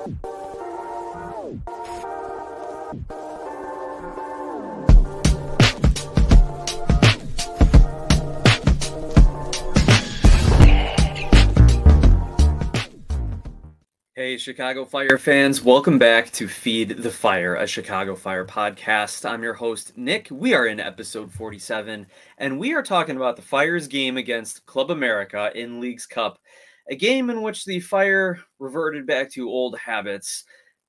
Hey, 0.00 0.06
Chicago 14.38 14.86
Fire 14.86 15.18
fans, 15.18 15.62
welcome 15.62 15.98
back 15.98 16.30
to 16.30 16.48
Feed 16.48 16.96
the 16.96 17.10
Fire, 17.10 17.56
a 17.56 17.66
Chicago 17.66 18.14
Fire 18.14 18.46
podcast. 18.46 19.28
I'm 19.28 19.42
your 19.42 19.52
host, 19.52 19.98
Nick. 19.98 20.28
We 20.30 20.54
are 20.54 20.66
in 20.66 20.80
episode 20.80 21.30
47, 21.30 22.06
and 22.38 22.58
we 22.58 22.72
are 22.72 22.82
talking 22.82 23.16
about 23.16 23.36
the 23.36 23.42
Fire's 23.42 23.86
game 23.86 24.16
against 24.16 24.64
Club 24.64 24.90
America 24.90 25.52
in 25.54 25.78
Leagues 25.78 26.06
Cup, 26.06 26.38
a 26.90 26.96
game 26.96 27.30
in 27.30 27.40
which 27.40 27.64
the 27.64 27.80
Fire 27.80 28.40
reverted 28.58 29.06
back 29.06 29.30
to 29.30 29.48
old 29.48 29.78
habits, 29.78 30.44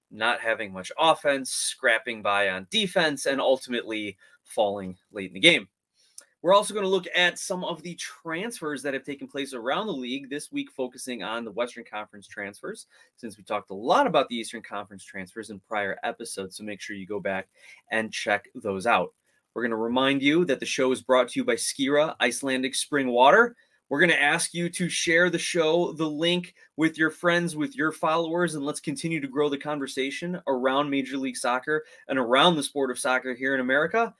not 0.09 0.41
having 0.41 0.73
much 0.73 0.91
offense, 0.99 1.51
scrapping 1.51 2.21
by 2.21 2.49
on 2.49 2.67
defense, 2.71 3.27
and 3.27 3.39
ultimately 3.39 4.17
falling 4.43 4.97
late 5.11 5.29
in 5.29 5.35
the 5.35 5.39
game. 5.39 5.69
We're 6.41 6.55
also 6.55 6.73
going 6.73 6.85
to 6.85 6.89
look 6.89 7.05
at 7.15 7.37
some 7.37 7.63
of 7.63 7.83
the 7.83 7.93
transfers 7.95 8.81
that 8.81 8.95
have 8.95 9.03
taken 9.03 9.27
place 9.27 9.53
around 9.53 9.85
the 9.85 9.93
league 9.93 10.27
this 10.27 10.51
week, 10.51 10.71
focusing 10.71 11.21
on 11.21 11.45
the 11.45 11.51
Western 11.51 11.83
Conference 11.83 12.27
transfers, 12.27 12.87
since 13.15 13.37
we 13.37 13.43
talked 13.43 13.69
a 13.69 13.75
lot 13.75 14.07
about 14.07 14.27
the 14.27 14.37
Eastern 14.37 14.63
Conference 14.63 15.03
transfers 15.03 15.51
in 15.51 15.59
prior 15.59 15.99
episodes. 16.03 16.57
So 16.57 16.63
make 16.63 16.81
sure 16.81 16.95
you 16.95 17.05
go 17.05 17.19
back 17.19 17.47
and 17.91 18.11
check 18.11 18.49
those 18.55 18.87
out. 18.87 19.13
We're 19.53 19.61
going 19.61 19.69
to 19.69 19.77
remind 19.77 20.23
you 20.23 20.43
that 20.45 20.59
the 20.59 20.65
show 20.65 20.91
is 20.91 21.03
brought 21.03 21.29
to 21.29 21.39
you 21.39 21.43
by 21.43 21.55
Skira 21.55 22.15
Icelandic 22.19 22.73
Spring 22.73 23.09
Water. 23.09 23.55
We're 23.91 23.99
going 23.99 24.09
to 24.11 24.23
ask 24.23 24.53
you 24.53 24.69
to 24.69 24.87
share 24.87 25.29
the 25.29 25.37
show, 25.37 25.91
the 25.91 26.09
link 26.09 26.55
with 26.77 26.97
your 26.97 27.09
friends, 27.09 27.57
with 27.57 27.75
your 27.75 27.91
followers, 27.91 28.55
and 28.55 28.65
let's 28.65 28.79
continue 28.79 29.19
to 29.19 29.27
grow 29.27 29.49
the 29.49 29.57
conversation 29.57 30.39
around 30.47 30.89
Major 30.89 31.17
League 31.17 31.35
Soccer 31.35 31.83
and 32.07 32.17
around 32.17 32.55
the 32.55 32.63
sport 32.63 32.89
of 32.89 32.97
soccer 32.97 33.35
here 33.35 33.53
in 33.53 33.59
America. 33.59 34.15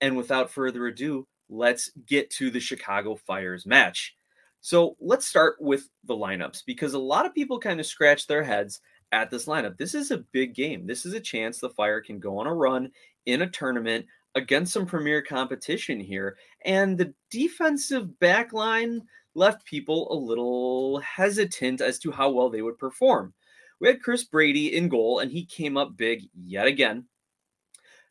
And 0.00 0.16
without 0.16 0.50
further 0.50 0.88
ado, 0.88 1.28
let's 1.48 1.88
get 2.04 2.30
to 2.30 2.50
the 2.50 2.58
Chicago 2.58 3.14
Fires 3.14 3.64
match. 3.64 4.16
So 4.60 4.96
let's 4.98 5.24
start 5.24 5.54
with 5.60 5.88
the 6.02 6.16
lineups 6.16 6.64
because 6.66 6.94
a 6.94 6.98
lot 6.98 7.24
of 7.24 7.32
people 7.32 7.60
kind 7.60 7.78
of 7.78 7.86
scratch 7.86 8.26
their 8.26 8.42
heads 8.42 8.80
at 9.12 9.30
this 9.30 9.46
lineup. 9.46 9.78
This 9.78 9.94
is 9.94 10.10
a 10.10 10.24
big 10.32 10.52
game. 10.52 10.84
This 10.84 11.06
is 11.06 11.14
a 11.14 11.20
chance 11.20 11.60
the 11.60 11.70
Fire 11.70 12.00
can 12.00 12.18
go 12.18 12.38
on 12.38 12.48
a 12.48 12.54
run 12.54 12.90
in 13.26 13.42
a 13.42 13.50
tournament 13.50 14.04
against 14.34 14.72
some 14.72 14.86
premier 14.86 15.22
competition 15.22 16.00
here. 16.00 16.36
And 16.64 16.96
the 16.96 17.12
defensive 17.30 18.18
back 18.18 18.52
line 18.52 19.02
left 19.34 19.64
people 19.64 20.12
a 20.12 20.14
little 20.14 20.98
hesitant 21.00 21.80
as 21.80 21.98
to 22.00 22.10
how 22.10 22.30
well 22.30 22.50
they 22.50 22.62
would 22.62 22.78
perform. 22.78 23.32
We 23.80 23.88
had 23.88 24.02
Chris 24.02 24.24
Brady 24.24 24.76
in 24.76 24.88
goal, 24.88 25.18
and 25.20 25.30
he 25.30 25.44
came 25.44 25.76
up 25.76 25.96
big 25.96 26.22
yet 26.34 26.66
again. 26.66 27.04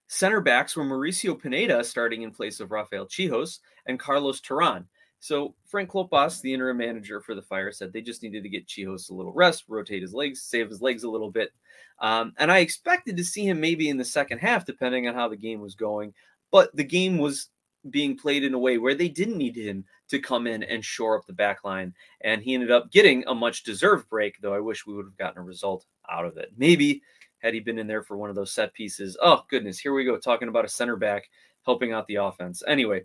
Center 0.07 0.41
backs 0.41 0.75
were 0.75 0.83
Mauricio 0.83 1.41
Pineda 1.41 1.83
starting 1.83 2.23
in 2.23 2.31
place 2.31 2.59
of 2.59 2.71
Rafael 2.71 3.05
Czichos 3.07 3.59
and 3.85 3.97
Carlos 3.97 4.41
Terán. 4.41 4.85
So 5.21 5.53
Frank 5.67 5.91
Klopas, 5.91 6.41
the 6.41 6.51
interim 6.51 6.77
manager 6.77 7.21
for 7.21 7.35
the 7.35 7.43
Fire, 7.43 7.71
said 7.71 7.93
they 7.93 8.01
just 8.01 8.23
needed 8.23 8.41
to 8.41 8.49
get 8.49 8.67
Czichos 8.67 9.11
a 9.11 9.13
little 9.13 9.31
rest, 9.31 9.65
rotate 9.67 10.01
his 10.01 10.15
legs, 10.15 10.41
save 10.41 10.67
his 10.67 10.81
legs 10.81 11.03
a 11.03 11.09
little 11.09 11.29
bit. 11.29 11.51
Um, 11.99 12.33
and 12.39 12.51
I 12.51 12.57
expected 12.57 13.15
to 13.17 13.23
see 13.23 13.47
him 13.47 13.61
maybe 13.61 13.87
in 13.87 13.97
the 13.97 14.03
second 14.03 14.39
half, 14.39 14.65
depending 14.65 15.07
on 15.07 15.13
how 15.13 15.29
the 15.29 15.37
game 15.37 15.61
was 15.61 15.75
going. 15.75 16.15
But 16.51 16.75
the 16.75 16.83
game 16.83 17.19
was 17.19 17.49
being 17.91 18.17
played 18.17 18.43
in 18.43 18.55
a 18.55 18.59
way 18.59 18.79
where 18.79 18.95
they 18.95 19.09
didn't 19.09 19.37
need 19.37 19.55
him 19.55 19.85
to 20.09 20.17
come 20.17 20.47
in 20.47 20.63
and 20.63 20.83
shore 20.83 21.19
up 21.19 21.27
the 21.27 21.33
back 21.33 21.63
line. 21.63 21.93
And 22.21 22.41
he 22.41 22.55
ended 22.55 22.71
up 22.71 22.91
getting 22.91 23.23
a 23.27 23.35
much 23.35 23.63
deserved 23.63 24.09
break, 24.09 24.41
though 24.41 24.55
I 24.55 24.59
wish 24.59 24.87
we 24.87 24.95
would 24.95 25.05
have 25.05 25.17
gotten 25.17 25.39
a 25.39 25.45
result 25.45 25.85
out 26.09 26.25
of 26.25 26.37
it. 26.37 26.49
Maybe 26.57 27.03
had 27.43 27.53
he 27.53 27.59
been 27.59 27.77
in 27.77 27.85
there 27.87 28.03
for 28.03 28.17
one 28.17 28.31
of 28.31 28.35
those 28.35 28.53
set 28.53 28.73
pieces. 28.73 29.15
Oh, 29.21 29.43
goodness. 29.51 29.77
Here 29.77 29.93
we 29.93 30.03
go, 30.03 30.17
talking 30.17 30.47
about 30.47 30.65
a 30.65 30.69
center 30.69 30.95
back 30.95 31.29
helping 31.63 31.93
out 31.93 32.07
the 32.07 32.15
offense. 32.15 32.63
Anyway, 32.67 33.03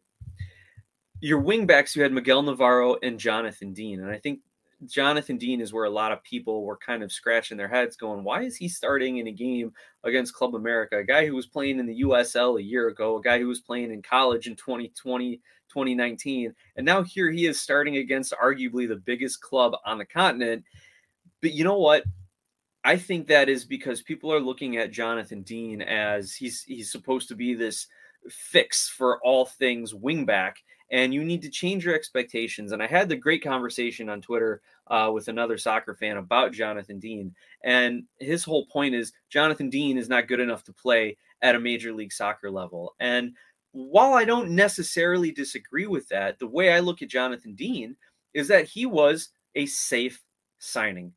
your 1.20 1.38
wing 1.38 1.66
backs, 1.66 1.96
you 1.96 2.02
had 2.02 2.12
Miguel 2.12 2.42
Navarro 2.42 2.96
and 3.02 3.18
Jonathan 3.18 3.72
Dean. 3.72 4.00
And 4.00 4.10
I 4.10 4.18
think 4.18 4.40
Jonathan 4.86 5.38
Dean 5.38 5.60
is 5.60 5.72
where 5.72 5.84
a 5.84 5.90
lot 5.90 6.12
of 6.12 6.22
people 6.22 6.64
were 6.64 6.76
kind 6.76 7.02
of 7.02 7.10
scratching 7.10 7.56
their 7.56 7.68
heads 7.68 7.96
going, 7.96 8.22
why 8.22 8.42
is 8.42 8.56
he 8.56 8.68
starting 8.68 9.18
in 9.18 9.26
a 9.26 9.32
game 9.32 9.72
against 10.04 10.34
Club 10.34 10.54
America? 10.54 10.98
A 10.98 11.04
guy 11.04 11.26
who 11.26 11.34
was 11.34 11.46
playing 11.46 11.78
in 11.78 11.86
the 11.86 12.02
USL 12.02 12.58
a 12.58 12.62
year 12.62 12.88
ago, 12.88 13.16
a 13.16 13.22
guy 13.22 13.38
who 13.38 13.48
was 13.48 13.60
playing 13.60 13.90
in 13.90 14.02
college 14.02 14.46
in 14.46 14.54
2020, 14.54 15.36
2019. 15.68 16.54
And 16.76 16.84
now 16.84 17.02
here 17.02 17.30
he 17.30 17.46
is 17.46 17.60
starting 17.60 17.96
against 17.96 18.34
arguably 18.42 18.86
the 18.86 18.96
biggest 18.96 19.40
club 19.40 19.72
on 19.86 19.98
the 19.98 20.04
continent. 20.04 20.64
But 21.40 21.52
you 21.52 21.64
know 21.64 21.78
what? 21.78 22.04
I 22.84 22.96
think 22.96 23.26
that 23.26 23.48
is 23.48 23.64
because 23.64 24.02
people 24.02 24.32
are 24.32 24.40
looking 24.40 24.76
at 24.76 24.92
Jonathan 24.92 25.42
Dean 25.42 25.82
as 25.82 26.34
he's 26.34 26.62
he's 26.62 26.92
supposed 26.92 27.26
to 27.28 27.34
be 27.34 27.54
this 27.54 27.88
fix 28.28 28.88
for 28.88 29.20
all 29.24 29.44
things 29.44 29.92
wingback, 29.92 30.52
and 30.90 31.12
you 31.12 31.24
need 31.24 31.42
to 31.42 31.50
change 31.50 31.84
your 31.84 31.94
expectations. 31.94 32.72
And 32.72 32.82
I 32.82 32.86
had 32.86 33.08
the 33.08 33.16
great 33.16 33.42
conversation 33.42 34.08
on 34.08 34.20
Twitter 34.20 34.60
uh, 34.86 35.10
with 35.12 35.28
another 35.28 35.58
soccer 35.58 35.94
fan 35.94 36.16
about 36.16 36.52
Jonathan 36.52 36.98
Dean, 36.98 37.34
and 37.64 38.04
his 38.18 38.44
whole 38.44 38.66
point 38.66 38.94
is 38.94 39.12
Jonathan 39.28 39.68
Dean 39.70 39.98
is 39.98 40.08
not 40.08 40.28
good 40.28 40.40
enough 40.40 40.64
to 40.64 40.72
play 40.72 41.16
at 41.42 41.54
a 41.54 41.60
major 41.60 41.92
league 41.92 42.12
soccer 42.12 42.50
level. 42.50 42.94
And 43.00 43.34
while 43.72 44.14
I 44.14 44.24
don't 44.24 44.50
necessarily 44.50 45.30
disagree 45.30 45.86
with 45.86 46.08
that, 46.08 46.38
the 46.38 46.46
way 46.46 46.72
I 46.72 46.80
look 46.80 47.02
at 47.02 47.08
Jonathan 47.08 47.54
Dean 47.54 47.96
is 48.32 48.48
that 48.48 48.66
he 48.66 48.86
was 48.86 49.30
a 49.54 49.66
safe 49.66 50.22
signing. 50.58 51.12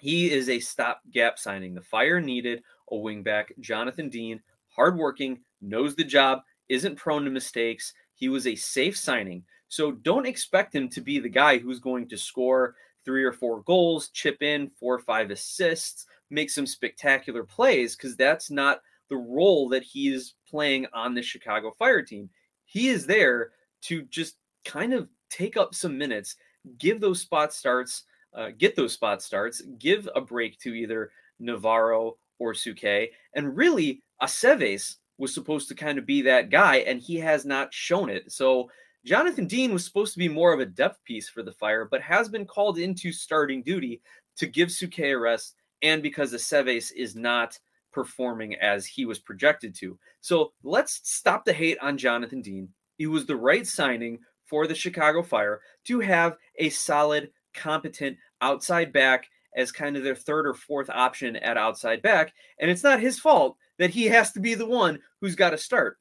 He 0.00 0.30
is 0.30 0.48
a 0.48 0.60
stopgap 0.60 1.38
signing. 1.38 1.74
The 1.74 1.80
Fire 1.80 2.20
needed 2.20 2.62
a 2.90 2.94
wingback. 2.94 3.58
Jonathan 3.60 4.10
Dean, 4.10 4.42
hardworking, 4.68 5.40
knows 5.62 5.94
the 5.94 6.04
job, 6.04 6.40
isn't 6.68 6.96
prone 6.96 7.24
to 7.24 7.30
mistakes. 7.30 7.94
He 8.14 8.28
was 8.28 8.46
a 8.46 8.54
safe 8.54 8.96
signing. 8.96 9.44
So 9.68 9.92
don't 9.92 10.26
expect 10.26 10.74
him 10.74 10.88
to 10.90 11.00
be 11.00 11.18
the 11.18 11.28
guy 11.28 11.58
who's 11.58 11.80
going 11.80 12.08
to 12.08 12.16
score 12.16 12.76
three 13.04 13.24
or 13.24 13.32
four 13.32 13.62
goals, 13.62 14.08
chip 14.08 14.42
in 14.42 14.70
four 14.78 14.94
or 14.94 15.00
five 15.00 15.30
assists, 15.30 16.06
make 16.30 16.50
some 16.50 16.66
spectacular 16.66 17.44
plays, 17.44 17.96
because 17.96 18.16
that's 18.16 18.50
not 18.50 18.80
the 19.10 19.16
role 19.16 19.68
that 19.68 19.82
he 19.82 20.08
is 20.08 20.34
playing 20.48 20.86
on 20.92 21.14
the 21.14 21.22
Chicago 21.22 21.70
Fire 21.78 22.02
team. 22.02 22.30
He 22.64 22.88
is 22.88 23.06
there 23.06 23.50
to 23.82 24.02
just 24.04 24.36
kind 24.64 24.94
of 24.94 25.08
take 25.30 25.56
up 25.56 25.74
some 25.74 25.98
minutes, 25.98 26.36
give 26.78 27.00
those 27.00 27.20
spot 27.20 27.52
starts, 27.52 28.04
uh, 28.34 28.50
get 28.56 28.74
those 28.74 28.94
spot 28.94 29.22
starts, 29.22 29.60
give 29.78 30.08
a 30.14 30.20
break 30.20 30.58
to 30.60 30.74
either 30.74 31.10
Navarro 31.38 32.16
or 32.38 32.52
Souquet. 32.52 33.10
And 33.34 33.56
really, 33.56 34.02
Aceves 34.22 34.96
was 35.18 35.32
supposed 35.32 35.68
to 35.68 35.74
kind 35.74 35.98
of 35.98 36.06
be 36.06 36.22
that 36.22 36.50
guy, 36.50 36.76
and 36.76 37.00
he 37.00 37.16
has 37.16 37.44
not 37.44 37.72
shown 37.72 38.10
it. 38.10 38.32
So 38.32 38.70
Jonathan 39.04 39.46
Dean 39.46 39.72
was 39.72 39.84
supposed 39.84 40.12
to 40.14 40.18
be 40.18 40.28
more 40.28 40.52
of 40.52 40.60
a 40.60 40.66
depth 40.66 41.02
piece 41.04 41.28
for 41.28 41.42
the 41.42 41.52
Fire, 41.52 41.86
but 41.90 42.00
has 42.00 42.28
been 42.28 42.46
called 42.46 42.78
into 42.78 43.12
starting 43.12 43.62
duty 43.62 44.00
to 44.36 44.46
give 44.46 44.68
Souquet 44.68 45.12
a 45.12 45.18
rest, 45.18 45.54
and 45.82 46.02
because 46.02 46.32
Aceves 46.32 46.90
is 46.96 47.14
not 47.14 47.58
performing 47.92 48.56
as 48.56 48.86
he 48.86 49.04
was 49.06 49.20
projected 49.20 49.74
to. 49.76 49.98
So 50.20 50.52
let's 50.64 51.00
stop 51.04 51.44
the 51.44 51.52
hate 51.52 51.78
on 51.80 51.96
Jonathan 51.96 52.42
Dean. 52.42 52.68
He 52.96 53.06
was 53.06 53.26
the 53.26 53.36
right 53.36 53.66
signing 53.66 54.18
for 54.46 54.66
the 54.66 54.74
Chicago 54.74 55.22
Fire 55.22 55.60
to 55.84 56.00
have 56.00 56.36
a 56.58 56.70
solid 56.70 57.30
competent 57.54 58.16
outside 58.40 58.92
back 58.92 59.26
as 59.56 59.70
kind 59.70 59.96
of 59.96 60.02
their 60.02 60.16
third 60.16 60.46
or 60.46 60.54
fourth 60.54 60.90
option 60.90 61.36
at 61.36 61.56
outside 61.56 62.02
back. 62.02 62.32
And 62.58 62.70
it's 62.70 62.82
not 62.82 63.00
his 63.00 63.18
fault 63.18 63.56
that 63.78 63.90
he 63.90 64.06
has 64.06 64.32
to 64.32 64.40
be 64.40 64.54
the 64.54 64.66
one 64.66 64.98
who's 65.20 65.34
got 65.34 65.50
to 65.50 65.58
start. 65.58 65.98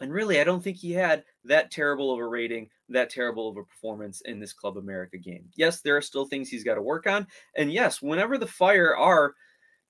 And 0.00 0.12
really, 0.12 0.40
I 0.40 0.44
don't 0.44 0.62
think 0.62 0.76
he 0.76 0.92
had 0.92 1.24
that 1.44 1.70
terrible 1.70 2.12
of 2.12 2.20
a 2.20 2.26
rating, 2.26 2.68
that 2.88 3.10
terrible 3.10 3.48
of 3.48 3.56
a 3.56 3.64
performance 3.64 4.20
in 4.22 4.38
this 4.38 4.52
Club 4.52 4.76
America 4.76 5.18
game. 5.18 5.48
Yes, 5.56 5.80
there 5.80 5.96
are 5.96 6.02
still 6.02 6.26
things 6.26 6.48
he's 6.48 6.64
got 6.64 6.74
to 6.74 6.82
work 6.82 7.06
on. 7.06 7.26
And 7.56 7.72
yes, 7.72 8.00
whenever 8.00 8.38
the 8.38 8.46
Fire 8.46 8.96
are, 8.96 9.34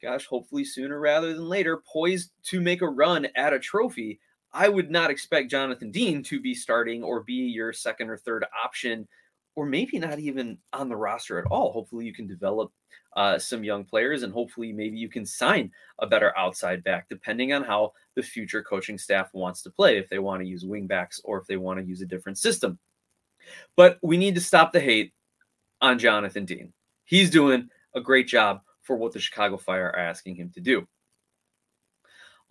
gosh, 0.03 0.25
hopefully 0.27 0.65
sooner 0.65 0.99
rather 0.99 1.35
than 1.35 1.49
later, 1.49 1.83
poised 1.93 2.31
to 2.45 2.61
make 2.61 2.81
a 2.81 2.89
run 2.89 3.27
at 3.35 3.53
a 3.53 3.59
trophy, 3.59 4.19
I 4.53 4.69
would 4.69 4.91
not 4.91 5.11
expect 5.11 5.51
Jonathan 5.51 5.91
Dean 5.91 6.23
to 6.25 6.41
be 6.41 6.55
starting 6.55 7.03
or 7.03 7.23
be 7.23 7.35
your 7.35 7.75
second 7.75 8.09
or 8.09 8.17
third 8.17 8.47
option 8.65 9.07
or 9.59 9.67
maybe 9.67 9.99
not 9.99 10.21
even 10.21 10.57
on 10.73 10.89
the 10.89 10.97
roster 10.97 11.37
at 11.39 11.47
all. 11.51 11.73
Hopefully, 11.73 12.07
you 12.07 12.15
can 12.15 12.29
develop 12.29 12.73
uh, 13.17 13.39
some 13.39 13.65
young 13.65 13.85
players, 13.85 14.23
and 14.23 14.33
hopefully, 14.33 14.73
maybe 14.73 14.99
you 14.99 15.09
can 15.09 15.25
sign 15.25 15.71
a 15.99 16.07
better 16.07 16.37
outside 16.37 16.85
back, 16.85 17.09
depending 17.09 17.53
on 17.53 17.65
how 17.65 17.93
the 18.15 18.23
future 18.23 18.63
coaching 18.63 18.99
staff 18.99 19.33
wants 19.33 19.63
to 19.63 19.71
play. 19.71 19.99
If 19.99 20.09
they 20.09 20.19
want 20.19 20.43
to 20.43 20.49
use 20.49 20.65
wing 20.65 20.87
backs 20.87 21.21
or 21.25 21.39
if 21.39 21.47
they 21.47 21.57
want 21.57 21.81
to 21.81 21.87
use 21.87 22.03
a 22.03 22.07
different 22.07 22.39
system. 22.39 22.79
But 23.77 23.99
we 24.03 24.17
need 24.17 24.35
to 24.35 24.41
stop 24.41 24.73
the 24.73 24.81
hate 24.81 25.13
on 25.81 25.99
Jonathan 25.99 26.45
Dean. 26.45 26.73
He's 27.05 27.31
doing 27.31 27.69
a 27.95 28.01
great 28.01 28.27
job 28.27 28.61
for 28.83 28.97
what 28.97 29.13
the 29.13 29.21
Chicago 29.21 29.57
Fire 29.57 29.87
are 29.87 29.99
asking 29.99 30.37
him 30.37 30.51
to 30.55 30.61
do. 30.61 30.87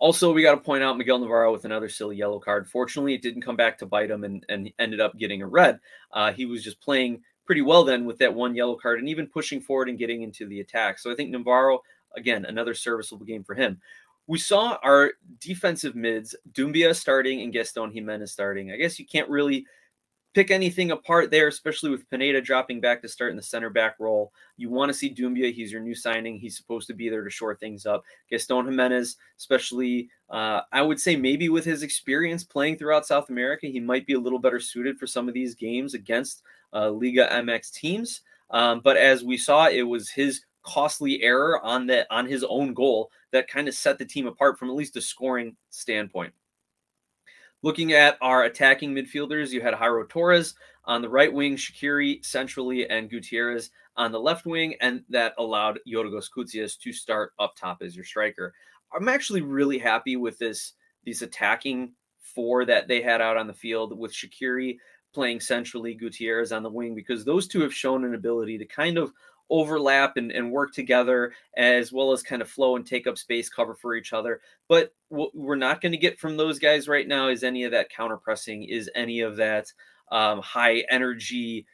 Also, 0.00 0.32
we 0.32 0.42
got 0.42 0.54
to 0.54 0.60
point 0.60 0.82
out 0.82 0.96
Miguel 0.96 1.18
Navarro 1.18 1.50
with 1.50 1.64
another 1.64 1.88
silly 1.88 2.16
yellow 2.16 2.38
card. 2.38 2.68
Fortunately, 2.68 3.14
it 3.14 3.22
didn't 3.22 3.42
come 3.42 3.56
back 3.56 3.76
to 3.78 3.86
bite 3.86 4.10
him 4.10 4.22
and, 4.22 4.46
and 4.48 4.70
ended 4.78 5.00
up 5.00 5.18
getting 5.18 5.42
a 5.42 5.46
red. 5.46 5.80
Uh, 6.12 6.32
he 6.32 6.46
was 6.46 6.62
just 6.62 6.80
playing 6.80 7.20
pretty 7.48 7.62
well 7.62 7.82
then 7.82 8.04
with 8.04 8.18
that 8.18 8.34
one 8.34 8.54
yellow 8.54 8.76
card 8.76 8.98
and 8.98 9.08
even 9.08 9.26
pushing 9.26 9.58
forward 9.58 9.88
and 9.88 9.98
getting 9.98 10.20
into 10.20 10.46
the 10.46 10.60
attack. 10.60 10.98
So 10.98 11.10
I 11.10 11.14
think 11.14 11.30
Navarro 11.30 11.80
again, 12.14 12.44
another 12.44 12.74
serviceable 12.74 13.24
game 13.24 13.42
for 13.42 13.54
him. 13.54 13.80
We 14.26 14.38
saw 14.38 14.76
our 14.82 15.12
defensive 15.40 15.96
mids, 15.96 16.36
Doumbia 16.52 16.94
starting 16.94 17.40
and 17.40 17.50
Gaston 17.50 17.90
Gimenez 17.90 18.32
starting. 18.32 18.70
I 18.70 18.76
guess 18.76 18.98
you 18.98 19.06
can't 19.06 19.30
really 19.30 19.64
pick 20.34 20.50
anything 20.50 20.90
apart 20.90 21.30
there, 21.30 21.48
especially 21.48 21.88
with 21.88 22.08
Pineda 22.10 22.42
dropping 22.42 22.82
back 22.82 23.00
to 23.00 23.08
start 23.08 23.30
in 23.30 23.36
the 23.38 23.42
center 23.42 23.70
back 23.70 23.96
role. 23.98 24.30
You 24.58 24.68
want 24.68 24.90
to 24.90 24.94
see 24.94 25.14
Doumbia. 25.14 25.50
He's 25.50 25.72
your 25.72 25.80
new 25.80 25.94
signing. 25.94 26.38
He's 26.38 26.54
supposed 26.54 26.86
to 26.88 26.94
be 26.94 27.08
there 27.08 27.24
to 27.24 27.30
shore 27.30 27.54
things 27.54 27.86
up. 27.86 28.04
Gaston 28.28 28.66
Gimenez, 28.66 29.16
especially, 29.38 30.10
uh, 30.28 30.60
I 30.70 30.82
would 30.82 31.00
say 31.00 31.16
maybe 31.16 31.48
with 31.48 31.64
his 31.64 31.82
experience 31.82 32.44
playing 32.44 32.76
throughout 32.76 33.06
South 33.06 33.30
America, 33.30 33.68
he 33.68 33.80
might 33.80 34.06
be 34.06 34.12
a 34.12 34.20
little 34.20 34.38
better 34.38 34.60
suited 34.60 34.98
for 34.98 35.06
some 35.06 35.28
of 35.28 35.32
these 35.32 35.54
games 35.54 35.94
against 35.94 36.42
uh, 36.72 36.90
Liga 36.90 37.28
MX 37.32 37.72
teams. 37.72 38.22
Um, 38.50 38.80
but 38.82 38.96
as 38.96 39.24
we 39.24 39.36
saw, 39.36 39.68
it 39.68 39.82
was 39.82 40.10
his 40.10 40.42
costly 40.62 41.22
error 41.22 41.64
on 41.64 41.86
that 41.86 42.06
on 42.10 42.26
his 42.26 42.44
own 42.44 42.74
goal 42.74 43.10
that 43.32 43.48
kind 43.48 43.68
of 43.68 43.74
set 43.74 43.98
the 43.98 44.04
team 44.04 44.26
apart 44.26 44.58
from 44.58 44.68
at 44.68 44.76
least 44.76 44.96
a 44.96 45.00
scoring 45.00 45.56
standpoint. 45.70 46.32
Looking 47.62 47.92
at 47.92 48.18
our 48.20 48.44
attacking 48.44 48.94
midfielders, 48.94 49.50
you 49.50 49.60
had 49.60 49.74
Jairo 49.74 50.08
Torres 50.08 50.54
on 50.84 51.02
the 51.02 51.08
right 51.08 51.32
wing, 51.32 51.56
Shaqiri 51.56 52.24
centrally, 52.24 52.88
and 52.88 53.10
Gutierrez 53.10 53.70
on 53.96 54.12
the 54.12 54.20
left 54.20 54.46
wing, 54.46 54.74
and 54.80 55.02
that 55.08 55.34
allowed 55.38 55.80
Yorgos 55.86 56.28
Koutsias 56.34 56.78
to 56.78 56.92
start 56.92 57.32
up 57.38 57.56
top 57.56 57.82
as 57.82 57.96
your 57.96 58.04
striker. 58.04 58.54
I'm 58.94 59.08
actually 59.08 59.42
really 59.42 59.78
happy 59.78 60.16
with 60.16 60.38
this 60.38 60.74
these 61.04 61.22
attacking 61.22 61.92
four 62.20 62.64
that 62.64 62.88
they 62.88 63.00
had 63.02 63.20
out 63.20 63.36
on 63.36 63.46
the 63.46 63.54
field 63.54 63.98
with 63.98 64.12
Shaqiri 64.12 64.78
playing 65.18 65.40
centrally, 65.40 65.94
Gutierrez 65.94 66.52
on 66.52 66.62
the 66.62 66.70
wing, 66.70 66.94
because 66.94 67.24
those 67.24 67.48
two 67.48 67.60
have 67.62 67.74
shown 67.74 68.04
an 68.04 68.14
ability 68.14 68.56
to 68.58 68.64
kind 68.64 68.98
of 68.98 69.12
overlap 69.50 70.16
and, 70.16 70.30
and 70.30 70.52
work 70.52 70.72
together 70.72 71.32
as 71.56 71.90
well 71.90 72.12
as 72.12 72.22
kind 72.22 72.42
of 72.42 72.50
flow 72.50 72.76
and 72.76 72.86
take 72.86 73.06
up 73.06 73.16
space 73.16 73.48
cover 73.48 73.74
for 73.74 73.94
each 73.94 74.12
other 74.12 74.42
but 74.68 74.92
what 75.08 75.34
we're 75.34 75.56
not 75.56 75.80
going 75.80 75.90
to 75.90 75.96
get 75.96 76.18
from 76.18 76.36
those 76.36 76.58
guys 76.58 76.86
right 76.86 77.08
now 77.08 77.28
is 77.28 77.42
any 77.42 77.64
of 77.64 77.72
that 77.72 77.88
counter 77.88 78.18
pressing 78.18 78.64
is 78.64 78.90
any 78.94 79.20
of 79.20 79.36
that 79.36 79.72
um, 80.12 80.42
high 80.42 80.84
energy 80.90 81.64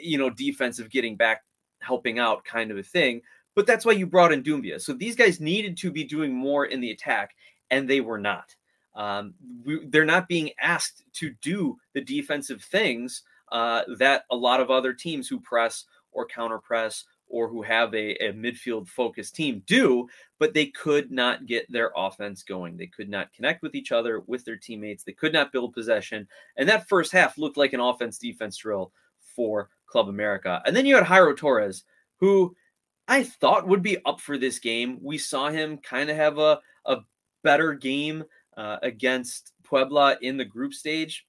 you 0.00 0.16
know 0.16 0.30
defensive 0.30 0.88
getting 0.90 1.16
back 1.16 1.42
helping 1.80 2.20
out 2.20 2.44
kind 2.44 2.70
of 2.70 2.78
a 2.78 2.84
thing 2.84 3.20
but 3.54 3.66
that's 3.66 3.84
why 3.84 3.92
you 3.92 4.06
brought 4.06 4.32
in 4.32 4.42
Doumbia. 4.42 4.80
So 4.80 4.92
these 4.92 5.16
guys 5.16 5.40
needed 5.40 5.76
to 5.78 5.90
be 5.90 6.04
doing 6.04 6.34
more 6.34 6.66
in 6.66 6.80
the 6.80 6.90
attack, 6.90 7.34
and 7.70 7.88
they 7.88 8.00
were 8.00 8.18
not. 8.18 8.54
Um, 8.94 9.34
we, 9.64 9.86
they're 9.86 10.04
not 10.04 10.28
being 10.28 10.50
asked 10.60 11.04
to 11.14 11.34
do 11.42 11.78
the 11.94 12.00
defensive 12.00 12.62
things 12.62 13.22
uh, 13.52 13.82
that 13.98 14.24
a 14.30 14.36
lot 14.36 14.60
of 14.60 14.70
other 14.70 14.92
teams 14.92 15.28
who 15.28 15.40
press 15.40 15.84
or 16.12 16.26
counter 16.26 16.58
press 16.58 17.04
or 17.28 17.48
who 17.48 17.62
have 17.62 17.92
a, 17.94 18.12
a 18.24 18.32
midfield 18.32 18.86
focused 18.88 19.34
team 19.34 19.62
do, 19.66 20.06
but 20.38 20.54
they 20.54 20.66
could 20.66 21.10
not 21.10 21.46
get 21.46 21.70
their 21.70 21.90
offense 21.96 22.42
going. 22.42 22.76
They 22.76 22.86
could 22.86 23.08
not 23.08 23.32
connect 23.32 23.62
with 23.62 23.74
each 23.74 23.92
other, 23.92 24.22
with 24.26 24.44
their 24.44 24.56
teammates. 24.56 25.02
They 25.02 25.12
could 25.12 25.32
not 25.32 25.50
build 25.50 25.72
possession. 25.72 26.28
And 26.56 26.68
that 26.68 26.88
first 26.88 27.12
half 27.12 27.38
looked 27.38 27.56
like 27.56 27.72
an 27.72 27.80
offense 27.80 28.18
defense 28.18 28.56
drill 28.56 28.92
for 29.34 29.70
Club 29.86 30.08
America. 30.08 30.62
And 30.64 30.76
then 30.76 30.86
you 30.86 30.94
had 30.94 31.04
Jairo 31.04 31.36
Torres, 31.36 31.84
who 32.20 32.54
I 33.08 33.24
thought 33.24 33.68
would 33.68 33.82
be 33.82 33.98
up 34.04 34.20
for 34.20 34.38
this 34.38 34.58
game. 34.58 34.98
We 35.02 35.18
saw 35.18 35.50
him 35.50 35.78
kind 35.78 36.10
of 36.10 36.16
have 36.16 36.38
a, 36.38 36.60
a 36.84 36.98
better 37.42 37.74
game 37.74 38.24
uh, 38.56 38.78
against 38.82 39.52
Puebla 39.62 40.16
in 40.22 40.36
the 40.36 40.44
group 40.44 40.74
stage. 40.74 41.26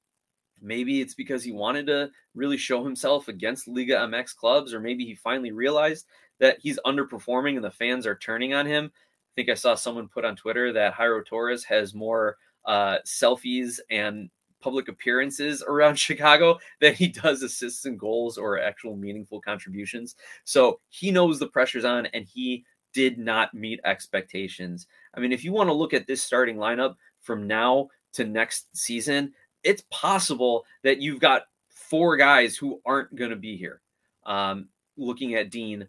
Maybe 0.62 1.02
it's 1.02 1.14
because 1.14 1.44
he 1.44 1.52
wanted 1.52 1.88
to 1.88 2.10
really 2.34 2.58
show 2.58 2.84
himself 2.84 3.28
against 3.28 3.68
Liga 3.68 3.96
MX 3.96 4.36
clubs, 4.36 4.74
or 4.74 4.80
maybe 4.80 5.06
he 5.06 5.16
finally 5.16 5.52
realized 5.52 6.06
that 6.40 6.58
he's 6.62 6.80
underperforming 6.86 7.56
and 7.56 7.64
the 7.64 7.72
fans 7.72 8.06
are 8.06 8.16
turning 8.16 8.54
on 8.54 8.66
him. 8.66 8.92
I 8.94 9.32
think 9.36 9.50
I 9.50 9.54
saw 9.54 9.76
someone 9.76 10.08
put 10.08 10.26
on 10.26 10.36
Twitter 10.36 10.72
that 10.74 10.94
Jairo 10.94 11.26
Torres 11.26 11.64
has 11.66 11.94
more 11.94 12.38
uh, 12.66 12.98
selfies 13.06 13.80
and 13.90 14.30
public 14.62 14.88
appearances 14.88 15.64
around 15.68 15.96
Chicago 16.00 16.58
than 16.82 16.94
he 16.94 17.08
does 17.08 17.44
assists 17.44 17.86
and 17.86 18.00
goals 18.00 18.38
or 18.38 18.60
actual 18.60 18.96
meaningful 18.96 19.42
contributions. 19.42 20.16
So 20.44 20.80
he 20.90 21.12
knows 21.12 21.38
the 21.40 21.48
pressure's 21.48 21.86
on 21.86 22.08
and 22.08 22.26
he 22.26 22.66
did 22.94 23.20
not 23.20 23.54
meet 23.54 23.80
expectations. 23.84 24.88
I 25.14 25.20
mean, 25.20 25.34
if 25.34 25.44
you 25.44 25.52
want 25.52 25.68
to 25.70 25.74
look 25.74 25.94
at 25.94 26.08
this 26.08 26.24
starting 26.24 26.56
lineup 26.56 26.96
from 27.26 27.48
now 27.48 27.90
to 28.14 28.24
next 28.24 28.76
season, 28.78 29.34
it's 29.64 29.84
possible 29.90 30.64
that 30.84 31.02
you've 31.02 31.20
got 31.20 31.44
four 31.70 32.16
guys 32.16 32.56
who 32.56 32.82
aren't 32.86 33.16
going 33.16 33.32
to 33.32 33.36
be 33.36 33.58
here. 33.58 33.82
Um, 34.26 34.70
looking 34.98 35.36
at 35.36 35.52
Dean, 35.52 35.88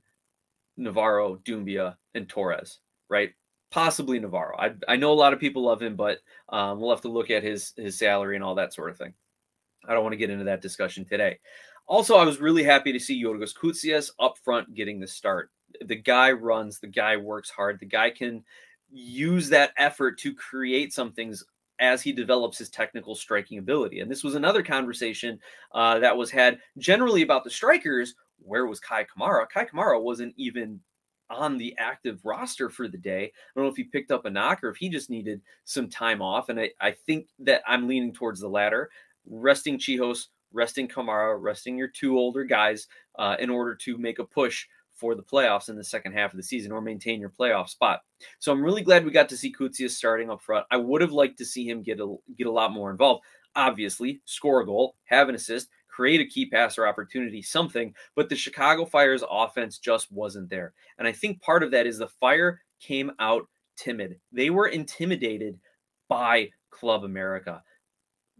Navarro, 0.76 1.36
Doumbia, 1.44 1.96
and 2.14 2.28
Torres, 2.28 2.80
right? 3.08 3.32
Possibly 3.70 4.18
Navarro. 4.18 4.56
I, 4.58 4.72
I 4.88 4.96
know 4.96 5.12
a 5.12 5.14
lot 5.14 5.32
of 5.32 5.40
people 5.40 5.62
love 5.62 5.82
him, 5.82 5.96
but 5.96 6.18
um, 6.48 6.80
we'll 6.80 6.90
have 6.90 7.02
to 7.02 7.08
look 7.08 7.30
at 7.30 7.42
his 7.42 7.72
his 7.76 7.98
salary 7.98 8.36
and 8.36 8.44
all 8.44 8.54
that 8.54 8.72
sort 8.72 8.90
of 8.90 8.96
thing. 8.96 9.12
I 9.86 9.94
don't 9.94 10.02
want 10.02 10.14
to 10.14 10.18
get 10.18 10.30
into 10.30 10.44
that 10.44 10.62
discussion 10.62 11.04
today. 11.04 11.38
Also, 11.86 12.16
I 12.16 12.24
was 12.24 12.40
really 12.40 12.64
happy 12.64 12.92
to 12.92 13.00
see 13.00 13.22
Yorgos 13.22 13.56
Koutsias 13.56 14.10
up 14.18 14.38
front 14.38 14.74
getting 14.74 14.98
the 14.98 15.06
start. 15.06 15.50
The 15.84 15.96
guy 15.96 16.32
runs, 16.32 16.80
the 16.80 16.88
guy 16.88 17.16
works 17.16 17.50
hard, 17.50 17.78
the 17.78 17.86
guy 17.86 18.10
can 18.10 18.44
use 18.90 19.48
that 19.48 19.72
effort 19.76 20.18
to 20.18 20.34
create 20.34 20.92
some 20.92 21.12
things 21.12 21.44
as 21.78 22.02
he 22.02 22.12
develops 22.12 22.58
his 22.58 22.70
technical 22.70 23.14
striking 23.14 23.58
ability. 23.58 24.00
And 24.00 24.10
this 24.10 24.24
was 24.24 24.34
another 24.34 24.62
conversation 24.62 25.38
uh, 25.72 25.98
that 25.98 26.16
was 26.16 26.30
had 26.30 26.58
generally 26.78 27.22
about 27.22 27.44
the 27.44 27.50
strikers. 27.50 28.14
Where 28.38 28.66
was 28.66 28.80
Kei 28.80 29.04
Kamara? 29.04 29.46
Kei 29.52 29.66
Kamara 29.66 30.00
wasn't 30.00 30.34
even 30.36 30.80
on 31.28 31.58
the 31.58 31.74
active 31.78 32.24
roster 32.24 32.70
for 32.70 32.88
the 32.88 32.98
day. 32.98 33.24
I 33.24 33.30
don't 33.54 33.64
know 33.64 33.70
if 33.70 33.76
he 33.76 33.84
picked 33.84 34.10
up 34.10 34.24
a 34.24 34.30
knock 34.30 34.62
or 34.62 34.70
if 34.70 34.76
he 34.76 34.88
just 34.88 35.10
needed 35.10 35.42
some 35.64 35.88
time 35.88 36.22
off. 36.22 36.48
And 36.48 36.60
I, 36.60 36.70
I 36.80 36.92
think 36.92 37.28
that 37.40 37.62
I'm 37.66 37.88
leaning 37.88 38.12
towards 38.12 38.40
the 38.40 38.48
latter, 38.48 38.90
resting 39.28 39.78
Czichos, 39.78 40.26
resting 40.52 40.88
Kamara, 40.88 41.36
resting 41.38 41.76
your 41.76 41.88
two 41.88 42.16
older 42.16 42.44
guys 42.44 42.86
uh, 43.18 43.36
in 43.38 43.50
order 43.50 43.74
to 43.74 43.98
make 43.98 44.18
a 44.18 44.24
push 44.24 44.66
for 44.96 45.14
the 45.14 45.22
playoffs 45.22 45.68
in 45.68 45.76
the 45.76 45.84
second 45.84 46.12
half 46.12 46.32
of 46.32 46.36
the 46.36 46.42
season 46.42 46.72
or 46.72 46.80
maintain 46.80 47.20
your 47.20 47.30
playoff 47.30 47.68
spot. 47.68 48.00
So 48.38 48.50
I'm 48.50 48.62
really 48.62 48.82
glad 48.82 49.04
we 49.04 49.10
got 49.10 49.28
to 49.28 49.36
see 49.36 49.52
Koutsias 49.52 49.90
starting 49.90 50.30
up 50.30 50.42
front. 50.42 50.66
I 50.70 50.76
would 50.76 51.02
have 51.02 51.12
liked 51.12 51.38
to 51.38 51.44
see 51.44 51.68
him 51.68 51.82
get 51.82 52.00
a 52.00 52.16
get 52.36 52.46
a 52.46 52.52
lot 52.52 52.72
more 52.72 52.90
involved. 52.90 53.24
Obviously, 53.54 54.20
score 54.24 54.60
a 54.60 54.66
goal, 54.66 54.96
have 55.04 55.28
an 55.28 55.34
assist, 55.34 55.68
create 55.88 56.20
a 56.20 56.26
key 56.26 56.46
pass 56.46 56.76
or 56.76 56.86
opportunity, 56.86 57.40
something, 57.40 57.94
but 58.14 58.28
the 58.28 58.36
Chicago 58.36 58.84
Fire's 58.84 59.24
offense 59.30 59.78
just 59.78 60.12
wasn't 60.12 60.50
there. 60.50 60.74
And 60.98 61.08
I 61.08 61.12
think 61.12 61.40
part 61.40 61.62
of 61.62 61.70
that 61.70 61.86
is 61.86 61.96
the 61.96 62.08
Fire 62.08 62.60
came 62.80 63.12
out 63.18 63.48
timid. 63.76 64.18
They 64.30 64.50
were 64.50 64.68
intimidated 64.68 65.58
by 66.08 66.50
Club 66.70 67.04
America 67.04 67.62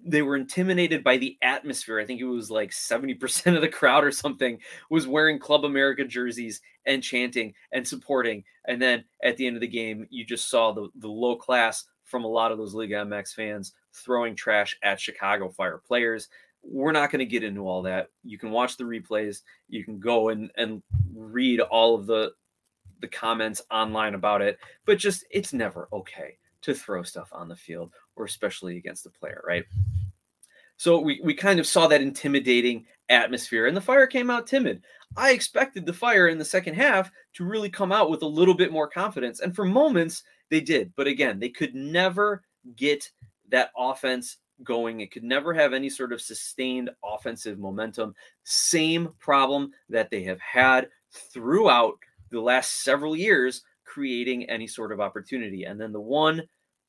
they 0.04 0.22
were 0.22 0.36
intimidated 0.36 1.02
by 1.02 1.16
the 1.16 1.36
atmosphere. 1.42 1.98
I 1.98 2.04
think 2.04 2.20
it 2.20 2.26
was 2.26 2.50
like 2.50 2.70
70% 2.70 3.54
of 3.54 3.62
the 3.62 3.68
crowd 3.68 4.04
or 4.04 4.12
something 4.12 4.58
was 4.90 5.06
wearing 5.06 5.38
Club 5.38 5.64
America 5.64 6.04
jerseys 6.04 6.60
and 6.84 7.02
chanting 7.02 7.54
and 7.72 7.86
supporting. 7.86 8.44
And 8.66 8.80
then 8.80 9.04
at 9.22 9.36
the 9.36 9.46
end 9.46 9.56
of 9.56 9.60
the 9.60 9.68
game, 9.68 10.06
you 10.10 10.24
just 10.24 10.48
saw 10.48 10.72
the, 10.72 10.88
the 10.96 11.08
low 11.08 11.36
class 11.36 11.84
from 12.04 12.24
a 12.24 12.28
lot 12.28 12.52
of 12.52 12.58
those 12.58 12.74
Liga 12.74 12.96
MX 12.96 13.34
fans 13.34 13.72
throwing 13.92 14.36
trash 14.36 14.76
at 14.82 15.00
Chicago 15.00 15.48
Fire 15.48 15.80
players. 15.84 16.28
We're 16.62 16.92
not 16.92 17.10
going 17.10 17.20
to 17.20 17.26
get 17.26 17.44
into 17.44 17.66
all 17.68 17.82
that. 17.82 18.10
You 18.22 18.38
can 18.38 18.50
watch 18.50 18.76
the 18.76 18.84
replays. 18.84 19.42
You 19.68 19.84
can 19.84 19.98
go 19.98 20.28
and, 20.28 20.50
and 20.56 20.82
read 21.14 21.60
all 21.60 21.94
of 21.94 22.06
the 22.06 22.32
the 23.00 23.08
comments 23.08 23.60
online 23.70 24.14
about 24.14 24.40
it, 24.40 24.58
but 24.86 24.98
just 24.98 25.24
it's 25.30 25.52
never 25.52 25.86
okay 25.92 26.38
to 26.62 26.74
throw 26.74 27.02
stuff 27.02 27.28
on 27.30 27.46
the 27.46 27.54
field 27.54 27.92
or 28.16 28.24
especially 28.24 28.76
against 28.76 29.04
the 29.04 29.10
player, 29.10 29.42
right? 29.46 29.64
So 30.76 31.00
we, 31.00 31.20
we 31.22 31.34
kind 31.34 31.58
of 31.58 31.66
saw 31.66 31.86
that 31.86 32.02
intimidating 32.02 32.84
atmosphere, 33.08 33.66
and 33.66 33.76
the 33.76 33.80
fire 33.80 34.06
came 34.06 34.30
out 34.30 34.46
timid. 34.46 34.82
I 35.16 35.32
expected 35.32 35.86
the 35.86 35.92
fire 35.92 36.28
in 36.28 36.38
the 36.38 36.44
second 36.44 36.74
half 36.74 37.10
to 37.34 37.44
really 37.44 37.70
come 37.70 37.92
out 37.92 38.10
with 38.10 38.22
a 38.22 38.26
little 38.26 38.54
bit 38.54 38.72
more 38.72 38.88
confidence. 38.88 39.40
And 39.40 39.54
for 39.54 39.64
moments, 39.64 40.22
they 40.50 40.60
did. 40.60 40.92
But 40.96 41.06
again, 41.06 41.38
they 41.38 41.48
could 41.48 41.74
never 41.74 42.42
get 42.76 43.10
that 43.48 43.70
offense 43.76 44.38
going. 44.62 45.00
It 45.00 45.10
could 45.10 45.24
never 45.24 45.54
have 45.54 45.72
any 45.72 45.88
sort 45.88 46.12
of 46.12 46.20
sustained 46.20 46.90
offensive 47.04 47.58
momentum. 47.58 48.14
Same 48.44 49.10
problem 49.18 49.72
that 49.88 50.10
they 50.10 50.22
have 50.24 50.40
had 50.40 50.88
throughout 51.10 51.94
the 52.30 52.40
last 52.40 52.82
several 52.82 53.16
years, 53.16 53.62
creating 53.84 54.50
any 54.50 54.66
sort 54.66 54.92
of 54.92 55.00
opportunity. 55.00 55.64
And 55.64 55.80
then 55.80 55.92
the 55.92 56.00
one 56.00 56.42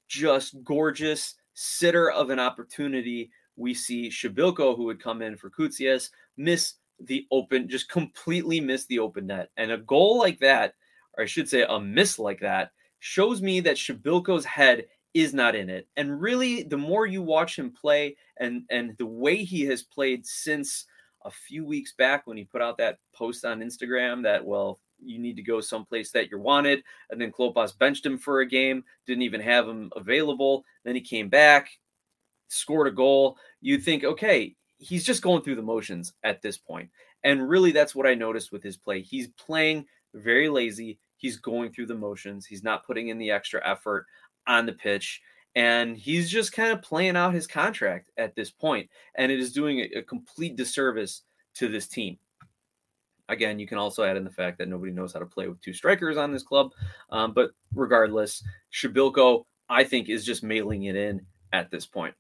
just 0.08 0.64
gorgeous 0.64 1.36
sitter 1.54 2.12
of 2.12 2.30
an 2.30 2.40
opportunity. 2.40 3.32
We 3.56 3.74
see 3.74 4.10
Przybylko, 4.10 4.76
who 4.76 4.84
would 4.86 5.02
come 5.02 5.22
in 5.22 5.36
for 5.36 5.50
Koutsias, 5.50 6.10
miss 6.38 6.76
the 7.00 7.26
open, 7.32 7.68
just 7.68 7.90
completely 7.90 8.60
miss 8.60 8.86
the 8.86 9.00
open 9.00 9.28
net. 9.28 9.50
And 9.58 9.72
a 9.72 9.78
goal 9.78 10.20
like 10.20 10.40
that, 10.40 10.76
or 11.18 11.24
I 11.24 11.28
should 11.28 11.50
say 11.50 11.66
a 11.68 11.80
miss 11.80 12.20
like 12.20 12.40
that, 12.42 12.72
shows 13.00 13.42
me 13.42 13.60
that 13.62 13.78
Przybylko's 13.78 14.46
head 14.46 14.86
is 15.14 15.34
not 15.34 15.56
in 15.56 15.70
it. 15.70 15.88
And 15.98 16.22
really, 16.22 16.64
the 16.64 16.78
more 16.78 17.06
you 17.06 17.22
watch 17.22 17.58
him 17.58 17.72
play 17.72 18.16
and 18.40 18.64
and 18.70 18.96
the 18.98 19.06
way 19.06 19.44
he 19.44 19.62
has 19.64 19.82
played 19.82 20.26
since 20.26 20.86
a 21.26 21.32
few 21.32 21.66
weeks 21.66 21.94
back 21.94 22.28
when 22.28 22.38
he 22.38 22.44
put 22.44 22.62
out 22.62 22.78
that 22.78 23.00
post 23.14 23.44
on 23.44 23.60
Instagram 23.60 24.24
that, 24.24 24.46
well, 24.46 24.80
you 25.04 25.20
need 25.20 25.36
to 25.36 25.44
go 25.44 25.62
someplace 25.62 26.12
that 26.12 26.30
you're 26.30 26.40
wanted. 26.40 26.84
And 27.10 27.20
then 27.20 27.32
Klopas 27.32 27.78
benched 27.78 28.06
him 28.06 28.18
for 28.18 28.42
a 28.42 28.48
game, 28.48 28.84
didn't 29.06 29.24
even 29.24 29.42
have 29.42 29.68
him 29.68 29.92
available. 29.96 30.64
Then 30.84 30.96
he 30.96 31.02
came 31.02 31.30
back, 31.30 31.70
scored 32.48 32.88
a 32.88 32.92
goal. 32.92 33.38
You 33.62 33.80
think, 33.80 34.04
okay, 34.04 34.56
he's 34.78 35.04
just 35.04 35.22
going 35.22 35.42
through 35.42 35.56
the 35.56 35.62
motions 35.62 36.14
at 36.24 36.42
this 36.42 36.58
point. 36.58 36.90
And 37.24 37.50
really, 37.50 37.72
that's 37.72 37.96
what 37.96 38.08
I 38.08 38.14
noticed 38.14 38.52
with 38.52 38.64
his 38.64 38.78
play. 38.78 39.02
He's 39.02 39.28
playing 39.30 39.86
very 40.14 40.50
lazy. 40.50 41.00
He's 41.18 41.38
going 41.38 41.72
through 41.72 41.88
the 41.88 41.96
motions. 41.96 42.46
He's 42.46 42.64
not 42.64 42.86
putting 42.86 43.10
in 43.10 43.18
the 43.18 43.32
extra 43.32 43.68
effort 43.68 44.06
on 44.46 44.66
the 44.66 44.74
pitch. 44.74 45.22
And 45.56 45.98
he's 45.98 46.30
just 46.30 46.54
kind 46.54 46.72
of 46.72 46.84
playing 46.84 47.18
out 47.18 47.34
his 47.34 47.48
contract 47.48 48.12
at 48.18 48.36
this 48.36 48.52
point. 48.52 48.90
And 49.16 49.32
it 49.32 49.40
is 49.40 49.52
doing 49.52 49.80
a, 49.80 50.00
a 50.00 50.04
complete 50.04 50.56
disservice 50.56 51.24
to 51.56 51.68
this 51.68 51.88
team. 51.88 52.20
Again, 53.30 53.60
you 53.60 53.68
can 53.68 53.78
also 53.78 54.04
add 54.04 54.18
in 54.18 54.24
the 54.24 54.30
fact 54.30 54.58
that 54.58 54.70
nobody 54.70 54.92
knows 54.92 55.14
how 55.14 55.20
to 55.20 55.26
play 55.26 55.48
with 55.48 55.62
two 55.62 55.74
strikers 55.74 56.18
on 56.18 56.32
this 56.32 56.44
club. 56.44 56.72
Um, 57.10 57.34
but 57.34 57.52
regardless, 57.74 58.44
Przybylko, 58.74 59.46
I 59.70 59.84
think, 59.84 60.10
is 60.10 60.26
just 60.26 60.44
mailing 60.44 60.84
it 60.84 60.96
in 60.96 61.26
at 61.52 61.70
this 61.70 61.86
point. 61.86 62.16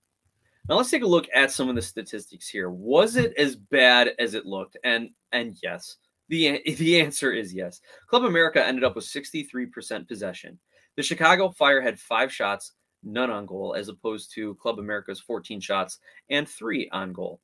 Now 0.67 0.75
let's 0.75 0.89
take 0.89 1.03
a 1.03 1.07
look 1.07 1.27
at 1.33 1.51
some 1.51 1.69
of 1.69 1.75
the 1.75 1.81
statistics 1.81 2.49
here. 2.49 2.69
Was 2.69 3.15
it 3.15 3.33
as 3.37 3.55
bad 3.55 4.11
as 4.19 4.33
it 4.33 4.45
looked? 4.45 4.75
And 4.83 5.11
and 5.31 5.57
yes, 5.63 5.97
the 6.27 6.61
the 6.77 6.99
answer 6.99 7.31
is 7.31 7.53
yes. 7.53 7.81
Club 8.07 8.25
America 8.25 8.65
ended 8.65 8.83
up 8.83 8.95
with 8.95 9.05
63% 9.05 10.07
possession. 10.07 10.59
The 10.97 11.03
Chicago 11.03 11.51
Fire 11.51 11.79
had 11.79 11.99
5 11.99 12.33
shots, 12.33 12.73
none 13.03 13.29
on 13.29 13.45
goal 13.45 13.75
as 13.77 13.87
opposed 13.87 14.33
to 14.33 14.55
Club 14.55 14.79
America's 14.79 15.19
14 15.19 15.59
shots 15.61 15.99
and 16.29 16.49
3 16.49 16.89
on 16.91 17.13
goal. 17.13 17.39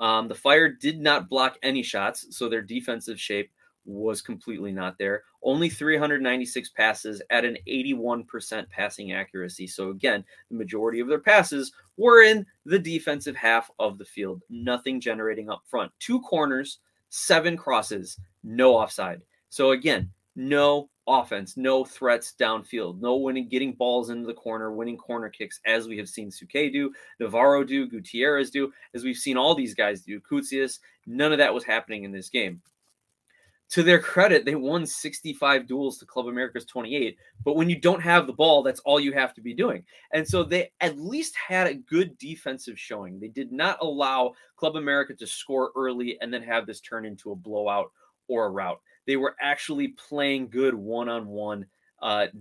Um, 0.00 0.28
the 0.28 0.34
Fire 0.34 0.68
did 0.68 1.00
not 1.00 1.28
block 1.28 1.58
any 1.62 1.82
shots, 1.82 2.26
so 2.36 2.48
their 2.48 2.62
defensive 2.62 3.20
shape 3.20 3.50
was 3.84 4.20
completely 4.20 4.70
not 4.70 4.98
there. 4.98 5.24
Only 5.42 5.68
396 5.68 6.70
passes 6.70 7.22
at 7.30 7.44
an 7.44 7.56
81% 7.66 8.68
passing 8.68 9.12
accuracy. 9.12 9.66
So, 9.66 9.90
again, 9.90 10.24
the 10.50 10.56
majority 10.56 11.00
of 11.00 11.08
their 11.08 11.20
passes 11.20 11.72
were 11.96 12.22
in 12.22 12.46
the 12.66 12.78
defensive 12.78 13.34
half 13.34 13.70
of 13.78 13.98
the 13.98 14.04
field, 14.04 14.42
nothing 14.50 15.00
generating 15.00 15.48
up 15.48 15.62
front. 15.66 15.90
Two 15.98 16.20
corners, 16.20 16.78
seven 17.08 17.56
crosses, 17.56 18.18
no 18.44 18.74
offside. 18.74 19.22
So, 19.48 19.70
again, 19.70 20.10
no 20.36 20.90
offense, 21.08 21.56
no 21.56 21.84
threats 21.84 22.34
downfield, 22.38 23.00
no 23.00 23.16
winning, 23.16 23.48
getting 23.48 23.72
balls 23.72 24.10
into 24.10 24.26
the 24.26 24.34
corner, 24.34 24.72
winning 24.72 24.96
corner 24.96 25.28
kicks, 25.28 25.60
as 25.66 25.88
we 25.88 25.96
have 25.98 26.08
seen 26.08 26.30
Souquet 26.30 26.72
do, 26.72 26.92
Navarro 27.18 27.64
do, 27.64 27.86
Gutierrez 27.86 28.50
do, 28.50 28.72
as 28.94 29.04
we've 29.04 29.16
seen 29.16 29.36
all 29.36 29.54
these 29.54 29.74
guys 29.74 30.02
do, 30.02 30.20
Koutsias. 30.20 30.78
None 31.06 31.32
of 31.32 31.38
that 31.38 31.54
was 31.54 31.64
happening 31.64 32.04
in 32.04 32.12
this 32.12 32.28
game 32.28 32.60
to 33.70 33.82
their 33.82 33.98
credit, 33.98 34.44
they 34.44 34.54
won 34.54 34.86
65 34.86 35.66
duels 35.66 35.98
to 35.98 36.06
Club 36.06 36.26
America's 36.26 36.64
28. 36.64 37.18
But 37.44 37.54
when 37.54 37.68
you 37.68 37.78
don't 37.78 38.02
have 38.02 38.26
the 38.26 38.32
ball, 38.32 38.62
that's 38.62 38.80
all 38.80 38.98
you 38.98 39.12
have 39.12 39.34
to 39.34 39.42
be 39.42 39.52
doing. 39.52 39.84
And 40.12 40.26
so 40.26 40.42
they 40.42 40.72
at 40.80 40.98
least 40.98 41.36
had 41.36 41.66
a 41.66 41.74
good 41.74 42.16
defensive 42.16 42.78
showing. 42.78 43.20
They 43.20 43.28
did 43.28 43.52
not 43.52 43.78
allow 43.82 44.32
Club 44.56 44.76
America 44.76 45.14
to 45.14 45.26
score 45.26 45.70
early 45.76 46.18
and 46.20 46.32
then 46.32 46.42
have 46.42 46.66
this 46.66 46.80
turn 46.80 47.04
into 47.04 47.32
a 47.32 47.36
blowout 47.36 47.92
or 48.26 48.46
a 48.46 48.50
rout. 48.50 48.80
They 49.08 49.16
were 49.16 49.34
actually 49.40 49.88
playing 49.88 50.50
good 50.50 50.74
one 50.74 51.08
on 51.08 51.26
one 51.26 51.66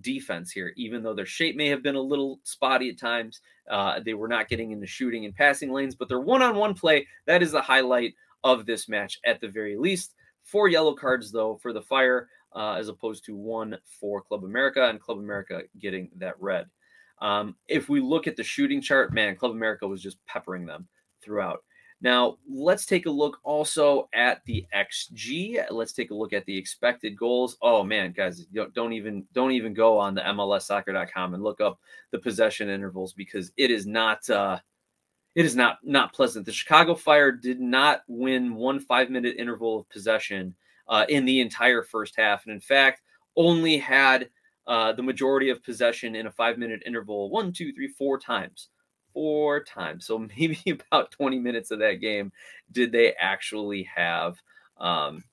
defense 0.01 0.51
here, 0.51 0.73
even 0.75 1.01
though 1.01 1.13
their 1.15 1.25
shape 1.25 1.55
may 1.55 1.69
have 1.69 1.81
been 1.81 1.95
a 1.95 2.01
little 2.01 2.41
spotty 2.43 2.89
at 2.89 2.99
times. 2.99 3.39
Uh, 3.71 4.01
they 4.05 4.13
were 4.13 4.27
not 4.27 4.49
getting 4.49 4.71
into 4.71 4.85
shooting 4.85 5.23
and 5.23 5.33
passing 5.33 5.71
lanes, 5.71 5.95
but 5.95 6.09
their 6.09 6.19
one 6.19 6.41
on 6.41 6.57
one 6.57 6.73
play, 6.73 7.07
that 7.25 7.41
is 7.41 7.53
the 7.53 7.61
highlight 7.61 8.13
of 8.43 8.65
this 8.65 8.89
match 8.89 9.17
at 9.25 9.39
the 9.39 9.47
very 9.47 9.77
least. 9.77 10.13
Four 10.43 10.67
yellow 10.67 10.93
cards, 10.93 11.31
though, 11.31 11.55
for 11.55 11.71
the 11.71 11.81
Fire, 11.81 12.27
uh, 12.53 12.73
as 12.73 12.89
opposed 12.89 13.23
to 13.25 13.35
one 13.35 13.77
for 13.99 14.21
Club 14.21 14.43
America, 14.43 14.89
and 14.89 14.99
Club 14.99 15.19
America 15.19 15.61
getting 15.79 16.09
that 16.17 16.35
red. 16.39 16.67
Um, 17.21 17.55
if 17.69 17.87
we 17.87 18.01
look 18.01 18.27
at 18.27 18.35
the 18.35 18.43
shooting 18.43 18.81
chart, 18.81 19.13
man, 19.13 19.37
Club 19.37 19.53
America 19.53 19.87
was 19.87 20.03
just 20.03 20.17
peppering 20.25 20.65
them 20.65 20.87
throughout. 21.23 21.63
Now, 21.99 22.37
let's 22.47 22.85
take 22.85 23.07
a 23.07 23.11
look 23.11 23.39
also 23.43 24.07
at 24.13 24.45
the 24.45 24.65
XG. 24.75 25.65
Let's 25.71 25.93
take 25.93 26.11
a 26.11 26.15
look 26.15 26.31
at 26.31 26.45
the 26.45 26.55
expected 26.55 27.17
goals. 27.17 27.57
Oh 27.61 27.83
man, 27.83 28.11
guys, 28.11 28.45
don't 28.75 28.93
even 28.93 29.25
don't 29.33 29.51
even 29.51 29.73
go 29.73 29.97
on 29.97 30.13
the 30.13 30.21
MLSsoccer.com 30.21 31.33
and 31.33 31.43
look 31.43 31.59
up 31.59 31.79
the 32.11 32.19
possession 32.19 32.69
intervals 32.69 33.13
because 33.13 33.51
it 33.57 33.71
is 33.71 33.87
not 33.87 34.29
uh, 34.29 34.59
it 35.33 35.43
is 35.43 35.55
not 35.55 35.79
not 35.83 36.13
pleasant. 36.13 36.45
The 36.45 36.51
Chicago 36.51 36.93
Fire 36.93 37.31
did 37.31 37.59
not 37.59 38.03
win 38.07 38.53
one 38.53 38.79
five 38.79 39.09
minute 39.09 39.35
interval 39.37 39.79
of 39.79 39.89
possession 39.89 40.53
uh, 40.87 41.05
in 41.09 41.25
the 41.25 41.41
entire 41.41 41.81
first 41.81 42.15
half, 42.15 42.45
and 42.45 42.53
in 42.53 42.61
fact, 42.61 43.01
only 43.35 43.77
had 43.77 44.29
uh, 44.67 44.91
the 44.93 45.03
majority 45.03 45.49
of 45.49 45.63
possession 45.63 46.15
in 46.15 46.27
a 46.27 46.31
five 46.31 46.59
minute 46.59 46.83
interval 46.85 47.31
one, 47.31 47.51
two, 47.51 47.73
three, 47.73 47.87
four 47.87 48.19
times. 48.19 48.69
Four 49.17 49.63
times. 49.63 50.05
So 50.05 50.19
maybe 50.37 50.61
about 50.67 51.09
20 51.09 51.39
minutes 51.39 51.71
of 51.71 51.79
that 51.79 51.93
game 51.93 52.31
did 52.71 52.91
they 52.91 53.13
actually 53.13 53.89
have 53.95 54.39
um, 54.79 55.23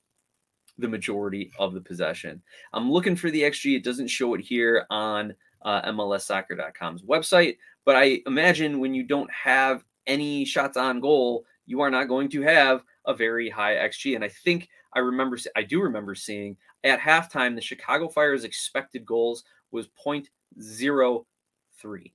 the 0.78 0.88
majority 0.88 1.52
of 1.58 1.74
the 1.74 1.82
possession. 1.82 2.42
I'm 2.72 2.90
looking 2.90 3.14
for 3.14 3.30
the 3.30 3.42
XG. 3.42 3.76
It 3.76 3.84
doesn't 3.84 4.08
show 4.08 4.32
it 4.32 4.40
here 4.40 4.86
on 4.88 5.34
uh, 5.60 5.82
MLSsoccer.com's 5.82 7.02
website, 7.02 7.58
but 7.84 7.94
I 7.94 8.22
imagine 8.26 8.80
when 8.80 8.94
you 8.94 9.02
don't 9.02 9.30
have 9.30 9.84
any 10.06 10.46
shots 10.46 10.78
on 10.78 11.00
goal, 11.00 11.44
you 11.66 11.82
are 11.82 11.90
not 11.90 12.08
going 12.08 12.30
to 12.30 12.40
have 12.40 12.84
a 13.04 13.12
very 13.12 13.50
high 13.50 13.74
XG. 13.74 14.14
And 14.14 14.24
I 14.24 14.28
think 14.28 14.70
I 14.94 15.00
remember, 15.00 15.36
I 15.56 15.62
do 15.62 15.82
remember 15.82 16.14
seeing 16.14 16.56
at 16.84 17.00
halftime, 17.00 17.54
the 17.54 17.60
Chicago 17.60 18.08
Fire's 18.08 18.44
expected 18.44 19.04
goals 19.04 19.44
was 19.72 19.88
0.03. 20.06 22.12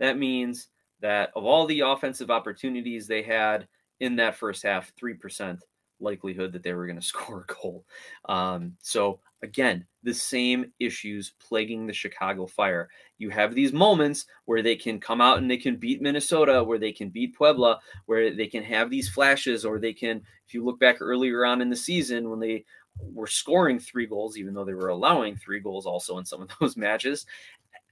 That 0.00 0.18
means 0.18 0.66
that 1.02 1.30
of 1.36 1.44
all 1.44 1.66
the 1.66 1.80
offensive 1.80 2.30
opportunities 2.30 3.06
they 3.06 3.22
had 3.22 3.68
in 4.00 4.16
that 4.16 4.36
first 4.36 4.62
half, 4.62 4.92
3% 5.00 5.58
likelihood 6.00 6.52
that 6.52 6.62
they 6.62 6.72
were 6.72 6.86
going 6.86 6.98
to 7.00 7.06
score 7.06 7.46
a 7.48 7.52
goal. 7.52 7.84
Um, 8.28 8.76
so 8.80 9.20
again, 9.42 9.86
the 10.02 10.14
same 10.14 10.72
issues 10.80 11.34
plaguing 11.40 11.86
the 11.86 11.92
Chicago 11.92 12.46
Fire. 12.46 12.88
You 13.18 13.30
have 13.30 13.54
these 13.54 13.72
moments 13.72 14.26
where 14.46 14.62
they 14.62 14.76
can 14.76 14.98
come 14.98 15.20
out 15.20 15.38
and 15.38 15.50
they 15.50 15.56
can 15.56 15.76
beat 15.76 16.02
Minnesota, 16.02 16.62
where 16.62 16.78
they 16.78 16.92
can 16.92 17.08
beat 17.08 17.36
Puebla, 17.36 17.80
where 18.06 18.34
they 18.34 18.46
can 18.46 18.62
have 18.64 18.90
these 18.90 19.08
flashes, 19.08 19.64
or 19.64 19.78
they 19.78 19.92
can, 19.92 20.22
if 20.46 20.54
you 20.54 20.64
look 20.64 20.80
back 20.80 21.00
earlier 21.00 21.44
on 21.44 21.60
in 21.60 21.70
the 21.70 21.76
season 21.76 22.30
when 22.30 22.40
they 22.40 22.64
were 23.00 23.26
scoring 23.26 23.78
three 23.78 24.06
goals, 24.06 24.36
even 24.36 24.54
though 24.54 24.64
they 24.64 24.74
were 24.74 24.88
allowing 24.88 25.36
three 25.36 25.60
goals 25.60 25.86
also 25.86 26.18
in 26.18 26.24
some 26.24 26.42
of 26.42 26.50
those 26.60 26.76
matches. 26.76 27.26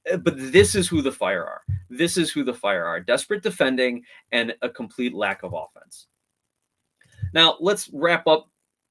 Eh, 0.07 0.17
but 0.17 0.35
this 0.37 0.75
is 0.75 0.89
who 0.89 1.03
the 1.03 1.13
Fire 1.13 1.45
are. 1.45 1.63
This 1.89 2.17
is 2.17 2.31
who 2.31 2.45
the 2.45 2.55
Fire 2.55 2.85
are 2.85 3.01
desperate 3.01 3.43
defending 3.43 4.05
and 4.33 4.55
a 4.63 4.69
complete 4.69 5.15
lack 5.15 5.43
of 5.43 5.55
offense. 5.55 6.07
Now, 7.33 7.57
let's 7.61 7.91
wrap 7.93 8.27
up 8.27 8.51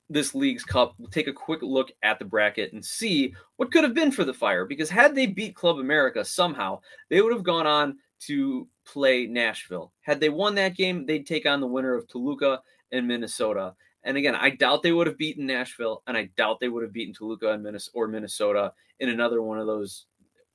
this 0.10 0.34
league's 0.34 0.64
cup. 0.64 0.96
We'll 0.98 1.10
take 1.10 1.28
a 1.28 1.34
quick 1.34 1.62
look 1.62 1.92
at 2.04 2.20
the 2.20 2.26
bracket 2.26 2.74
and 2.74 2.84
see 2.84 3.36
what 3.58 3.72
could 3.72 3.84
have 3.84 3.94
been 3.94 4.12
for 4.12 4.24
the 4.24 4.34
Fire. 4.34 4.66
Because 4.66 4.90
had 4.90 5.16
they 5.16 5.28
beat 5.28 5.56
Club 5.56 5.80
America 5.80 6.26
somehow, 6.26 6.80
they 7.10 7.22
would 7.22 7.34
have 7.34 7.44
gone 7.44 7.68
on 7.68 7.98
to 8.22 8.68
play 8.86 9.28
Nashville. 9.28 9.94
Had 10.02 10.20
they 10.20 10.30
won 10.30 10.56
that 10.56 10.76
game, 10.76 11.06
they'd 11.06 11.28
take 11.28 11.46
on 11.46 11.62
the 11.62 11.68
winner 11.68 11.94
of 11.94 12.08
Toluca 12.08 12.62
and 12.92 13.08
Minnesota. 13.08 13.76
And 14.04 14.18
again, 14.18 14.36
I 14.36 14.50
doubt 14.52 14.82
they 14.82 14.92
would 14.92 15.08
have 15.08 15.18
beaten 15.18 15.46
Nashville, 15.46 16.04
and 16.08 16.18
I 16.18 16.30
doubt 16.38 16.60
they 16.60 16.70
would 16.70 16.84
have 16.84 16.94
beaten 16.94 17.14
Toluca 17.14 17.52
and 17.52 17.64
Minnesota 17.64 17.98
or 17.98 18.08
Minnesota 18.08 18.74
in 19.00 19.10
another 19.10 19.42
one 19.42 19.60
of 19.60 19.68
those, 19.68 20.06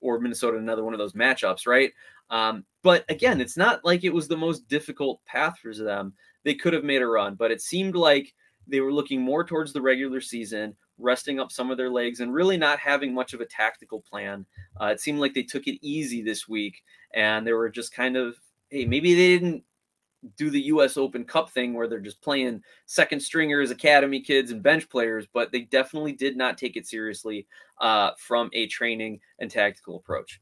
or 0.04 0.20
Minnesota 0.20 0.58
another 0.58 0.84
one 0.84 0.92
of 0.92 0.98
those 0.98 1.14
matchups, 1.14 1.66
right? 1.66 1.90
Um, 2.30 2.64
but 2.82 3.04
again, 3.08 3.40
it's 3.40 3.56
not 3.56 3.84
like 3.84 4.04
it 4.04 4.12
was 4.12 4.28
the 4.28 4.36
most 4.36 4.68
difficult 4.68 5.24
path 5.24 5.58
for 5.58 5.74
them 5.74 6.12
they 6.44 6.54
could 6.54 6.74
have 6.74 6.84
made 6.84 7.00
a 7.00 7.06
run, 7.06 7.34
but 7.34 7.50
it 7.50 7.62
seemed 7.62 7.96
like 7.96 8.34
they 8.66 8.80
were 8.80 8.92
looking 8.92 9.22
more 9.22 9.44
towards 9.44 9.72
the 9.72 9.80
regular 9.80 10.20
season, 10.20 10.76
resting 10.98 11.40
up 11.40 11.50
some 11.50 11.70
of 11.70 11.78
their 11.78 11.90
legs, 11.90 12.20
and 12.20 12.34
really 12.34 12.58
not 12.58 12.78
having 12.78 13.14
much 13.14 13.32
of 13.32 13.40
a 13.40 13.46
tactical 13.46 14.02
plan. 14.02 14.44
Uh, 14.80 14.86
it 14.86 15.00
seemed 15.00 15.18
like 15.18 15.32
they 15.32 15.42
took 15.42 15.66
it 15.66 15.78
easy 15.80 16.22
this 16.22 16.46
week, 16.46 16.82
and 17.14 17.46
they 17.46 17.52
were 17.54 17.70
just 17.70 17.94
kind 17.94 18.16
of, 18.16 18.36
hey, 18.68 18.84
maybe 18.84 19.14
they 19.14 19.38
didn't 19.38 19.64
do 20.36 20.50
the 20.50 20.60
U.S. 20.62 20.96
Open 20.96 21.24
Cup 21.24 21.50
thing 21.50 21.74
where 21.74 21.86
they're 21.86 22.00
just 22.00 22.20
playing 22.20 22.62
second 22.86 23.20
stringers, 23.20 23.70
academy 23.70 24.20
kids, 24.20 24.50
and 24.50 24.62
bench 24.62 24.88
players, 24.88 25.26
but 25.32 25.52
they 25.52 25.62
definitely 25.62 26.12
did 26.12 26.36
not 26.36 26.58
take 26.58 26.76
it 26.76 26.86
seriously 26.86 27.46
uh, 27.80 28.10
from 28.18 28.50
a 28.52 28.66
training 28.68 29.20
and 29.38 29.50
tactical 29.50 29.96
approach. 29.96 30.40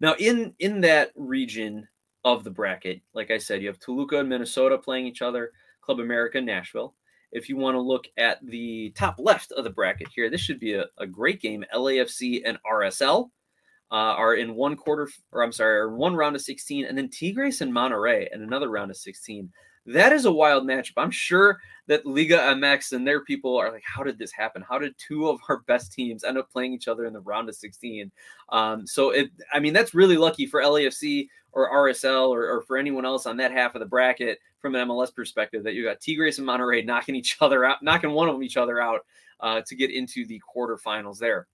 Now, 0.00 0.14
in 0.18 0.54
in 0.58 0.80
that 0.82 1.12
region, 1.16 1.88
of 2.24 2.44
the 2.44 2.50
bracket. 2.50 3.00
Like 3.14 3.30
I 3.30 3.38
said, 3.38 3.62
you 3.62 3.68
have 3.68 3.78
Toluca 3.78 4.18
and 4.18 4.28
Minnesota 4.28 4.78
playing 4.78 5.06
each 5.06 5.22
other, 5.22 5.52
Club 5.80 6.00
America, 6.00 6.40
Nashville. 6.40 6.94
If 7.30 7.48
you 7.48 7.56
want 7.56 7.74
to 7.74 7.80
look 7.80 8.06
at 8.16 8.44
the 8.44 8.90
top 8.96 9.16
left 9.18 9.52
of 9.52 9.64
the 9.64 9.70
bracket 9.70 10.08
here, 10.14 10.30
this 10.30 10.40
should 10.40 10.60
be 10.60 10.74
a, 10.74 10.86
a 10.98 11.06
great 11.06 11.40
game. 11.40 11.64
LAFC 11.74 12.42
and 12.44 12.58
RSL 12.70 13.30
uh, 13.90 13.94
are 13.94 14.34
in 14.34 14.54
one 14.54 14.76
quarter, 14.76 15.08
or 15.32 15.42
I'm 15.42 15.52
sorry, 15.52 15.76
are 15.76 15.94
one 15.94 16.14
round 16.14 16.36
of 16.36 16.42
16, 16.42 16.84
and 16.84 16.96
then 16.96 17.08
Tigres 17.08 17.60
and 17.60 17.72
Monterrey 17.72 18.28
in 18.32 18.42
another 18.42 18.68
round 18.68 18.90
of 18.90 18.96
16. 18.96 19.50
That 19.86 20.12
is 20.12 20.26
a 20.26 20.32
wild 20.32 20.64
matchup. 20.64 20.92
I'm 20.98 21.10
sure 21.10 21.58
that 21.86 22.04
Liga 22.04 22.36
MX 22.36 22.92
and 22.92 23.06
their 23.06 23.24
people 23.24 23.56
are 23.56 23.72
like, 23.72 23.84
how 23.86 24.02
did 24.02 24.18
this 24.18 24.32
happen? 24.32 24.62
How 24.68 24.78
did 24.78 24.94
two 24.98 25.28
of 25.28 25.40
our 25.48 25.60
best 25.60 25.92
teams 25.92 26.24
end 26.24 26.36
up 26.36 26.50
playing 26.50 26.74
each 26.74 26.88
other 26.88 27.06
in 27.06 27.14
the 27.14 27.20
round 27.20 27.48
of 27.48 27.54
16? 27.54 28.12
Um, 28.50 28.86
so 28.86 29.10
it, 29.10 29.30
I 29.52 29.60
mean, 29.60 29.72
that's 29.72 29.94
really 29.94 30.18
lucky 30.18 30.44
for 30.46 30.60
LAFC 30.60 31.28
or 31.52 31.72
RSL 31.72 32.28
or, 32.28 32.46
or, 32.50 32.62
for 32.62 32.76
anyone 32.76 33.06
else 33.06 33.24
on 33.24 33.38
that 33.38 33.50
half 33.50 33.74
of 33.74 33.80
the 33.80 33.86
bracket 33.86 34.38
from 34.60 34.74
an 34.74 34.86
MLS 34.86 35.14
perspective 35.14 35.64
that 35.64 35.72
you 35.72 35.82
got 35.82 36.00
Tigres 36.00 36.38
and 36.38 36.46
Monterrey 36.46 36.84
knocking 36.84 37.16
each 37.16 37.38
other 37.40 37.64
out, 37.64 37.82
knocking 37.82 38.10
one 38.10 38.28
of 38.28 38.42
each 38.42 38.58
other 38.58 38.82
out 38.82 39.06
uh, 39.40 39.62
to 39.66 39.74
get 39.74 39.90
into 39.90 40.26
the 40.26 40.40
quarterfinals 40.54 41.18
there. 41.18 41.46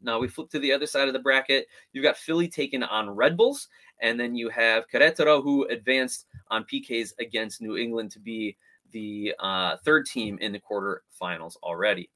Now 0.00 0.18
we 0.18 0.28
flip 0.28 0.50
to 0.50 0.58
the 0.58 0.72
other 0.72 0.86
side 0.86 1.08
of 1.08 1.14
the 1.14 1.20
bracket. 1.20 1.66
You've 1.92 2.04
got 2.04 2.16
Philly 2.16 2.48
taking 2.48 2.82
on 2.82 3.10
Red 3.10 3.36
Bulls, 3.36 3.68
and 4.00 4.18
then 4.18 4.34
you 4.34 4.48
have 4.50 4.88
Querétaro 4.88 5.42
who 5.42 5.64
advanced 5.68 6.26
on 6.50 6.64
PKs 6.64 7.12
against 7.18 7.62
New 7.62 7.76
England 7.76 8.10
to 8.12 8.20
be 8.20 8.56
the 8.92 9.34
uh, 9.40 9.76
third 9.84 10.06
team 10.06 10.38
in 10.40 10.52
the 10.52 10.60
quarterfinals 10.60 11.56
already. 11.62 12.10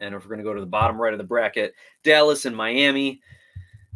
And 0.00 0.14
if 0.14 0.22
we're 0.22 0.28
going 0.28 0.38
to 0.38 0.44
go 0.44 0.54
to 0.54 0.60
the 0.60 0.66
bottom 0.66 1.00
right 1.00 1.12
of 1.12 1.18
the 1.18 1.24
bracket, 1.24 1.74
Dallas 2.04 2.44
and 2.44 2.56
Miami. 2.56 3.20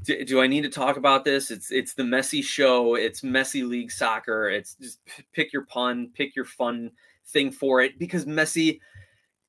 Do, 0.02 0.24
do, 0.24 0.40
I 0.40 0.48
need 0.48 0.62
to 0.62 0.68
talk 0.68 0.96
about 0.96 1.24
this? 1.24 1.52
It's 1.52 1.70
it's 1.70 1.94
the 1.94 2.02
messy 2.02 2.42
show. 2.42 2.96
It's 2.96 3.22
messy 3.22 3.62
League 3.62 3.92
soccer. 3.92 4.48
It's 4.50 4.74
just 4.74 4.98
pick 5.32 5.52
your 5.52 5.64
pun, 5.66 6.10
pick 6.12 6.34
your 6.34 6.44
fun 6.44 6.90
thing 7.28 7.52
for 7.52 7.80
it 7.80 8.00
because 8.00 8.24
Messi, 8.24 8.80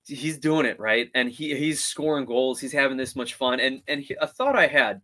he's 0.05 0.37
doing 0.37 0.65
it 0.65 0.79
right, 0.79 1.09
and 1.15 1.29
he 1.29 1.55
he's 1.55 1.83
scoring 1.83 2.25
goals. 2.25 2.59
He's 2.59 2.73
having 2.73 2.97
this 2.97 3.15
much 3.15 3.35
fun. 3.35 3.59
And 3.59 3.81
and 3.87 4.01
he, 4.01 4.15
a 4.19 4.27
thought 4.27 4.55
I 4.55 4.67
had, 4.67 5.01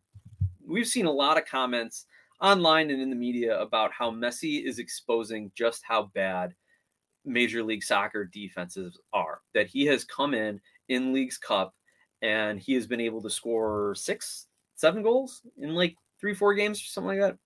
we've 0.66 0.88
seen 0.88 1.06
a 1.06 1.12
lot 1.12 1.38
of 1.38 1.46
comments 1.46 2.06
online 2.42 2.90
and 2.90 3.02
in 3.02 3.10
the 3.10 3.16
media 3.16 3.60
about 3.60 3.92
how 3.92 4.12
Messi 4.12 4.64
is 4.66 4.80
exposing 4.80 5.52
just 5.56 5.84
how 5.84 6.10
bad 6.14 6.54
Major 7.26 7.64
League 7.64 7.84
Soccer 7.84 8.26
defenses 8.26 9.00
are. 9.14 9.42
That 9.54 9.68
he 9.68 9.86
has 9.88 10.04
come 10.06 10.34
in 10.34 10.60
in 10.88 11.14
Leagues 11.14 11.38
Cup 11.38 11.74
and 12.22 12.60
he 12.60 12.74
has 12.74 12.88
been 12.88 13.02
able 13.02 13.22
to 13.22 13.30
score 13.30 13.94
six, 13.96 14.48
seven 14.76 15.04
goals 15.04 15.42
in 15.58 15.76
like 15.76 15.96
three, 16.20 16.34
four 16.34 16.54
games 16.54 16.80
or 16.80 16.86
something 16.86 17.20
like 17.20 17.20
that. 17.20 17.38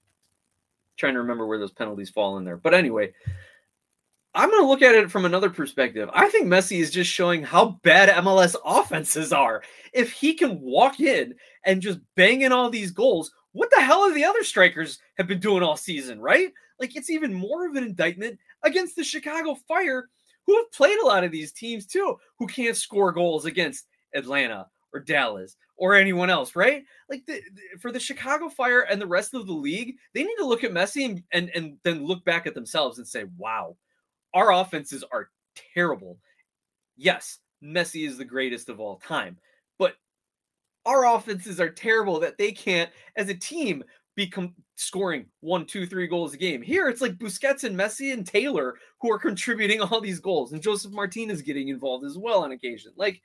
trying 0.98 1.14
to 1.14 1.20
remember 1.20 1.46
where 1.46 1.60
those 1.60 1.72
penalties 1.72 2.10
fall 2.10 2.38
in 2.38 2.44
there. 2.44 2.58
But 2.58 2.74
anyway, 2.74 3.14
I'm 4.36 4.50
going 4.50 4.64
to 4.64 4.68
look 4.68 4.82
at 4.82 4.96
it 4.96 5.12
from 5.12 5.26
another 5.26 5.50
perspective. 5.50 6.10
I 6.12 6.28
think 6.30 6.48
Messi 6.48 6.80
is 6.80 6.90
just 6.90 7.12
showing 7.12 7.44
how 7.44 7.80
bad 7.84 8.10
MLS 8.24 8.56
offenses 8.66 9.32
are. 9.32 9.62
If 9.94 10.12
he 10.12 10.34
can 10.34 10.60
walk 10.60 11.00
in 11.00 11.36
and 11.66 11.82
just 11.82 12.00
bang 12.16 12.42
in 12.42 12.52
all 12.52 12.72
these 12.72 12.90
goals, 12.90 13.32
what 13.52 13.70
the 13.70 13.82
hell 13.82 14.02
are 14.02 14.14
the 14.14 14.26
other 14.26 14.44
strikers 14.44 14.98
have 15.18 15.28
been 15.28 15.40
doing 15.40 15.62
all 15.62 15.78
season, 15.78 16.20
right? 16.20 16.52
Like 16.80 16.96
it's 16.96 17.12
even 17.12 17.32
more 17.32 17.68
of 17.68 17.76
an 17.76 17.84
indictment 17.84 18.40
against 18.64 18.96
the 18.96 19.04
Chicago 19.04 19.56
Fire, 19.68 20.10
who 20.48 20.58
have 20.58 20.72
played 20.72 20.98
a 20.98 21.06
lot 21.06 21.24
of 21.24 21.32
these 21.32 21.52
teams 21.52 21.86
too, 21.86 22.18
who 22.40 22.48
can't 22.48 22.76
score 22.76 23.12
goals 23.12 23.46
against 23.46 23.86
Atlanta 24.16 24.68
or 24.94 25.00
Dallas 25.00 25.56
or 25.78 25.94
anyone 25.94 26.32
else, 26.32 26.56
right? 26.56 26.84
Like 27.08 27.26
the, 27.28 27.42
the, 27.54 27.80
for 27.80 27.92
the 27.92 28.00
Chicago 28.00 28.50
Fire 28.50 28.82
and 28.82 29.00
the 29.00 29.08
rest 29.08 29.36
of 29.36 29.46
the 29.46 29.54
league, 29.54 29.96
they 30.14 30.24
need 30.24 30.36
to 30.38 30.46
look 30.46 30.64
at 30.64 30.72
Messi 30.72 31.06
and, 31.06 31.24
and, 31.32 31.52
and 31.54 31.78
then 31.84 32.06
look 32.06 32.26
back 32.26 32.48
at 32.48 32.56
themselves 32.56 32.98
and 32.98 33.08
say, 33.08 33.26
wow, 33.38 33.76
our 34.34 34.54
offenses 34.54 35.04
are 35.12 35.30
terrible. 35.74 36.18
Yes, 36.96 37.40
Messi 37.64 38.08
is 38.08 38.18
the 38.18 38.26
greatest 38.26 38.70
of 38.70 38.80
all 38.80 38.98
time, 38.98 39.38
but 39.78 39.96
our 40.86 41.06
offenses 41.16 41.60
are 41.60 41.70
terrible 41.70 42.20
that 42.20 42.38
they 42.38 42.52
can't, 42.52 42.90
as 43.16 43.30
a 43.30 43.34
team, 43.34 43.84
be 44.16 44.32
scoring 44.76 45.26
one, 45.40 45.66
two, 45.66 45.88
three 45.88 46.08
goals 46.08 46.34
a 46.34 46.38
game. 46.38 46.62
Here, 46.62 46.88
it's 46.88 47.02
like 47.02 47.18
Busquets 47.18 47.64
and 47.64 47.76
Messi 47.76 48.14
and 48.14 48.26
Taylor 48.26 48.76
who 49.02 49.12
are 49.12 49.18
contributing 49.18 49.82
all 49.82 50.02
these 50.02 50.20
goals, 50.20 50.54
and 50.54 50.62
Josef 50.62 50.92
Martinez 50.92 51.42
getting 51.42 51.70
involved 51.70 52.06
as 52.06 52.18
well 52.18 52.44
on 52.44 52.52
occasion. 52.52 52.92
Like, 52.96 53.22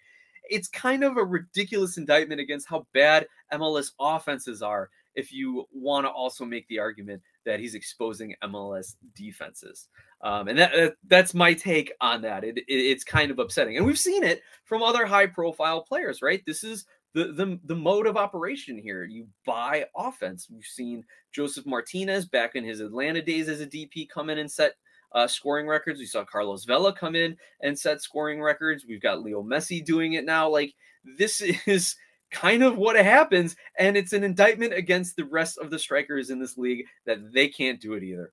it's 0.49 0.69
kind 0.69 1.05
of 1.05 1.17
a 1.17 1.25
ridiculous 1.25 1.99
indictment 1.99 2.41
against 2.41 2.69
how 2.69 2.87
bad 2.95 3.27
MLS 3.53 3.93
offenses 4.01 4.63
are. 4.63 4.89
If 5.15 5.33
you 5.33 5.67
want 5.73 6.07
to 6.07 6.11
also 6.11 6.45
make 6.45 6.67
the 6.69 6.79
argument 6.79 7.23
that 7.45 7.61
he's 7.61 7.75
exposing 7.75 8.35
MLS 8.45 8.95
defenses, 9.15 9.89
um, 10.23 10.49
and 10.49 10.59
that, 10.59 10.73
that, 10.73 10.95
that's 11.07 11.35
my 11.35 11.55
take 11.55 11.93
on 12.01 12.23
that. 12.23 12.45
It, 12.45 12.59
it, 12.59 12.65
it's 12.69 13.05
kind 13.05 13.31
of 13.31 13.39
upsetting, 13.39 13.77
and 13.77 13.87
we've 13.87 13.99
seen 13.99 14.25
it 14.25 14.43
from 14.65 14.83
other 14.83 15.07
high-profile 15.07 15.83
players. 15.83 16.23
Right? 16.23 16.43
This 16.47 16.65
is 16.65 16.87
the, 17.15 17.33
the 17.33 17.59
the 17.65 17.77
mode 17.77 18.07
of 18.07 18.17
operation 18.17 18.79
here. 18.79 19.05
You 19.05 19.27
buy 19.47 19.87
offense. 19.97 20.49
We've 20.51 20.65
seen 20.65 21.05
Josef 21.33 21.67
Martinez 21.67 22.27
back 22.27 22.55
in 22.55 22.65
his 22.65 22.81
Atlanta 22.81 23.23
days 23.23 23.49
as 23.49 23.61
a 23.61 23.67
DP 23.67 24.09
come 24.09 24.31
in 24.31 24.39
and 24.39 24.51
set 24.51 24.75
uh, 25.13 25.27
scoring 25.27 25.67
records. 25.67 25.99
We 25.99 26.07
saw 26.07 26.25
Carlos 26.25 26.65
Vela 26.65 26.93
come 26.93 27.15
in 27.15 27.37
and 27.63 27.79
set 27.79 28.03
scoring 28.03 28.43
records. 28.43 28.85
We've 28.87 29.03
got 29.03 29.23
Leo 29.23 29.43
Messi 29.43 29.85
doing 29.85 30.15
it 30.15 30.25
now. 30.25 30.49
Like 30.49 30.75
this 31.19 31.41
is 31.67 31.97
kind 32.31 32.63
of 32.63 32.77
what 32.77 32.97
happens, 32.97 33.57
and 33.79 33.97
it's 33.97 34.13
an 34.13 34.25
indictment 34.25 34.75
against 34.75 35.17
the 35.17 35.25
rest 35.25 35.59
of 35.59 35.71
the 35.71 35.79
strikers 35.79 36.31
in 36.31 36.39
this 36.39 36.59
league 36.59 36.85
that 37.07 37.33
they 37.33 37.49
can't 37.49 37.81
do 37.81 37.95
it 37.95 38.03
either. 38.03 38.33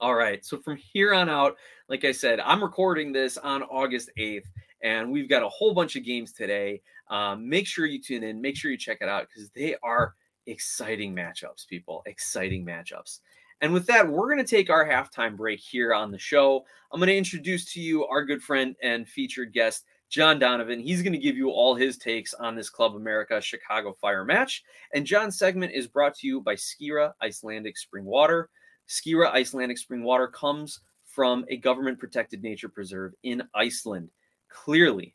All 0.00 0.14
right, 0.14 0.44
so 0.44 0.58
from 0.58 0.76
here 0.76 1.12
on 1.12 1.28
out, 1.28 1.56
like 1.88 2.04
I 2.04 2.12
said, 2.12 2.38
I'm 2.38 2.62
recording 2.62 3.10
this 3.10 3.36
on 3.36 3.64
August 3.64 4.10
8th, 4.16 4.44
and 4.80 5.10
we've 5.10 5.28
got 5.28 5.42
a 5.42 5.48
whole 5.48 5.74
bunch 5.74 5.96
of 5.96 6.04
games 6.04 6.32
today. 6.32 6.80
Um, 7.10 7.48
make 7.48 7.66
sure 7.66 7.84
you 7.84 8.00
tune 8.00 8.22
in, 8.22 8.40
make 8.40 8.56
sure 8.56 8.70
you 8.70 8.78
check 8.78 8.98
it 9.00 9.08
out 9.08 9.26
because 9.26 9.50
they 9.56 9.74
are 9.82 10.14
exciting 10.46 11.16
matchups, 11.16 11.66
people. 11.66 12.04
Exciting 12.06 12.64
matchups. 12.64 13.18
And 13.60 13.72
with 13.72 13.86
that, 13.86 14.08
we're 14.08 14.32
going 14.32 14.44
to 14.44 14.48
take 14.48 14.70
our 14.70 14.86
halftime 14.86 15.36
break 15.36 15.58
here 15.58 15.92
on 15.92 16.12
the 16.12 16.18
show. 16.18 16.64
I'm 16.92 17.00
going 17.00 17.08
to 17.08 17.16
introduce 17.16 17.72
to 17.72 17.80
you 17.80 18.06
our 18.06 18.24
good 18.24 18.40
friend 18.40 18.76
and 18.80 19.08
featured 19.08 19.52
guest, 19.52 19.84
John 20.10 20.38
Donovan. 20.38 20.78
He's 20.78 21.02
going 21.02 21.12
to 21.12 21.18
give 21.18 21.36
you 21.36 21.50
all 21.50 21.74
his 21.74 21.98
takes 21.98 22.34
on 22.34 22.54
this 22.54 22.70
Club 22.70 22.94
America 22.94 23.40
Chicago 23.40 23.96
Fire 24.00 24.24
match. 24.24 24.62
And 24.94 25.04
John's 25.04 25.38
segment 25.38 25.72
is 25.72 25.88
brought 25.88 26.14
to 26.18 26.28
you 26.28 26.40
by 26.40 26.54
Skira 26.54 27.14
Icelandic 27.20 27.76
Spring 27.76 28.04
Water. 28.04 28.48
Skira 28.88 29.30
Icelandic 29.32 29.78
Spring 29.78 30.02
Water 30.02 30.28
comes 30.28 30.80
from 31.04 31.44
a 31.48 31.56
government 31.56 31.98
protected 31.98 32.42
nature 32.42 32.68
preserve 32.68 33.12
in 33.22 33.42
Iceland. 33.54 34.10
Clearly, 34.48 35.14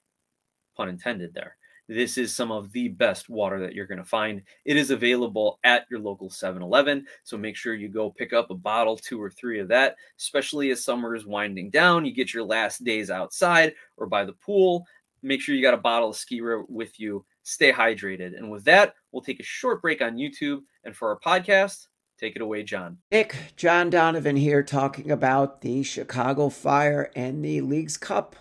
pun 0.75 0.89
intended 0.89 1.33
there. 1.33 1.57
This 1.89 2.17
is 2.17 2.33
some 2.33 2.51
of 2.51 2.71
the 2.71 2.87
best 2.87 3.29
water 3.29 3.59
that 3.59 3.73
you're 3.73 3.87
going 3.87 3.97
to 3.97 4.05
find. 4.05 4.41
It 4.63 4.77
is 4.77 4.91
available 4.91 5.59
at 5.65 5.85
your 5.91 5.99
local 5.99 6.29
7 6.29 6.61
Eleven. 6.61 7.05
So 7.23 7.37
make 7.37 7.57
sure 7.57 7.73
you 7.73 7.89
go 7.89 8.09
pick 8.09 8.31
up 8.31 8.51
a 8.51 8.55
bottle, 8.55 8.95
two 8.95 9.21
or 9.21 9.29
three 9.29 9.59
of 9.59 9.67
that, 9.67 9.95
especially 10.17 10.71
as 10.71 10.83
summer 10.83 11.13
is 11.13 11.25
winding 11.25 11.71
down. 11.71 12.05
You 12.05 12.13
get 12.13 12.33
your 12.33 12.43
last 12.43 12.83
days 12.85 13.09
outside 13.09 13.73
or 13.97 14.07
by 14.07 14.23
the 14.23 14.33
pool. 14.33 14.85
Make 15.23 15.41
sure 15.41 15.55
you 15.55 15.61
got 15.61 15.73
a 15.73 15.77
bottle 15.77 16.09
of 16.09 16.15
Skira 16.15 16.63
with 16.69 16.99
you. 16.99 17.25
Stay 17.43 17.71
hydrated. 17.71 18.37
And 18.37 18.49
with 18.49 18.63
that, 18.65 18.93
we'll 19.11 19.21
take 19.21 19.41
a 19.41 19.43
short 19.43 19.81
break 19.81 20.01
on 20.01 20.15
YouTube. 20.15 20.61
And 20.85 20.95
for 20.95 21.09
our 21.09 21.19
podcast, 21.19 21.87
Take 22.23 22.37
it 22.37 22.41
away, 22.41 22.63
John. 22.63 22.99
Nick, 23.11 23.35
John 23.57 23.89
Donovan 23.89 24.37
here 24.37 24.63
talking 24.63 25.11
about 25.11 25.59
the 25.59 25.83
Chicago 25.83 26.47
Fire 26.47 27.11
and 27.17 27.43
the 27.43 27.59
Leagues 27.59 27.97
Cup, 27.97 28.37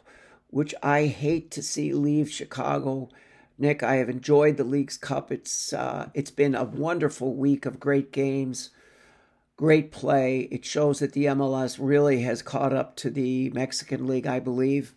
which 0.50 0.72
I 0.84 1.06
hate 1.06 1.50
to 1.50 1.64
see 1.64 1.92
leave 1.92 2.30
Chicago. 2.30 3.08
Nick, 3.58 3.82
I 3.82 3.96
have 3.96 4.08
enjoyed 4.08 4.56
the 4.56 4.62
Leagues 4.62 4.96
Cup. 4.96 5.32
It's 5.32 5.72
uh, 5.72 6.10
it's 6.14 6.30
been 6.30 6.54
a 6.54 6.62
wonderful 6.62 7.34
week 7.34 7.66
of 7.66 7.80
great 7.80 8.12
games, 8.12 8.70
great 9.56 9.90
play. 9.90 10.42
It 10.52 10.64
shows 10.64 11.00
that 11.00 11.12
the 11.12 11.24
MLS 11.24 11.78
really 11.80 12.22
has 12.22 12.40
caught 12.40 12.72
up 12.72 12.94
to 12.98 13.10
the 13.10 13.50
Mexican 13.50 14.06
League, 14.06 14.28
I 14.28 14.38
believe. 14.38 14.94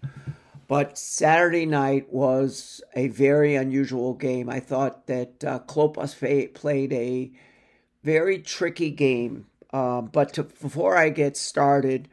But 0.67 0.95
Saturday 0.95 1.65
night 1.65 2.13
was 2.13 2.84
a 2.95 3.08
very 3.08 3.56
unusual 3.56 4.13
game. 4.13 4.48
I 4.48 4.60
thought 4.60 5.08
that 5.08 5.43
uh, 5.43 5.60
Klopas 5.62 6.54
played 6.54 6.93
a 6.93 7.32
very 8.06 8.38
tricky 8.38 8.91
game. 8.91 9.48
Uh, 9.74 10.00
but 10.00 10.34
to, 10.34 10.44
before 10.44 10.96
I 10.96 11.10
get 11.10 11.36
started, 11.36 12.08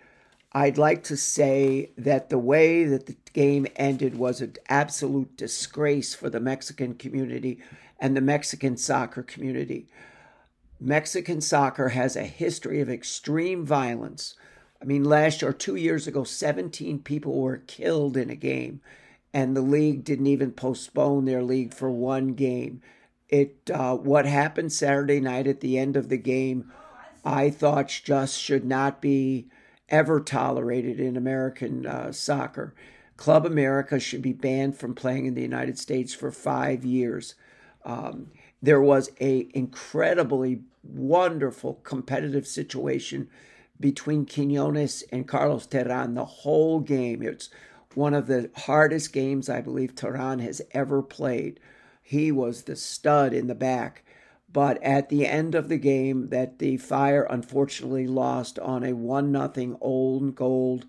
I'd 0.52 0.78
like 0.78 1.04
to 1.04 1.16
say 1.18 1.90
that 1.98 2.30
the 2.30 2.38
way 2.38 2.84
that 2.84 3.06
the 3.06 3.16
game 3.34 3.66
ended 3.76 4.16
was 4.16 4.40
an 4.40 4.54
absolute 4.68 5.36
disgrace 5.36 6.14
for 6.14 6.30
the 6.30 6.40
Mexican 6.40 6.94
community 6.94 7.60
and 8.00 8.16
the 8.16 8.22
Mexican 8.22 8.78
soccer 8.78 9.22
community. 9.22 9.86
Mexican 10.80 11.42
soccer 11.42 11.90
has 11.90 12.16
a 12.16 12.24
history 12.24 12.80
of 12.80 12.90
extreme 12.90 13.64
violence. 13.64 14.34
I 14.80 14.86
mean, 14.86 15.04
last 15.04 15.42
year, 15.42 15.52
two 15.52 15.76
years 15.76 16.06
ago, 16.06 16.24
17 16.24 17.00
people 17.00 17.38
were 17.38 17.58
killed 17.58 18.16
in 18.16 18.30
a 18.30 18.34
game, 18.34 18.80
and 19.32 19.54
the 19.54 19.60
league 19.60 20.04
didn't 20.04 20.26
even 20.26 20.52
postpone 20.52 21.26
their 21.26 21.42
league 21.42 21.74
for 21.74 21.90
one 21.90 22.32
game. 22.32 22.80
It 23.32 23.70
uh, 23.72 23.96
what 23.96 24.26
happened 24.26 24.72
Saturday 24.72 25.18
night 25.18 25.46
at 25.46 25.60
the 25.60 25.78
end 25.78 25.96
of 25.96 26.10
the 26.10 26.18
game, 26.18 26.70
I 27.24 27.48
thought 27.48 27.88
just 28.04 28.38
should 28.38 28.64
not 28.64 29.00
be 29.00 29.48
ever 29.88 30.20
tolerated 30.20 31.00
in 31.00 31.16
American 31.16 31.86
uh, 31.86 32.12
soccer. 32.12 32.74
Club 33.16 33.46
America 33.46 33.98
should 33.98 34.20
be 34.20 34.34
banned 34.34 34.76
from 34.76 34.94
playing 34.94 35.24
in 35.24 35.34
the 35.34 35.42
United 35.42 35.78
States 35.78 36.12
for 36.12 36.30
five 36.30 36.84
years. 36.84 37.34
Um, 37.86 38.28
there 38.60 38.82
was 38.82 39.10
a 39.18 39.48
incredibly 39.54 40.60
wonderful 40.82 41.80
competitive 41.84 42.46
situation 42.46 43.28
between 43.80 44.26
Quinones 44.26 45.04
and 45.10 45.26
Carlos 45.26 45.66
Terán 45.66 46.14
the 46.14 46.24
whole 46.24 46.80
game. 46.80 47.22
It's 47.22 47.48
one 47.94 48.12
of 48.12 48.26
the 48.26 48.50
hardest 48.56 49.12
games 49.12 49.48
I 49.48 49.62
believe 49.62 49.94
Terán 49.94 50.42
has 50.42 50.60
ever 50.72 51.02
played. 51.02 51.60
He 52.02 52.30
was 52.30 52.64
the 52.64 52.76
stud 52.76 53.32
in 53.32 53.46
the 53.46 53.54
back. 53.54 54.04
But 54.52 54.82
at 54.82 55.08
the 55.08 55.26
end 55.26 55.54
of 55.54 55.68
the 55.68 55.78
game, 55.78 56.28
that 56.28 56.58
the 56.58 56.76
Fire 56.76 57.26
unfortunately 57.30 58.06
lost 58.06 58.58
on 58.58 58.84
a 58.84 58.92
one 58.92 59.32
nothing 59.32 59.78
old 59.80 60.34
gold 60.34 60.84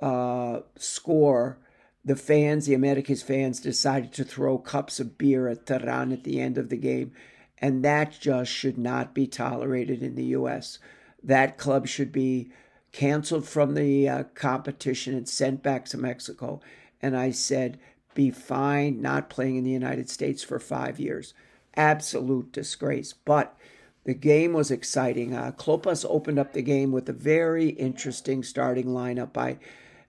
uh, 0.00 0.60
score, 0.76 1.58
the 2.04 2.16
fans, 2.16 2.66
the 2.66 2.74
Americas 2.74 3.22
fans, 3.22 3.60
decided 3.60 4.12
to 4.12 4.24
throw 4.24 4.58
cups 4.58 5.00
of 5.00 5.18
beer 5.18 5.48
at 5.48 5.66
Terán 5.66 6.12
at 6.12 6.24
the 6.24 6.40
end 6.40 6.58
of 6.58 6.68
the 6.68 6.76
game, 6.76 7.12
and 7.58 7.84
that 7.84 8.18
just 8.20 8.52
should 8.52 8.78
not 8.78 9.14
be 9.14 9.26
tolerated 9.26 10.02
in 10.02 10.14
the 10.14 10.26
U.S. 10.26 10.78
That 11.22 11.58
club 11.58 11.86
should 11.86 12.12
be 12.12 12.50
canceled 12.92 13.48
from 13.48 13.74
the 13.74 14.08
uh, 14.08 14.24
competition 14.34 15.14
and 15.14 15.28
sent 15.28 15.62
back 15.62 15.86
to 15.86 15.98
Mexico. 15.98 16.60
And 17.00 17.16
I 17.16 17.30
said, 17.30 17.78
be 18.14 18.30
fine 18.30 19.00
not 19.00 19.30
playing 19.30 19.56
in 19.56 19.64
the 19.64 19.70
United 19.70 20.08
States 20.08 20.42
for 20.42 20.58
five 20.58 20.98
years. 20.98 21.34
Absolute 21.74 22.52
disgrace. 22.52 23.12
But 23.12 23.56
the 24.04 24.14
game 24.14 24.52
was 24.52 24.70
exciting. 24.70 25.34
Uh, 25.34 25.52
Klopas 25.52 26.04
opened 26.08 26.38
up 26.38 26.52
the 26.52 26.62
game 26.62 26.92
with 26.92 27.08
a 27.08 27.12
very 27.12 27.68
interesting 27.68 28.42
starting 28.42 28.86
lineup. 28.86 29.36
I 29.36 29.58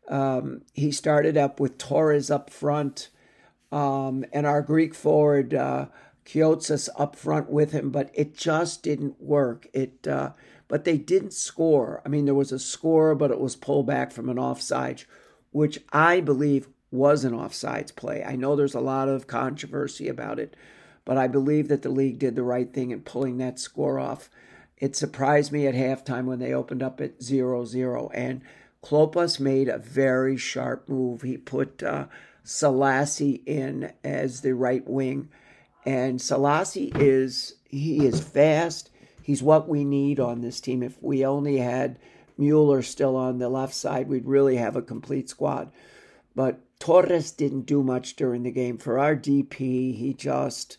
um, 0.07 0.63
he 0.73 0.91
started 0.91 1.37
up 1.37 1.59
with 1.59 1.77
Torres 1.77 2.29
up 2.29 2.49
front, 2.49 3.09
um, 3.71 4.25
and 4.33 4.45
our 4.45 4.61
Greek 4.61 4.93
forward 4.93 5.53
uh, 5.53 5.85
up 6.97 7.15
front 7.15 7.49
with 7.49 7.71
him, 7.71 7.89
but 7.89 8.09
it 8.13 8.35
just 8.35 8.83
didn't 8.83 9.21
work. 9.21 9.67
It 9.73 10.07
uh, 10.07 10.31
but 10.67 10.85
they 10.85 10.97
didn't 10.97 11.33
score. 11.33 12.01
I 12.05 12.09
mean, 12.09 12.25
there 12.25 12.33
was 12.33 12.51
a 12.51 12.59
score, 12.59 13.15
but 13.15 13.31
it 13.31 13.39
was 13.39 13.55
pulled 13.55 13.85
back 13.85 14.11
from 14.11 14.27
an 14.29 14.39
offside, 14.39 15.03
which 15.51 15.79
I 15.91 16.19
believe 16.19 16.67
was 16.93 17.23
an 17.23 17.33
offsides 17.33 17.93
play. 17.93 18.23
I 18.23 18.35
know 18.35 18.55
there's 18.55 18.75
a 18.75 18.79
lot 18.79 19.09
of 19.09 19.25
controversy 19.25 20.07
about 20.07 20.39
it, 20.39 20.55
but 21.05 21.17
I 21.17 21.27
believe 21.27 21.67
that 21.69 21.81
the 21.81 21.89
league 21.89 22.19
did 22.19 22.35
the 22.35 22.43
right 22.43 22.71
thing 22.71 22.91
in 22.91 23.01
pulling 23.01 23.39
that 23.39 23.59
score 23.59 23.99
off. 23.99 24.29
It 24.77 24.95
surprised 24.95 25.51
me 25.51 25.65
at 25.65 25.73
halftime 25.73 26.25
when 26.25 26.37
they 26.37 26.53
opened 26.53 26.83
up 26.83 27.01
at 27.01 27.21
0 27.21 27.65
0. 27.65 28.11
And 28.13 28.41
Klopas 28.83 29.39
made 29.39 29.69
a 29.69 29.79
very 29.79 30.37
sharp 30.37 30.87
move. 30.87 31.23
He 31.23 31.35
put 31.35 31.81
uh, 31.81 32.05
Selassie 32.43 33.41
in 33.45 33.91
as 34.03 34.41
the 34.41 34.53
right 34.53 34.87
wing. 34.87 35.29
And 35.85 36.21
Selassie 36.21 36.91
is 36.95 37.55
he 37.65 38.05
is 38.05 38.21
fast. 38.21 38.91
He's 39.23 39.41
what 39.41 39.67
we 39.67 39.83
need 39.83 40.19
on 40.19 40.41
this 40.41 40.61
team. 40.61 40.83
If 40.83 41.01
we 41.01 41.25
only 41.25 41.57
had 41.57 41.97
Mueller 42.37 42.83
still 42.83 43.15
on 43.15 43.39
the 43.39 43.49
left 43.49 43.73
side, 43.73 44.07
we'd 44.07 44.27
really 44.27 44.57
have 44.57 44.75
a 44.75 44.81
complete 44.81 45.29
squad. 45.29 45.71
But 46.35 46.59
Torres 46.79 47.31
didn't 47.31 47.65
do 47.65 47.83
much 47.83 48.15
during 48.15 48.43
the 48.43 48.51
game. 48.51 48.77
For 48.77 48.99
our 48.99 49.15
DP, 49.15 49.95
he 49.95 50.13
just 50.13 50.77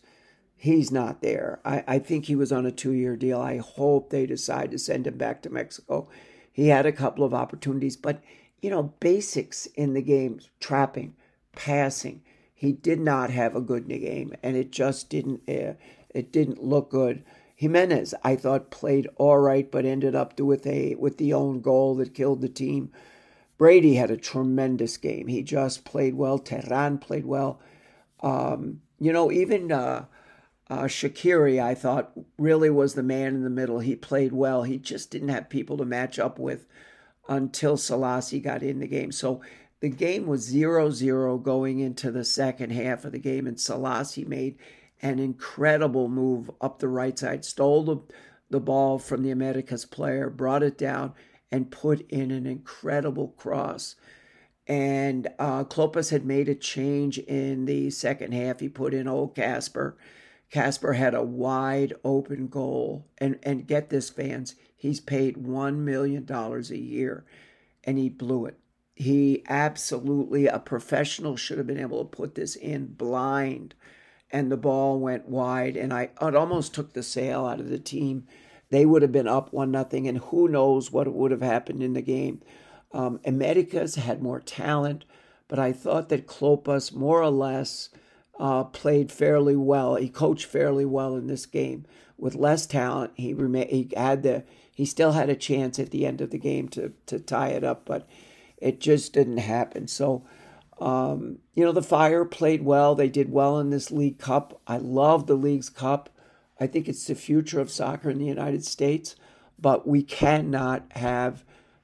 he's 0.55 0.91
not 0.91 1.21
there. 1.21 1.59
I, 1.63 1.83
I 1.87 1.99
think 1.99 2.25
he 2.25 2.35
was 2.35 2.51
on 2.51 2.65
a 2.65 2.71
two 2.71 2.91
year 2.91 3.15
deal. 3.15 3.39
I 3.39 3.57
hope 3.57 4.09
they 4.09 4.25
decide 4.25 4.71
to 4.71 4.79
send 4.79 5.07
him 5.07 5.17
back 5.17 5.41
to 5.43 5.49
Mexico. 5.49 6.09
He 6.51 6.67
had 6.67 6.85
a 6.85 6.91
couple 6.91 7.23
of 7.23 7.33
opportunities, 7.33 7.97
but 7.97 8.21
you 8.61 8.69
know, 8.69 8.93
basics 8.99 9.65
in 9.67 9.93
the 9.93 10.01
game, 10.01 10.39
trapping, 10.59 11.15
passing. 11.51 12.23
He 12.53 12.71
did 12.71 12.99
not 12.99 13.29
have 13.29 13.55
a 13.55 13.61
good 13.61 13.87
game, 13.87 14.33
and 14.41 14.55
it 14.55 14.71
just 14.71 15.09
didn't. 15.09 15.41
Uh, 15.47 15.73
it 16.09 16.31
didn't 16.31 16.63
look 16.63 16.89
good. 16.89 17.23
Gimenez, 17.57 18.13
I 18.23 18.35
thought 18.35 18.71
played 18.71 19.07
all 19.17 19.37
right, 19.37 19.69
but 19.69 19.85
ended 19.85 20.15
up 20.15 20.39
with 20.39 20.65
a 20.65 20.95
with 20.95 21.17
the 21.17 21.33
own 21.33 21.61
goal 21.61 21.95
that 21.95 22.13
killed 22.13 22.41
the 22.41 22.49
team. 22.49 22.91
Brady 23.57 23.95
had 23.95 24.11
a 24.11 24.17
tremendous 24.17 24.97
game. 24.97 25.27
He 25.27 25.41
just 25.41 25.85
played 25.85 26.15
well. 26.15 26.39
Terán 26.39 26.99
played 26.99 27.25
well. 27.25 27.59
Um, 28.21 28.81
you 28.99 29.13
know, 29.13 29.31
even 29.31 29.71
uh, 29.71 30.05
uh, 30.69 30.83
Shaqiri, 30.83 31.61
I 31.61 31.75
thought, 31.75 32.11
really 32.37 32.69
was 32.69 32.95
the 32.95 33.03
man 33.03 33.35
in 33.35 33.43
the 33.43 33.49
middle. 33.49 33.79
He 33.79 33.95
played 33.95 34.33
well. 34.33 34.63
He 34.63 34.77
just 34.77 35.11
didn't 35.11 35.29
have 35.29 35.49
people 35.49 35.77
to 35.77 35.85
match 35.85 36.19
up 36.19 36.39
with 36.39 36.65
until 37.29 37.77
Selassie 37.77 38.39
got 38.39 38.63
in 38.63 38.79
the 38.79 38.87
game. 38.87 39.11
So 39.11 39.41
the 39.79 39.89
game 39.89 40.25
was 40.25 40.41
0 40.41 40.89
0 40.89 41.37
going 41.37 41.79
into 41.79 42.11
the 42.11 42.23
second 42.23 42.71
half 42.71 43.05
of 43.05 43.11
the 43.11 43.19
game, 43.19 43.47
and 43.47 43.59
Selassie 43.59 44.25
made 44.25 44.57
an 45.01 45.19
incredible 45.19 46.07
move 46.07 46.49
up 46.61 46.79
the 46.79 46.87
right 46.87 47.17
side, 47.17 47.45
stole 47.45 47.83
the, 47.83 47.97
the 48.49 48.59
ball 48.59 48.97
from 48.97 49.21
the 49.21 49.31
Americas 49.31 49.85
player, 49.85 50.29
brought 50.29 50.63
it 50.63 50.77
down, 50.77 51.13
and 51.51 51.71
put 51.71 52.09
in 52.09 52.31
an 52.31 52.45
incredible 52.45 53.29
cross. 53.29 53.95
And 54.67 55.27
uh, 55.37 55.63
Klopas 55.65 56.09
had 56.09 56.25
made 56.25 56.49
a 56.49 56.55
change 56.55 57.19
in 57.19 57.65
the 57.65 57.89
second 57.91 58.33
half. 58.33 58.59
He 58.59 58.69
put 58.69 58.93
in 58.93 59.07
old 59.07 59.35
Kacper. 59.35 59.93
Kacper 60.51 60.95
had 60.95 61.13
a 61.13 61.23
wide 61.23 61.93
open 62.03 62.47
goal. 62.47 63.07
And, 63.17 63.39
and 63.43 63.67
get 63.67 63.89
this, 63.89 64.09
fans, 64.09 64.55
he's 64.75 64.99
paid 64.99 65.35
$1 65.35 65.77
million 65.77 66.25
a 66.31 66.75
year, 66.75 67.25
and 67.83 67.97
he 67.97 68.09
blew 68.09 68.45
it. 68.45 68.57
He 68.95 69.43
absolutely, 69.47 70.47
a 70.47 70.59
professional 70.59 71.35
should 71.35 71.57
have 71.57 71.67
been 71.67 71.79
able 71.79 72.03
to 72.03 72.17
put 72.17 72.35
this 72.35 72.55
in 72.55 72.87
blind 72.87 73.75
and 74.31 74.51
the 74.51 74.57
ball 74.57 74.99
went 74.99 75.29
wide, 75.29 75.77
and 75.77 75.93
I 75.93 76.09
it 76.21 76.35
almost 76.35 76.73
took 76.73 76.93
the 76.93 77.03
sail 77.03 77.45
out 77.45 77.59
of 77.59 77.69
the 77.69 77.79
team. 77.79 78.27
They 78.75 78.85
would 78.85 79.03
have 79.03 79.13
been 79.13 79.25
up 79.25 79.53
one 79.53 79.71
nothing, 79.71 80.05
and 80.05 80.17
who 80.17 80.49
knows 80.49 80.91
what 80.91 81.07
would 81.07 81.31
have 81.31 81.41
happened 81.41 81.81
in 81.81 81.93
the 81.93 82.01
game. 82.01 82.41
Um, 82.91 83.21
Americas 83.23 83.95
had 83.95 84.21
more 84.21 84.41
talent, 84.41 85.05
but 85.47 85.57
I 85.57 85.71
thought 85.71 86.09
that 86.09 86.27
Klopas 86.27 86.93
more 86.93 87.21
or 87.21 87.29
less 87.29 87.87
uh, 88.37 88.65
played 88.65 89.13
fairly 89.13 89.55
well. 89.55 89.95
He 89.95 90.09
coached 90.09 90.43
fairly 90.43 90.83
well 90.83 91.15
in 91.15 91.27
this 91.27 91.45
game. 91.45 91.85
With 92.17 92.35
less 92.35 92.65
talent, 92.65 93.13
he 93.15 93.33
remained. 93.33 93.69
He 93.69 93.89
had 93.95 94.23
the. 94.23 94.43
He 94.73 94.83
still 94.83 95.13
had 95.13 95.29
a 95.29 95.37
chance 95.37 95.79
at 95.79 95.91
the 95.91 96.05
end 96.05 96.19
of 96.19 96.31
the 96.31 96.37
game 96.37 96.67
to 96.69 96.91
to 97.05 97.17
tie 97.17 97.51
it 97.51 97.63
up, 97.63 97.85
but 97.85 98.05
it 98.57 98.81
just 98.81 99.13
didn't 99.13 99.37
happen. 99.37 99.87
So 99.87 100.25
um, 100.81 101.39
you 101.53 101.63
know, 101.63 101.71
the 101.71 101.81
Fire 101.81 102.25
played 102.25 102.63
well. 102.63 102.93
They 102.93 103.07
did 103.07 103.31
well 103.31 103.57
in 103.57 103.69
this 103.69 103.89
League 103.89 104.19
Cup. 104.19 104.59
I 104.67 104.79
love 104.79 105.27
the 105.27 105.35
League's 105.35 105.69
Cup. 105.69 106.09
I 106.59 106.67
think 106.67 106.87
it's 106.87 107.05
the 107.07 107.15
future 107.15 107.59
of 107.59 107.71
soccer 107.71 108.09
in 108.09 108.17
the 108.17 108.25
United 108.25 108.65
States, 108.65 109.15
but 109.59 109.87
we 109.87 110.03
cannot 110.03 110.85
have 110.91 111.43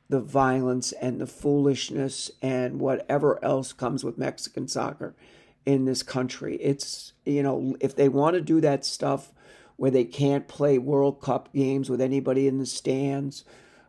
the 0.09 0.19
violence 0.19 0.91
and 0.93 1.19
the 1.19 1.27
foolishness 1.27 2.31
and 2.41 2.79
whatever 2.79 3.43
else 3.43 3.73
comes 3.73 4.03
with 4.03 4.17
Mexican 4.17 4.67
soccer 4.67 5.15
in 5.65 5.85
this 5.85 6.03
country. 6.03 6.55
It's, 6.57 7.13
you 7.25 7.43
know, 7.43 7.75
if 7.79 7.95
they 7.95 8.09
want 8.09 8.33
to 8.35 8.41
do 8.41 8.59
that 8.61 8.85
stuff 8.85 9.31
where 9.77 9.91
they 9.91 10.05
can't 10.05 10.47
play 10.47 10.77
World 10.77 11.21
Cup 11.21 11.53
games 11.53 11.89
with 11.89 12.01
anybody 12.01 12.47
in 12.47 12.57
the 12.59 12.65
stands, 12.65 13.43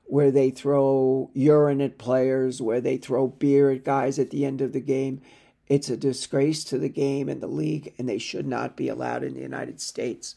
where 0.05 0.31
they 0.31 0.51
throw 0.51 1.31
urine 1.33 1.81
at 1.81 1.99
players, 1.99 2.61
where 2.61 2.81
they 2.81 2.97
throw 2.97 3.27
beer 3.29 3.71
at 3.71 3.85
guys 3.85 4.19
at 4.19 4.31
the 4.31 4.45
end 4.45 4.61
of 4.61 4.73
the 4.73 4.81
game. 4.81 5.21
It's 5.69 5.89
a 5.89 5.97
disgrace 5.97 6.65
to 6.65 6.79
the 6.79 6.89
game 6.89 7.29
and 7.29 7.41
the 7.41 7.47
league, 7.47 7.95
and 7.99 8.09
they 8.09 8.19
should 8.19 8.47
not 8.47 8.77
be 8.77 8.89
allowed 8.89 9.25
in 9.25 9.35
the 9.35 9.41
United 9.41 9.81
States. 9.81 10.35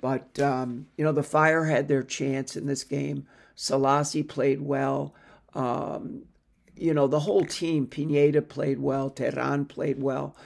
But, 0.00 0.38
um, 0.38 0.86
you 0.96 1.04
know, 1.04 1.12
the 1.12 1.22
Fire 1.22 1.64
had 1.64 1.88
their 1.88 2.02
chance 2.02 2.56
in 2.56 2.66
this 2.66 2.84
game. 2.84 3.26
Selassie 3.54 4.22
played 4.22 4.60
well. 4.60 5.14
Um, 5.54 6.24
you 6.76 6.92
know, 6.92 7.06
the 7.06 7.20
whole 7.20 7.44
team, 7.44 7.86
Pineda 7.86 8.42
played 8.42 8.80
well, 8.80 9.10
Terán 9.10 9.68
played 9.68 10.02
well. 10.02 10.36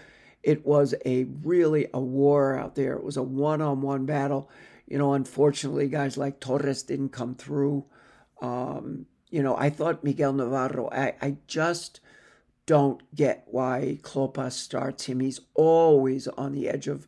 It 0.43 0.65
was 0.65 0.95
a 1.05 1.25
really 1.43 1.89
a 1.93 2.01
war 2.01 2.57
out 2.59 2.75
there. 2.75 2.95
It 2.95 3.03
was 3.03 3.17
a 3.17 3.23
one 3.23 3.61
on 3.61 3.81
one 3.81 4.07
battle. 4.07 4.51
You 4.87 4.99
know, 4.99 5.15
unfortunately, 5.15 5.89
guys 5.89 6.17
like 6.17 6.41
Torres 6.41 6.83
didn't 6.83 7.11
come 7.11 7.35
through. 7.35 7.85
Um, 8.41 9.07
you 9.31 9.43
know, 9.43 9.57
I 9.57 9.71
thought 9.71 10.05
Miguel 10.05 10.33
Navarro, 10.33 10.89
I, 10.91 11.15
I 11.21 11.37
just 11.47 12.01
don't 12.67 13.03
get 13.15 13.45
why 13.47 13.99
Klopas 14.03 14.53
starts 14.53 15.05
him. 15.05 15.21
He's 15.21 15.41
always 15.55 16.29
on 16.29 16.53
the 16.53 16.69
edge 16.69 16.87
of 16.87 17.07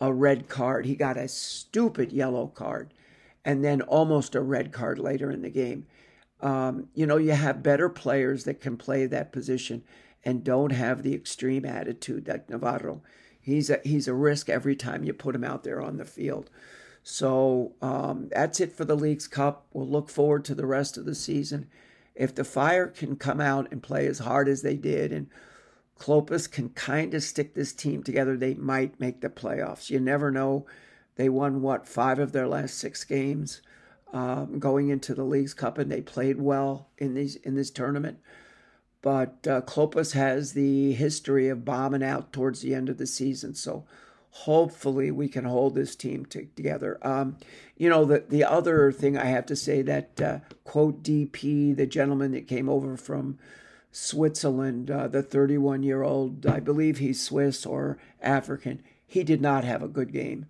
a 0.00 0.12
red 0.12 0.48
card. 0.48 0.86
He 0.86 0.94
got 0.94 1.16
a 1.16 1.28
stupid 1.28 2.12
yellow 2.12 2.46
card 2.46 2.92
and 3.44 3.64
then 3.64 3.82
almost 3.82 4.34
a 4.34 4.40
red 4.40 4.72
card 4.72 4.98
later 4.98 5.30
in 5.30 5.42
the 5.42 5.50
game. 5.50 5.86
Um, 6.40 6.88
you 6.94 7.06
know, 7.06 7.16
you 7.16 7.32
have 7.32 7.62
better 7.62 7.88
players 7.88 8.44
that 8.44 8.60
can 8.60 8.76
play 8.76 9.06
that 9.06 9.32
position 9.32 9.82
and 10.24 10.44
don't 10.44 10.72
have 10.72 11.02
the 11.02 11.14
extreme 11.14 11.64
attitude 11.64 12.28
like 12.28 12.48
Navarro. 12.48 13.02
He's 13.40 13.70
a, 13.70 13.80
he's 13.84 14.08
a 14.08 14.14
risk 14.14 14.48
every 14.48 14.76
time 14.76 15.04
you 15.04 15.12
put 15.12 15.34
him 15.34 15.44
out 15.44 15.64
there 15.64 15.80
on 15.80 15.96
the 15.96 16.04
field. 16.04 16.50
So 17.02 17.72
um, 17.80 18.28
that's 18.30 18.60
it 18.60 18.72
for 18.72 18.84
the 18.84 18.96
League's 18.96 19.26
Cup. 19.26 19.66
We'll 19.72 19.88
look 19.88 20.10
forward 20.10 20.44
to 20.46 20.54
the 20.54 20.66
rest 20.66 20.98
of 20.98 21.06
the 21.06 21.14
season. 21.14 21.68
If 22.14 22.34
the 22.34 22.44
Fire 22.44 22.86
can 22.86 23.16
come 23.16 23.40
out 23.40 23.68
and 23.70 23.82
play 23.82 24.06
as 24.06 24.18
hard 24.18 24.48
as 24.48 24.60
they 24.60 24.76
did, 24.76 25.12
and 25.12 25.28
Klopas 26.00 26.50
can 26.50 26.70
kind 26.70 27.14
of 27.14 27.22
stick 27.22 27.54
this 27.54 27.72
team 27.72 28.02
together, 28.02 28.36
they 28.36 28.54
might 28.54 28.98
make 28.98 29.20
the 29.20 29.28
playoffs. 29.28 29.90
You 29.90 30.00
never 30.00 30.30
know. 30.30 30.66
They 31.16 31.28
won 31.28 31.60
what 31.62 31.86
five 31.86 32.18
of 32.18 32.32
their 32.32 32.48
last 32.48 32.78
six 32.78 33.04
games. 33.04 33.60
um, 34.12 34.58
going 34.58 34.88
into 34.88 35.14
the 35.14 35.24
Leagues 35.24 35.54
Cup, 35.54 35.78
and 35.78 35.90
they 35.90 36.00
played 36.00 36.40
well 36.40 36.88
in 36.98 37.14
these 37.14 37.36
in 37.36 37.54
this 37.54 37.70
tournament. 37.70 38.18
But 39.02 39.46
uh, 39.46 39.62
Klopas 39.62 40.12
has 40.12 40.52
the 40.52 40.92
history 40.92 41.48
of 41.48 41.64
bombing 41.64 42.02
out 42.02 42.32
towards 42.32 42.60
the 42.60 42.74
end 42.74 42.88
of 42.88 42.98
the 42.98 43.06
season, 43.06 43.54
so 43.54 43.84
hopefully 44.30 45.10
we 45.10 45.28
can 45.28 45.44
hold 45.44 45.74
this 45.74 45.96
team 45.96 46.26
together. 46.26 46.98
Um, 47.02 47.38
you 47.76 47.88
know, 47.88 48.04
the 48.04 48.24
the 48.28 48.44
other 48.44 48.92
thing 48.92 49.16
I 49.16 49.26
have 49.26 49.46
to 49.46 49.56
say 49.56 49.82
that 49.82 50.20
uh, 50.20 50.38
quote 50.64 51.02
DP, 51.02 51.76
the 51.76 51.86
gentleman 51.86 52.32
that 52.32 52.48
came 52.48 52.68
over 52.68 52.96
from 52.96 53.38
Switzerland, 53.92 54.90
uh, 54.90 55.08
the 55.08 55.22
31 55.22 55.82
year 55.82 56.02
old, 56.02 56.46
I 56.46 56.60
believe 56.60 56.98
he's 56.98 57.20
Swiss 57.20 57.66
or 57.66 57.98
African. 58.22 58.82
He 59.06 59.24
did 59.24 59.40
not 59.40 59.64
have 59.64 59.82
a 59.82 59.88
good 59.88 60.12
game. 60.12 60.46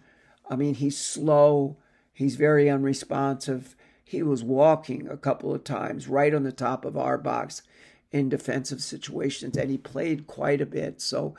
I 0.49 0.57
mean, 0.57 0.75
he's 0.75 0.99
slow. 0.99 1.77
He's 2.13 2.37
very 2.37 2.69
unresponsive. 2.69 3.77
He 4.05 4.23
was 4.23 4.43
walking 4.43 5.09
a 5.09 5.17
couple 5.17 5.55
of 5.55 5.65
times 5.65 6.09
right 6.09 6.35
on 6.35 6.43
the 6.43 6.53
top 6.53 6.85
of 6.85 6.97
our 6.97 7.17
box 7.17 7.63
in 8.11 8.29
defensive 8.29 8.83
situations, 8.83 9.57
and 9.57 9.71
he 9.71 9.79
played 9.79 10.27
quite 10.27 10.61
a 10.61 10.67
bit. 10.67 11.01
So, 11.01 11.37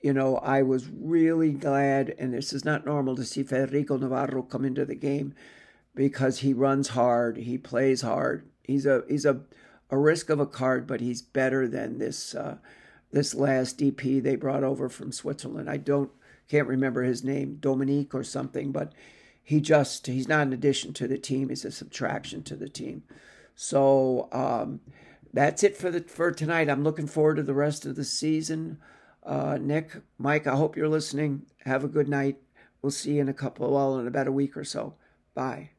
you 0.00 0.12
know, 0.12 0.38
I 0.38 0.62
was 0.62 0.88
really 0.88 1.52
glad, 1.52 2.14
and 2.18 2.32
this 2.32 2.52
is 2.52 2.64
not 2.64 2.86
normal 2.86 3.14
to 3.16 3.24
see 3.24 3.42
Federico 3.42 3.98
Navarro 3.98 4.42
come 4.42 4.64
into 4.64 4.84
the 4.84 4.94
game 4.94 5.34
because 5.94 6.38
he 6.38 6.52
runs 6.54 6.88
hard, 6.88 7.36
he 7.36 7.58
plays 7.58 8.00
hard. 8.00 8.48
He's 8.64 8.86
a 8.86 9.04
he's 9.08 9.24
a 9.24 9.40
a 9.90 9.98
risk 9.98 10.30
of 10.30 10.40
a 10.40 10.46
card, 10.46 10.86
but 10.86 11.00
he's 11.00 11.22
better 11.22 11.68
than 11.68 11.98
this 11.98 12.34
uh, 12.34 12.56
this 13.12 13.34
last 13.34 13.78
DP 13.78 14.22
they 14.22 14.36
brought 14.36 14.64
over 14.64 14.88
from 14.88 15.12
Switzerland. 15.12 15.70
I 15.70 15.76
don't 15.76 16.10
can't 16.48 16.68
remember 16.68 17.02
his 17.02 17.24
name, 17.24 17.56
Dominique 17.60 18.14
or 18.14 18.22
something, 18.22 18.72
but 18.72 18.92
he 19.42 19.60
just 19.60 20.06
he's 20.06 20.28
not 20.28 20.46
an 20.46 20.52
addition 20.52 20.92
to 20.94 21.08
the 21.08 21.18
team. 21.18 21.48
He's 21.48 21.64
a 21.64 21.70
subtraction 21.70 22.42
to 22.44 22.56
the 22.56 22.68
team. 22.68 23.04
So 23.54 24.28
um, 24.32 24.80
that's 25.32 25.62
it 25.62 25.76
for 25.76 25.90
the 25.90 26.00
for 26.00 26.32
tonight. 26.32 26.68
I'm 26.68 26.84
looking 26.84 27.06
forward 27.06 27.36
to 27.36 27.42
the 27.42 27.54
rest 27.54 27.86
of 27.86 27.96
the 27.96 28.04
season. 28.04 28.78
Uh, 29.22 29.58
Nick, 29.60 29.92
Mike, 30.18 30.46
I 30.46 30.54
hope 30.54 30.76
you're 30.76 30.88
listening. 30.88 31.46
Have 31.64 31.82
a 31.84 31.88
good 31.88 32.08
night. 32.08 32.36
We'll 32.80 32.92
see 32.92 33.14
you 33.14 33.22
in 33.22 33.28
a 33.28 33.34
couple, 33.34 33.72
well, 33.72 33.98
in 33.98 34.06
about 34.06 34.28
a 34.28 34.32
week 34.32 34.56
or 34.56 34.64
so. 34.64 34.94
Bye. 35.34 35.70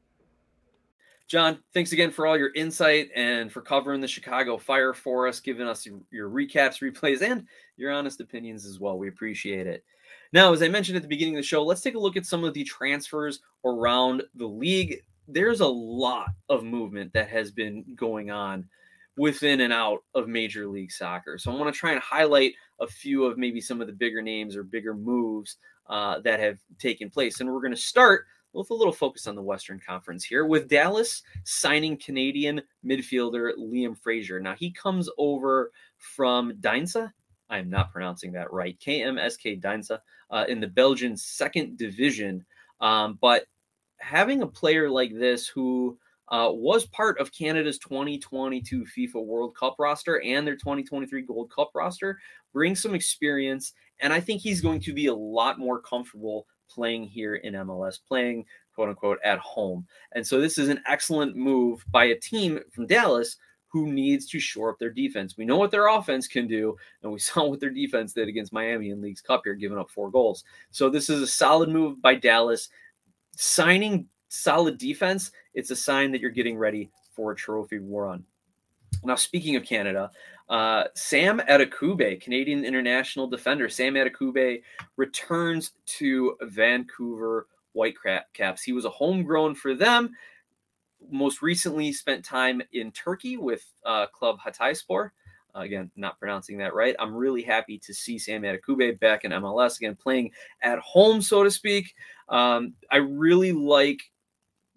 John, 1.27 1.59
thanks 1.73 1.91
again 1.91 2.09
for 2.09 2.25
all 2.25 2.37
your 2.37 2.53
insight 2.53 3.09
and 3.13 3.51
for 3.51 3.61
covering 3.61 3.99
the 3.99 4.07
Chicago 4.07 4.57
Fire 4.57 4.93
for 4.93 5.27
us, 5.27 5.41
giving 5.41 5.67
us 5.67 5.85
your, 6.09 6.29
recaps, 6.29 6.81
replays, 6.81 7.21
and 7.21 7.45
your 7.75 7.91
honest 7.91 8.21
opinions 8.21 8.65
as 8.65 8.79
well. 8.79 8.97
We 8.97 9.09
appreciate 9.09 9.67
it. 9.67 9.83
Now, 10.31 10.53
as 10.53 10.61
I 10.61 10.69
mentioned 10.69 10.95
at 10.95 11.01
the 11.01 11.09
beginning 11.09 11.35
of 11.35 11.39
the 11.39 11.47
show, 11.47 11.63
let's 11.63 11.81
take 11.81 11.95
a 11.95 11.99
look 11.99 12.15
at 12.15 12.25
some 12.25 12.45
of 12.45 12.53
the 12.53 12.63
transfers 12.63 13.41
around 13.65 14.23
the 14.35 14.47
league. 14.47 15.01
There's 15.27 15.59
a 15.59 15.67
lot 15.67 16.29
of 16.47 16.63
movement 16.63 17.11
that 17.11 17.27
has 17.27 17.51
been 17.51 17.83
going 17.97 18.31
on 18.31 18.65
within 19.17 19.61
and 19.61 19.73
out 19.73 20.03
of 20.15 20.29
Major 20.29 20.67
League 20.67 20.91
Soccer. 20.91 21.37
So 21.37 21.51
I 21.51 21.55
want 21.55 21.73
to 21.73 21.77
try 21.77 21.91
and 21.91 22.01
highlight 22.01 22.53
a 22.79 22.87
few 22.87 23.25
of 23.25 23.37
maybe 23.37 23.59
some 23.59 23.81
of 23.81 23.87
the 23.87 23.93
bigger 23.93 24.21
names 24.21 24.55
or 24.55 24.63
bigger 24.63 24.93
moves 24.93 25.57
uh, 25.89 26.19
that 26.21 26.39
have 26.39 26.59
taken 26.79 27.09
place. 27.09 27.41
And 27.41 27.51
we're 27.51 27.61
going 27.61 27.75
to 27.75 27.77
start 27.77 28.25
with 28.53 28.69
a 28.69 28.73
little 28.73 28.93
focus 28.93 29.27
on 29.27 29.35
the 29.35 29.41
Western 29.41 29.79
Conference 29.79 30.23
here, 30.23 30.45
with 30.45 30.67
Dallas 30.67 31.23
signing 31.43 31.97
Canadian 31.97 32.61
midfielder 32.85 33.51
Liam 33.57 33.97
Fraser. 33.97 34.39
Now, 34.39 34.55
he 34.55 34.71
comes 34.71 35.09
over 35.17 35.71
from 35.97 36.53
Deinze. 36.59 36.97
I 37.49 37.57
am 37.57 37.69
not 37.69 37.91
pronouncing 37.91 38.31
that 38.33 38.51
right. 38.51 38.77
KMSK 38.79 39.61
Deinze 39.61 39.91
uh, 39.91 40.45
in 40.47 40.59
the 40.59 40.67
Belgian 40.67 41.15
second 41.15 41.77
division. 41.77 42.45
Um, 42.81 43.17
but 43.21 43.45
having 43.99 44.41
a 44.41 44.47
player 44.47 44.89
like 44.89 45.13
this 45.13 45.47
who 45.47 45.97
uh, 46.29 46.49
was 46.51 46.85
part 46.87 47.19
of 47.19 47.31
Canada's 47.31 47.79
2022 47.79 48.85
FIFA 48.85 49.25
World 49.25 49.55
Cup 49.55 49.75
roster 49.79 50.21
and 50.21 50.45
their 50.45 50.55
2023 50.55 51.21
Gold 51.21 51.51
Cup 51.51 51.71
roster 51.73 52.19
brings 52.51 52.81
some 52.81 52.93
experience. 52.93 53.73
And 53.99 54.11
I 54.11 54.19
think 54.19 54.41
he's 54.41 54.61
going 54.61 54.81
to 54.81 54.93
be 54.93 55.07
a 55.07 55.15
lot 55.15 55.57
more 55.57 55.79
comfortable 55.81 56.45
playing 56.69 57.05
here 57.05 57.35
in 57.35 57.53
MLS, 57.53 57.99
playing 58.05 58.45
quote 58.73 58.89
unquote 58.89 59.19
at 59.23 59.39
home. 59.39 59.85
And 60.13 60.25
so 60.25 60.39
this 60.39 60.57
is 60.57 60.69
an 60.69 60.81
excellent 60.87 61.35
move 61.35 61.85
by 61.89 62.05
a 62.05 62.15
team 62.15 62.59
from 62.71 62.87
Dallas 62.87 63.37
who 63.69 63.91
needs 63.91 64.25
to 64.27 64.39
shore 64.39 64.71
up 64.71 64.79
their 64.79 64.91
defense. 64.91 65.35
We 65.37 65.45
know 65.45 65.57
what 65.57 65.71
their 65.71 65.87
offense 65.87 66.27
can 66.27 66.47
do, 66.47 66.75
and 67.03 67.11
we 67.11 67.19
saw 67.27 67.45
what 67.45 67.59
their 67.59 67.69
defense 67.69 68.13
did 68.13 68.27
against 68.27 68.53
Miami 68.53 68.89
in 68.89 69.01
Leagues 69.01 69.21
Cup 69.21 69.41
here, 69.43 69.55
giving 69.55 69.77
up 69.77 69.89
four 69.89 70.09
goals. 70.09 70.43
So 70.71 70.89
this 70.89 71.09
is 71.09 71.21
a 71.21 71.27
solid 71.27 71.69
move 71.69 72.01
by 72.01 72.15
Dallas. 72.15 72.69
Signing 73.35 74.07
solid 74.29 74.77
defense, 74.77 75.31
it's 75.53 75.71
a 75.71 75.75
sign 75.75 76.11
that 76.11 76.21
you're 76.21 76.31
getting 76.31 76.57
ready 76.57 76.89
for 77.15 77.31
a 77.31 77.35
trophy 77.35 77.79
run. 77.79 78.23
Now, 79.03 79.15
speaking 79.15 79.55
of 79.55 79.63
Canada, 79.63 80.11
uh, 80.49 80.85
Sam 80.95 81.39
Adekugbe, 81.49 82.21
Canadian 82.21 82.63
international 82.63 83.27
defender, 83.27 83.67
Sam 83.69 83.95
Adekugbe 83.95 84.61
returns 84.95 85.73
to 85.85 86.37
Vancouver 86.41 87.47
Whitecaps. 87.73 88.63
He 88.63 88.71
was 88.71 88.85
a 88.85 88.89
homegrown 88.89 89.55
for 89.55 89.75
them. 89.75 90.11
Most 91.11 91.41
recently, 91.41 91.91
spent 91.91 92.23
time 92.23 92.61
in 92.73 92.91
Turkey 92.91 93.37
with 93.37 93.63
uh, 93.85 94.07
Club 94.07 94.37
Hatayspor. 94.45 95.11
Uh, 95.55 95.59
again, 95.59 95.91
not 95.95 96.19
pronouncing 96.19 96.57
that 96.57 96.73
right. 96.73 96.95
I'm 96.99 97.15
really 97.15 97.41
happy 97.41 97.77
to 97.79 97.93
see 97.93 98.17
Sam 98.17 98.43
Adekugbe 98.43 98.99
back 98.99 99.25
in 99.25 99.31
MLS 99.31 99.77
again, 99.77 99.95
playing 99.95 100.31
at 100.61 100.79
home, 100.79 101.21
so 101.21 101.43
to 101.43 101.51
speak. 101.51 101.93
Um, 102.29 102.73
I 102.91 102.97
really 102.97 103.51
like 103.51 103.99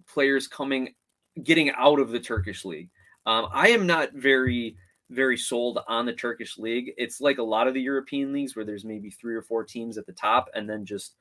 players 0.06 0.48
coming, 0.48 0.94
getting 1.42 1.70
out 1.70 2.00
of 2.00 2.10
the 2.10 2.20
Turkish 2.20 2.64
league. 2.64 2.90
Um, 3.26 3.48
I 3.52 3.68
am 3.68 3.86
not 3.86 4.12
very 4.14 4.76
very 5.10 5.36
sold 5.36 5.80
on 5.88 6.06
the 6.06 6.12
Turkish 6.12 6.56
league. 6.56 6.92
It's 6.96 7.20
like 7.20 7.38
a 7.38 7.42
lot 7.42 7.68
of 7.68 7.74
the 7.74 7.80
European 7.82 8.32
leagues 8.32 8.56
where 8.56 8.64
there's 8.64 8.84
maybe 8.84 9.10
three 9.10 9.34
or 9.34 9.42
four 9.42 9.64
teams 9.64 9.98
at 9.98 10.06
the 10.06 10.12
top 10.12 10.48
and 10.54 10.70
then 10.70 10.86
just 10.86 11.16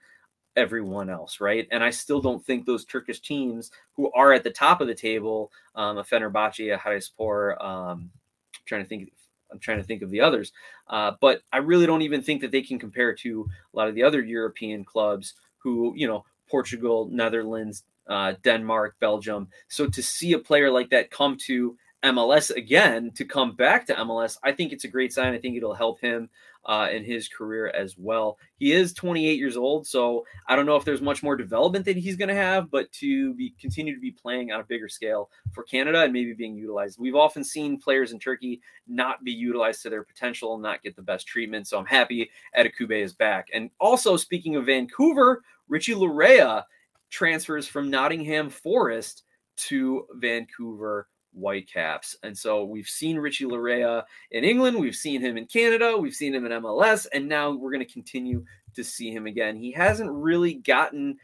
everyone 0.56 1.10
else, 1.10 1.40
right? 1.40 1.68
And 1.72 1.84
I 1.84 1.90
still 1.90 2.22
don't 2.22 2.46
think 2.46 2.66
those 2.66 2.86
Turkish 2.86 3.20
teams 3.20 3.72
who 3.94 4.12
are 4.14 4.34
at 4.34 4.44
the 4.44 4.52
top 4.52 4.82
of 4.82 4.88
the 4.88 4.96
table, 4.96 5.52
um, 5.76 5.98
a 5.98 6.04
Fenerbahce, 6.04 6.74
a 6.74 6.78
Hatayspor, 6.78 7.64
um, 7.64 8.12
I'm 8.56 8.66
trying 8.66 8.84
to 8.84 8.90
think, 8.90 9.12
I'm 9.52 9.60
trying 9.60 9.78
to 9.78 9.84
think 9.84 10.02
of 10.02 10.12
the 10.12 10.22
others, 10.22 10.52
uh, 10.88 11.14
but 11.20 11.42
I 11.52 11.58
really 11.58 11.86
don't 11.86 12.04
even 12.04 12.22
think 12.22 12.42
that 12.42 12.52
they 12.52 12.62
can 12.62 12.78
compare 12.78 13.14
to 13.16 13.50
a 13.74 13.78
lot 13.78 13.88
of 13.88 13.96
the 13.96 14.04
other 14.04 14.22
European 14.22 14.86
clubs 14.86 15.34
who, 15.58 15.94
you 15.96 16.08
know, 16.08 16.26
Portugal, 16.50 17.10
Netherlands, 17.12 17.84
uh, 18.08 18.34
Denmark, 18.44 18.96
Belgium. 19.00 19.48
So 19.68 19.88
to 19.88 20.04
see 20.04 20.34
a 20.34 20.40
player 20.40 20.72
like 20.72 20.90
that 20.90 21.12
come 21.12 21.38
to 21.46 21.78
MLS 22.04 22.56
again 22.56 23.12
to 23.16 23.26
come 23.26 23.56
back 23.56 23.86
to 23.88 23.94
MLS, 23.96 24.38
I 24.44 24.52
think 24.52 24.72
it's 24.72 24.86
a 24.86 24.90
great 24.90 25.14
sign. 25.14 25.34
I 25.34 25.38
think 25.38 25.58
it'll 25.58 25.74
help 25.74 26.00
him 26.00 26.30
uh, 26.66 26.88
in 26.92 27.04
his 27.04 27.28
career 27.28 27.70
as 27.70 27.98
well. 27.98 28.38
He 28.58 28.72
is 28.72 28.94
28 28.94 29.38
years 29.38 29.58
old, 29.58 29.88
so 29.88 30.26
I 30.48 30.56
don't 30.56 30.66
know 30.66 30.76
if 30.76 30.86
there's 30.86 31.02
much 31.02 31.24
more 31.24 31.36
development 31.36 31.86
that 31.86 31.98
he's 31.98 32.16
going 32.16 32.30
to 32.30 32.36
have, 32.36 32.70
but 32.70 32.92
to 32.94 33.34
be 33.34 33.54
continue 33.60 33.94
to 33.94 34.00
be 34.00 34.12
playing 34.12 34.52
on 34.52 34.60
a 34.60 34.64
bigger 34.64 34.88
scale 34.88 35.30
for 35.52 35.64
Canada 35.64 36.04
and 36.04 36.14
maybe 36.14 36.34
being 36.34 36.56
utilized. 36.56 37.00
We've 37.00 37.16
often 37.16 37.44
seen 37.44 37.80
players 37.80 38.12
in 38.12 38.20
Turkey 38.20 38.62
not 38.88 39.24
be 39.24 39.32
utilized 39.32 39.82
to 39.84 39.90
their 39.90 40.04
potential 40.04 40.54
and 40.54 40.64
not 40.64 40.84
get 40.84 40.96
the 40.96 41.02
best 41.02 41.28
treatment. 41.28 41.68
So 41.68 41.78
I'm 41.80 41.86
happy 41.86 42.30
Adekugbe 42.58 43.04
is 43.04 43.14
back. 43.14 43.48
And 43.54 43.70
also 43.80 44.16
speaking 44.16 44.56
of 44.56 44.66
Vancouver, 44.66 45.44
Richie 45.68 45.96
Laryea 45.96 46.64
transfers 47.10 47.68
from 47.68 47.90
Nottingham 47.90 48.50
Forest 48.50 49.24
to 49.58 50.06
Vancouver 50.14 51.08
Whitecaps. 51.34 52.18
And 52.24 52.38
so 52.38 52.64
we've 52.64 52.88
seen 52.88 53.18
Richie 53.18 53.46
Laryea 53.46 54.04
in 54.32 54.44
England, 54.44 54.80
we've 54.80 54.96
seen 54.96 55.22
him 55.22 55.38
in 55.38 55.46
Canada, 55.46 55.98
we've 55.98 56.14
seen 56.14 56.34
him 56.34 56.46
in 56.46 56.52
MLS, 56.62 57.08
and 57.14 57.28
now 57.28 57.52
we're 57.52 57.72
going 57.72 57.86
to 57.86 57.94
continue 57.94 58.44
to 58.76 58.84
see 58.84 59.12
him 59.12 59.28
again. 59.28 59.56
He 59.56 59.72
hasn't 59.72 60.12
really 60.12 60.56
gotten 60.56 61.18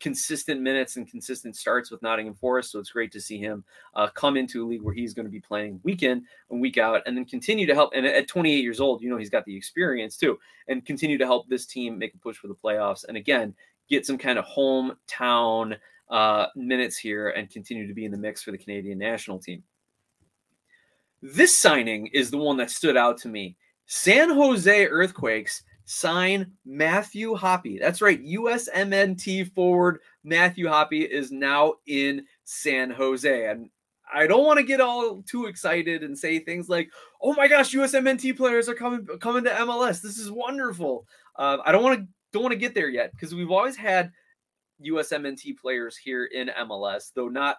consistent 0.00 0.60
minutes 0.60 0.96
and 0.96 1.08
consistent 1.08 1.56
starts 1.56 1.90
with 1.90 2.02
Nottingham 2.02 2.34
Forest, 2.34 2.72
so 2.72 2.78
it's 2.78 2.90
great 2.90 3.12
to 3.12 3.20
see 3.20 3.38
him 3.38 3.64
uh, 3.94 4.08
come 4.08 4.36
into 4.36 4.64
a 4.64 4.66
league 4.66 4.82
where 4.82 4.94
he's 4.94 5.14
going 5.14 5.24
to 5.24 5.32
be 5.32 5.40
playing 5.40 5.80
week 5.82 6.02
in 6.02 6.24
and 6.50 6.60
week 6.60 6.78
out, 6.78 7.02
and 7.06 7.16
then 7.16 7.24
continue 7.24 7.66
to 7.66 7.74
help. 7.74 7.92
And 7.94 8.04
at 8.04 8.28
28 8.28 8.62
years 8.62 8.80
old, 8.80 9.02
you 9.02 9.08
know 9.08 9.16
he's 9.16 9.30
got 9.30 9.44
the 9.44 9.56
experience 9.56 10.16
too, 10.16 10.38
and 10.68 10.84
continue 10.84 11.18
to 11.18 11.26
help 11.26 11.48
this 11.48 11.66
team 11.66 11.98
make 11.98 12.14
a 12.14 12.18
push 12.18 12.36
for 12.36 12.48
the 12.48 12.54
playoffs. 12.54 13.04
And 13.08 13.16
again, 13.16 13.54
get 13.88 14.06
some 14.06 14.18
kind 14.18 14.38
of 14.38 14.44
hometown 14.44 15.76
uh, 16.10 16.46
minutes 16.54 16.96
here 16.96 17.30
and 17.30 17.50
continue 17.50 17.86
to 17.86 17.94
be 17.94 18.04
in 18.04 18.12
the 18.12 18.18
mix 18.18 18.42
for 18.42 18.50
the 18.50 18.58
Canadian 18.58 18.98
national 18.98 19.38
team. 19.38 19.62
This 21.22 21.56
signing 21.56 22.08
is 22.08 22.30
the 22.30 22.38
one 22.38 22.56
that 22.58 22.70
stood 22.70 22.96
out 22.96 23.18
to 23.18 23.28
me. 23.28 23.56
San 23.86 24.30
Jose 24.30 24.86
Earthquakes 24.86 25.62
sign 25.86 26.52
Matthew 26.64 27.34
Hoppe. 27.34 27.80
That's 27.80 28.02
right, 28.02 28.22
USMNT 28.22 29.52
forward 29.54 30.00
Matthew 30.22 30.66
Hoppe 30.66 31.08
is 31.08 31.30
now 31.30 31.74
in 31.86 32.26
San 32.44 32.90
Jose. 32.90 33.46
And 33.48 33.70
I 34.12 34.26
don't 34.26 34.44
want 34.44 34.58
to 34.58 34.64
get 34.64 34.80
all 34.80 35.22
too 35.22 35.46
excited 35.46 36.02
and 36.02 36.18
say 36.18 36.38
things 36.38 36.68
like, 36.68 36.90
"Oh 37.22 37.34
my 37.34 37.48
gosh, 37.48 37.72
USMNT 37.72 38.36
players 38.36 38.68
are 38.68 38.74
coming 38.74 39.06
coming 39.20 39.44
to 39.44 39.50
MLS. 39.50 40.00
This 40.00 40.18
is 40.18 40.30
wonderful." 40.30 41.06
Uh, 41.36 41.58
I 41.64 41.72
don't 41.72 41.82
want 41.82 42.00
to 42.00 42.06
don't 42.32 42.42
want 42.42 42.52
to 42.52 42.58
get 42.58 42.74
there 42.74 42.88
yet 42.88 43.12
because 43.12 43.34
we've 43.34 43.50
always 43.50 43.76
had 43.76 44.12
USMNT 44.84 45.58
players 45.58 45.96
here 45.96 46.26
in 46.26 46.50
MLS, 46.66 47.10
though 47.14 47.28
not 47.28 47.56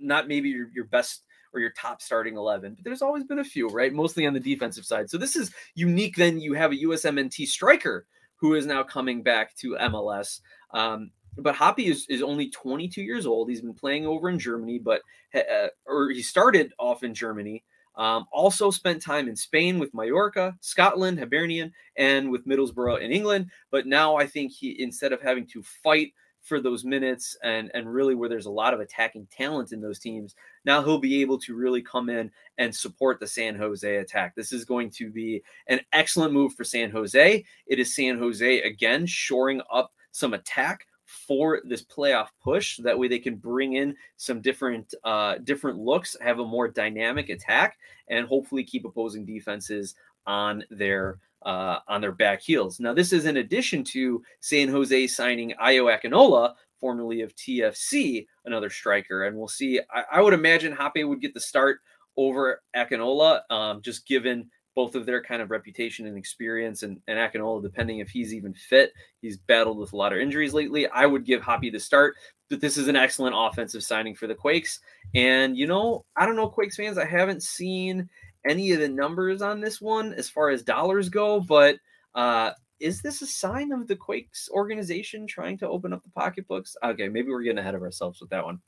not 0.00 0.28
maybe 0.28 0.48
your, 0.48 0.68
your 0.74 0.86
best 0.86 1.24
or 1.52 1.60
your 1.60 1.70
top 1.70 2.00
starting 2.00 2.36
11, 2.36 2.74
but 2.74 2.84
there's 2.84 3.02
always 3.02 3.24
been 3.24 3.40
a 3.40 3.44
few, 3.44 3.68
right? 3.68 3.92
Mostly 3.92 4.26
on 4.26 4.32
the 4.32 4.40
defensive 4.40 4.84
side. 4.84 5.10
So 5.10 5.18
this 5.18 5.36
is 5.36 5.52
unique. 5.74 6.16
Then 6.16 6.40
you 6.40 6.54
have 6.54 6.72
a 6.72 6.76
USMNT 6.76 7.46
striker 7.46 8.06
who 8.36 8.54
is 8.54 8.66
now 8.66 8.82
coming 8.82 9.22
back 9.22 9.54
to 9.56 9.76
MLS. 9.80 10.40
Um, 10.72 11.10
but 11.38 11.54
Hoppe 11.54 11.90
is, 11.90 12.06
is 12.08 12.22
only 12.22 12.50
22 12.50 13.02
years 13.02 13.26
old. 13.26 13.48
He's 13.48 13.60
been 13.60 13.74
playing 13.74 14.06
over 14.06 14.28
in 14.28 14.38
Germany, 14.38 14.78
but 14.78 15.02
uh, 15.34 15.68
or 15.86 16.10
he 16.10 16.22
started 16.22 16.72
off 16.78 17.04
in 17.04 17.14
Germany. 17.14 17.64
Um, 17.94 18.26
also 18.32 18.70
spent 18.70 19.02
time 19.02 19.28
in 19.28 19.36
Spain 19.36 19.78
with 19.78 19.92
Mallorca, 19.92 20.56
Scotland, 20.60 21.18
Hibernian, 21.18 21.72
and 21.96 22.30
with 22.30 22.46
Middlesbrough 22.46 23.02
in 23.02 23.12
England. 23.12 23.50
But 23.70 23.86
now 23.86 24.16
I 24.16 24.26
think 24.26 24.52
he, 24.52 24.82
instead 24.82 25.12
of 25.12 25.20
having 25.20 25.46
to 25.48 25.62
fight 25.62 26.12
for 26.42 26.60
those 26.60 26.84
minutes 26.84 27.36
and 27.42 27.70
and 27.72 27.92
really 27.92 28.14
where 28.14 28.28
there's 28.28 28.46
a 28.46 28.50
lot 28.50 28.74
of 28.74 28.80
attacking 28.80 29.26
talent 29.30 29.72
in 29.72 29.80
those 29.80 29.98
teams, 29.98 30.34
now 30.64 30.82
he'll 30.82 30.98
be 30.98 31.20
able 31.20 31.38
to 31.38 31.54
really 31.54 31.82
come 31.82 32.10
in 32.10 32.30
and 32.58 32.74
support 32.74 33.20
the 33.20 33.26
San 33.26 33.54
Jose 33.54 33.96
attack. 33.96 34.34
This 34.34 34.52
is 34.52 34.64
going 34.64 34.90
to 34.90 35.10
be 35.10 35.42
an 35.68 35.80
excellent 35.92 36.32
move 36.32 36.54
for 36.54 36.64
San 36.64 36.90
Jose. 36.90 37.44
It 37.66 37.78
is 37.78 37.94
San 37.94 38.18
Jose 38.18 38.60
again 38.62 39.06
shoring 39.06 39.62
up 39.72 39.92
some 40.10 40.34
attack 40.34 40.86
for 41.04 41.60
this 41.64 41.84
playoff 41.84 42.28
push. 42.42 42.76
So 42.76 42.82
that 42.82 42.98
way 42.98 43.08
they 43.08 43.18
can 43.18 43.36
bring 43.36 43.74
in 43.74 43.94
some 44.16 44.40
different 44.40 44.94
uh, 45.04 45.36
different 45.44 45.78
looks, 45.78 46.16
have 46.20 46.38
a 46.38 46.44
more 46.44 46.68
dynamic 46.68 47.28
attack, 47.28 47.78
and 48.08 48.26
hopefully 48.26 48.64
keep 48.64 48.84
opposing 48.84 49.24
defenses 49.24 49.94
on 50.26 50.64
their 50.70 51.18
uh, 51.44 51.78
on 51.88 52.00
their 52.00 52.12
back 52.12 52.40
heels. 52.40 52.80
Now, 52.80 52.94
this 52.94 53.12
is 53.12 53.26
in 53.26 53.38
addition 53.38 53.84
to 53.84 54.22
San 54.40 54.68
Jose 54.68 55.06
signing 55.08 55.54
Ayo 55.62 55.96
Akinola, 55.96 56.54
formerly 56.80 57.22
of 57.22 57.34
TFC, 57.36 58.26
another 58.44 58.70
striker, 58.70 59.24
and 59.24 59.36
we'll 59.36 59.48
see. 59.48 59.80
I, 59.90 60.04
I 60.12 60.20
would 60.20 60.34
imagine 60.34 60.74
Hoppe 60.74 61.06
would 61.06 61.20
get 61.20 61.34
the 61.34 61.40
start 61.40 61.80
over 62.16 62.60
Akinola, 62.76 63.40
um, 63.50 63.82
just 63.82 64.06
given 64.06 64.50
both 64.74 64.94
of 64.94 65.06
their 65.06 65.22
kind 65.22 65.42
of 65.42 65.50
reputation 65.50 66.06
and 66.06 66.16
experience. 66.16 66.82
And, 66.82 67.00
and 67.06 67.18
Akinola, 67.18 67.62
depending 67.62 67.98
if 67.98 68.08
he's 68.08 68.32
even 68.34 68.54
fit, 68.54 68.92
he's 69.20 69.36
battled 69.36 69.78
with 69.78 69.92
a 69.92 69.96
lot 69.96 70.12
of 70.12 70.18
injuries 70.18 70.54
lately. 70.54 70.88
I 70.88 71.06
would 71.06 71.24
give 71.24 71.42
Hoppe 71.42 71.70
the 71.70 71.78
start, 71.78 72.14
but 72.48 72.60
this 72.60 72.76
is 72.76 72.88
an 72.88 72.96
excellent 72.96 73.34
offensive 73.36 73.82
signing 73.82 74.14
for 74.14 74.26
the 74.26 74.34
Quakes. 74.34 74.80
And, 75.14 75.56
you 75.56 75.66
know, 75.66 76.04
I 76.16 76.26
don't 76.26 76.36
know, 76.36 76.48
Quakes 76.48 76.76
fans, 76.76 76.98
I 76.98 77.04
haven't 77.04 77.42
seen 77.42 78.08
any 78.46 78.72
of 78.72 78.80
the 78.80 78.88
numbers 78.88 79.42
on 79.42 79.60
this 79.60 79.80
one 79.80 80.12
as 80.14 80.28
far 80.28 80.50
as 80.50 80.62
dollars 80.62 81.08
go, 81.08 81.40
but 81.40 81.76
uh, 82.14 82.50
is 82.80 83.00
this 83.00 83.22
a 83.22 83.26
sign 83.26 83.72
of 83.72 83.86
the 83.86 83.96
Quakes 83.96 84.48
organization 84.50 85.26
trying 85.26 85.56
to 85.58 85.68
open 85.68 85.92
up 85.92 86.02
the 86.02 86.10
pocketbooks? 86.10 86.76
Okay, 86.84 87.08
maybe 87.08 87.28
we're 87.28 87.42
getting 87.42 87.58
ahead 87.58 87.74
of 87.74 87.82
ourselves 87.82 88.20
with 88.20 88.30
that 88.30 88.44
one. 88.44 88.60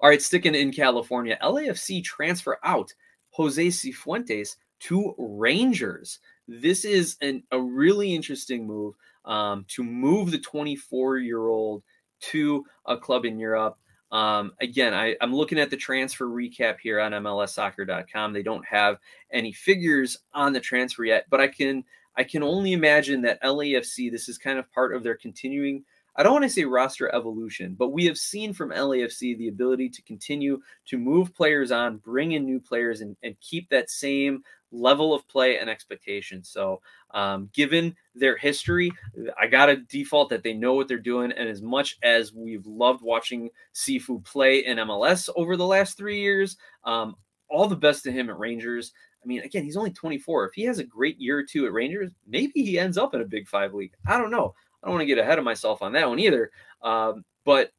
All 0.00 0.08
right, 0.08 0.22
sticking 0.22 0.54
in 0.54 0.72
California, 0.72 1.38
LAFC 1.42 2.02
transfer 2.02 2.58
out 2.64 2.92
Jose 3.30 3.66
Cifuentes 3.66 4.56
to 4.80 5.14
Rangers. 5.18 6.20
This 6.48 6.84
is 6.84 7.16
an, 7.20 7.42
a 7.52 7.60
really 7.60 8.14
interesting 8.14 8.66
move 8.66 8.94
um, 9.24 9.64
to 9.68 9.84
move 9.84 10.30
the 10.30 10.38
24 10.38 11.18
year 11.18 11.48
old 11.48 11.82
to 12.20 12.64
a 12.86 12.96
club 12.96 13.24
in 13.24 13.38
Europe. 13.38 13.78
Um, 14.12 14.52
again, 14.60 14.92
I, 14.92 15.16
am 15.20 15.34
looking 15.34 15.58
at 15.58 15.70
the 15.70 15.76
transfer 15.76 16.26
recap 16.26 16.78
here 16.80 17.00
on 17.00 17.12
MLSsoccer.com. 17.12 18.32
They 18.32 18.42
don't 18.42 18.64
have 18.66 18.98
any 19.32 19.52
figures 19.52 20.18
on 20.34 20.52
the 20.52 20.60
transfer 20.60 21.04
yet, 21.04 21.26
but 21.30 21.40
I 21.40 21.48
can 21.48 21.84
I 22.16 22.24
can 22.24 22.42
only 22.42 22.72
imagine 22.72 23.22
that 23.22 23.42
LAFC. 23.42 24.10
This 24.10 24.28
is 24.28 24.36
kind 24.36 24.58
of 24.58 24.70
part 24.72 24.94
of 24.94 25.02
their 25.02 25.14
continuing 25.14 25.84
I 26.20 26.22
don't 26.22 26.34
want 26.34 26.42
to 26.42 26.50
say 26.50 26.64
roster 26.64 27.12
evolution, 27.14 27.74
but 27.78 27.92
we 27.92 28.04
have 28.04 28.18
seen 28.18 28.52
from 28.52 28.72
LAFC 28.72 29.38
the 29.38 29.48
ability 29.48 29.88
to 29.88 30.02
continue 30.02 30.60
to 30.84 30.98
move 30.98 31.34
players 31.34 31.72
on, 31.72 31.96
bring 31.96 32.32
in 32.32 32.44
new 32.44 32.60
players, 32.60 33.00
and, 33.00 33.16
and 33.22 33.40
keep 33.40 33.70
that 33.70 33.88
same 33.88 34.44
level 34.70 35.14
of 35.14 35.26
play 35.28 35.56
and 35.58 35.70
expectation. 35.70 36.44
So, 36.44 36.82
um, 37.14 37.48
given 37.54 37.96
their 38.14 38.36
history, 38.36 38.92
I 39.40 39.46
got 39.46 39.66
to 39.66 39.76
default 39.76 40.28
that 40.28 40.42
they 40.42 40.52
know 40.52 40.74
what 40.74 40.88
they're 40.88 40.98
doing. 40.98 41.32
And 41.32 41.48
as 41.48 41.62
much 41.62 41.96
as 42.02 42.34
we've 42.34 42.66
loved 42.66 43.00
watching 43.00 43.48
Sifu 43.74 44.22
play 44.22 44.66
in 44.66 44.76
MLS 44.76 45.30
over 45.36 45.56
the 45.56 45.66
last 45.66 45.96
three 45.96 46.20
years, 46.20 46.58
um, 46.84 47.16
all 47.48 47.66
the 47.66 47.76
best 47.76 48.04
to 48.04 48.12
him 48.12 48.28
at 48.28 48.38
Rangers. 48.38 48.92
I 49.24 49.26
mean, 49.26 49.40
again, 49.40 49.64
he's 49.64 49.76
only 49.78 49.90
24. 49.90 50.48
If 50.48 50.52
he 50.52 50.64
has 50.64 50.78
a 50.80 50.84
great 50.84 51.18
year 51.18 51.38
or 51.38 51.44
two 51.44 51.64
at 51.64 51.72
Rangers, 51.72 52.10
maybe 52.26 52.62
he 52.62 52.78
ends 52.78 52.98
up 52.98 53.14
in 53.14 53.22
a 53.22 53.24
Big 53.24 53.48
Five 53.48 53.72
league. 53.72 53.94
I 54.06 54.18
don't 54.18 54.30
know. 54.30 54.54
I 54.82 54.86
don't 54.86 54.94
want 54.94 55.02
to 55.02 55.06
get 55.06 55.18
ahead 55.18 55.38
of 55.38 55.44
myself 55.44 55.82
on 55.82 55.92
that 55.92 56.08
one 56.08 56.18
either. 56.18 56.50
Um, 56.82 57.24
but 57.44 57.72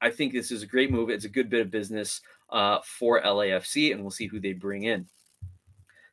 I 0.00 0.10
think 0.10 0.32
this 0.32 0.50
is 0.50 0.62
a 0.62 0.66
great 0.66 0.90
move. 0.90 1.10
It's 1.10 1.24
a 1.24 1.30
good 1.30 1.50
bit 1.50 1.60
of 1.60 1.70
business 1.70 2.20
uh, 2.50 2.78
for 2.84 3.22
LAFC, 3.22 3.92
and 3.92 4.00
we'll 4.00 4.10
see 4.10 4.26
who 4.26 4.40
they 4.40 4.52
bring 4.52 4.84
in. 4.84 5.06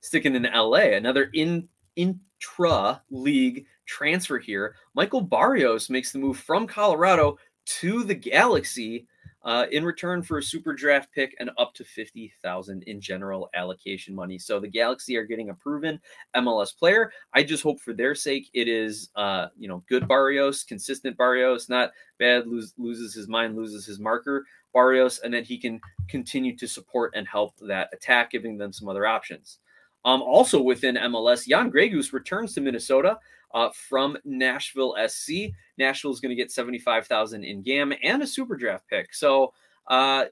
Sticking 0.02 0.36
in 0.36 0.44
LA, 0.44 0.94
another 0.94 1.30
in 1.34 1.68
intra 1.96 3.02
league 3.10 3.66
transfer 3.86 4.40
here. 4.40 4.76
Michael 4.94 5.22
Barrios 5.22 5.90
makes 5.90 6.12
the 6.12 6.20
move 6.20 6.38
from 6.38 6.68
Colorado 6.68 7.38
to 7.66 8.04
the 8.04 8.16
Galaxy 8.16 9.08
uh, 9.44 9.66
in 9.72 9.86
return 9.86 10.22
for 10.22 10.38
a 10.38 10.44
super 10.44 10.74
draft 10.74 11.10
pick 11.14 11.36
and 11.40 11.50
up 11.58 11.74
to 11.74 11.84
50,000 11.84 12.84
in 12.84 13.00
general 13.00 13.50
allocation 13.54 14.14
money. 14.14 14.38
So 14.38 14.60
the 14.60 14.68
Galaxy 14.68 15.16
are 15.16 15.24
getting 15.24 15.50
a 15.50 15.54
proven 15.54 16.00
MLS 16.36 16.78
player. 16.78 17.12
I 17.34 17.44
just 17.44 17.64
hope 17.64 17.80
for 17.80 17.94
their 17.94 18.16
sake 18.16 18.50
it 18.54 18.68
is, 18.68 19.10
uh, 19.16 19.48
you 19.58 19.68
know, 19.68 19.84
good 19.88 20.08
Barrios, 20.08 20.64
consistent 20.64 21.18
Barrios, 21.18 21.70
not 21.70 21.92
bad, 22.18 22.48
lose, 22.48 22.74
loses 22.78 23.14
his 23.14 23.28
mind, 23.28 23.56
loses 23.56 23.86
his 23.86 24.00
marker 24.00 24.46
Barrios, 24.74 25.20
and 25.20 25.34
then 25.34 25.44
he 25.44 25.58
can 25.58 25.80
continue 26.10 26.56
to 26.58 26.68
support 26.68 27.14
and 27.16 27.28
help 27.28 27.56
that 27.62 27.90
attack, 27.94 28.32
giving 28.32 28.58
them 28.58 28.74
some 28.74 28.90
other 28.90 29.08
options. 29.08 29.60
Um, 30.06 30.22
also 30.22 30.62
within 30.62 30.96
MLS, 30.96 31.48
Jan 31.48 31.72
Gregus 31.72 32.14
returns 32.14 32.54
to 32.54 32.62
Minnesota 32.62 33.18
uh, 33.54 33.70
from 33.90 34.18
Nashville 34.26 34.96
SC. 35.08 35.52
Nashville 35.78 36.12
is 36.12 36.20
going 36.20 36.30
to 36.30 36.36
get 36.36 36.52
75,000 36.52 37.44
in 37.44 37.62
GAM 37.62 37.94
and 38.04 38.22
a 38.22 38.28
super 38.28 38.56
draft 38.56 38.88
pick. 38.90 39.14
So, 39.14 39.54
uh, 39.88 40.26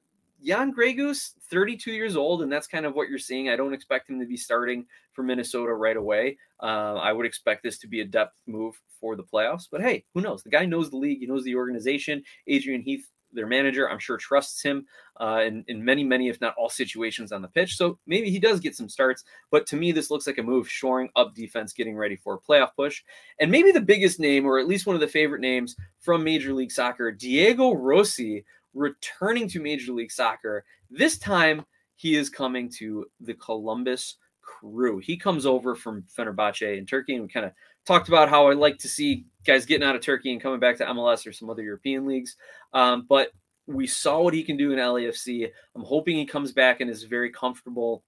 Jan 0.44 0.72
Gregus, 0.72 1.32
32 1.50 1.92
years 1.92 2.16
old, 2.16 2.44
and 2.44 2.52
that's 2.52 2.68
kind 2.68 2.86
of 2.86 2.94
what 2.94 3.10
you're 3.10 3.18
seeing. 3.18 3.50
I 3.50 3.56
don't 3.56 3.74
expect 3.74 4.10
him 4.10 4.20
to 4.20 4.26
be 4.26 4.38
starting 4.38 4.86
for 5.14 5.24
Minnesota 5.24 5.74
right 5.74 5.98
away. 5.98 6.38
Uh, 6.62 6.96
I 6.96 7.12
would 7.12 7.26
expect 7.26 7.64
this 7.64 7.80
to 7.80 7.88
be 7.88 8.02
a 8.02 8.06
depth 8.06 8.40
move 8.46 8.80
for 9.00 9.16
the 9.16 9.24
playoffs, 9.24 9.68
but 9.72 9.82
hey, 9.82 10.06
who 10.14 10.22
knows? 10.22 10.44
The 10.44 10.50
guy 10.50 10.66
knows 10.66 10.90
the 10.90 10.98
league, 10.98 11.20
he 11.20 11.26
knows 11.26 11.44
the 11.44 11.56
organization. 11.56 12.24
Adrian 12.48 12.82
Heath 12.82 13.10
their 13.38 13.48
manager, 13.48 13.90
I'm 13.90 14.00
sure, 14.00 14.18
trusts 14.18 14.62
him 14.62 14.86
uh, 15.22 15.44
in, 15.46 15.64
in 15.68 15.84
many, 15.84 16.04
many, 16.04 16.28
if 16.28 16.42
not 16.42 16.56
all 16.58 16.70
situations 16.70 17.32
on 17.32 17.42
the 17.42 17.48
pitch. 17.48 17.78
So 17.78 17.98
maybe 18.06 18.30
he 18.30 18.40
does 18.40 18.60
get 18.60 18.76
some 18.76 18.90
starts. 18.90 19.24
But 19.50 19.66
to 19.68 19.78
me, 19.78 19.94
this 19.94 20.12
looks 20.12 20.28
like 20.28 20.38
a 20.38 20.44
move 20.44 20.70
shoring 20.70 21.10
up 21.16 21.34
defense, 21.34 21.72
getting 21.72 21.96
ready 21.96 22.18
for 22.18 22.34
a 22.34 22.40
playoff 22.40 22.76
push. 22.76 23.02
And 23.40 23.50
maybe 23.50 23.72
the 23.72 23.80
biggest 23.80 24.20
name, 24.20 24.46
or 24.46 24.60
at 24.60 24.68
least 24.68 24.86
one 24.86 24.96
of 24.96 25.02
the 25.02 25.08
favorite 25.08 25.42
names 25.42 25.78
from 26.00 26.24
Major 26.24 26.54
League 26.54 26.72
Soccer, 26.72 27.12
Diego 27.12 27.74
Rossi, 27.74 28.44
returning 28.74 29.48
to 29.50 29.62
Major 29.62 29.94
League 29.94 30.12
Soccer. 30.12 30.66
This 30.90 31.18
time, 31.18 31.66
he 31.96 32.16
is 32.16 32.30
coming 32.30 32.70
to 32.78 33.06
the 33.22 33.34
Columbus 33.34 34.18
Crew. 34.42 35.00
He 35.00 35.18
comes 35.18 35.46
over 35.46 35.76
from 35.76 36.04
Fenerbahce 36.16 36.78
in 36.78 36.86
Turkey, 36.86 37.16
and 37.16 37.24
we 37.24 37.30
kind 37.30 37.46
of 37.46 37.52
talked 37.88 38.10
about 38.10 38.30
how 38.30 38.48
I 38.48 38.54
like 38.54 38.78
to 38.80 38.90
see 38.90 39.26
guys 39.46 39.66
getting 39.66 39.88
out 39.88 39.96
of 39.96 40.02
Turkey 40.02 40.32
and 40.32 40.42
coming 40.42 40.60
back 40.60 40.78
to 40.78 40.86
MLS 40.86 41.26
or 41.26 41.32
some 41.32 41.50
other 41.50 41.64
European 41.64 42.06
leagues. 42.06 42.36
Um, 42.74 43.06
but 43.08 43.30
we 43.66 43.88
saw 43.88 44.22
what 44.22 44.34
he 44.34 44.44
can 44.44 44.58
do 44.58 44.72
in 44.72 44.80
LAFC. 44.80 45.50
I'm 45.76 45.84
hoping 45.84 46.18
he 46.18 46.26
comes 46.26 46.52
back 46.52 46.82
and 46.82 46.90
is 46.90 47.04
very 47.04 47.32
comfortable 47.32 48.04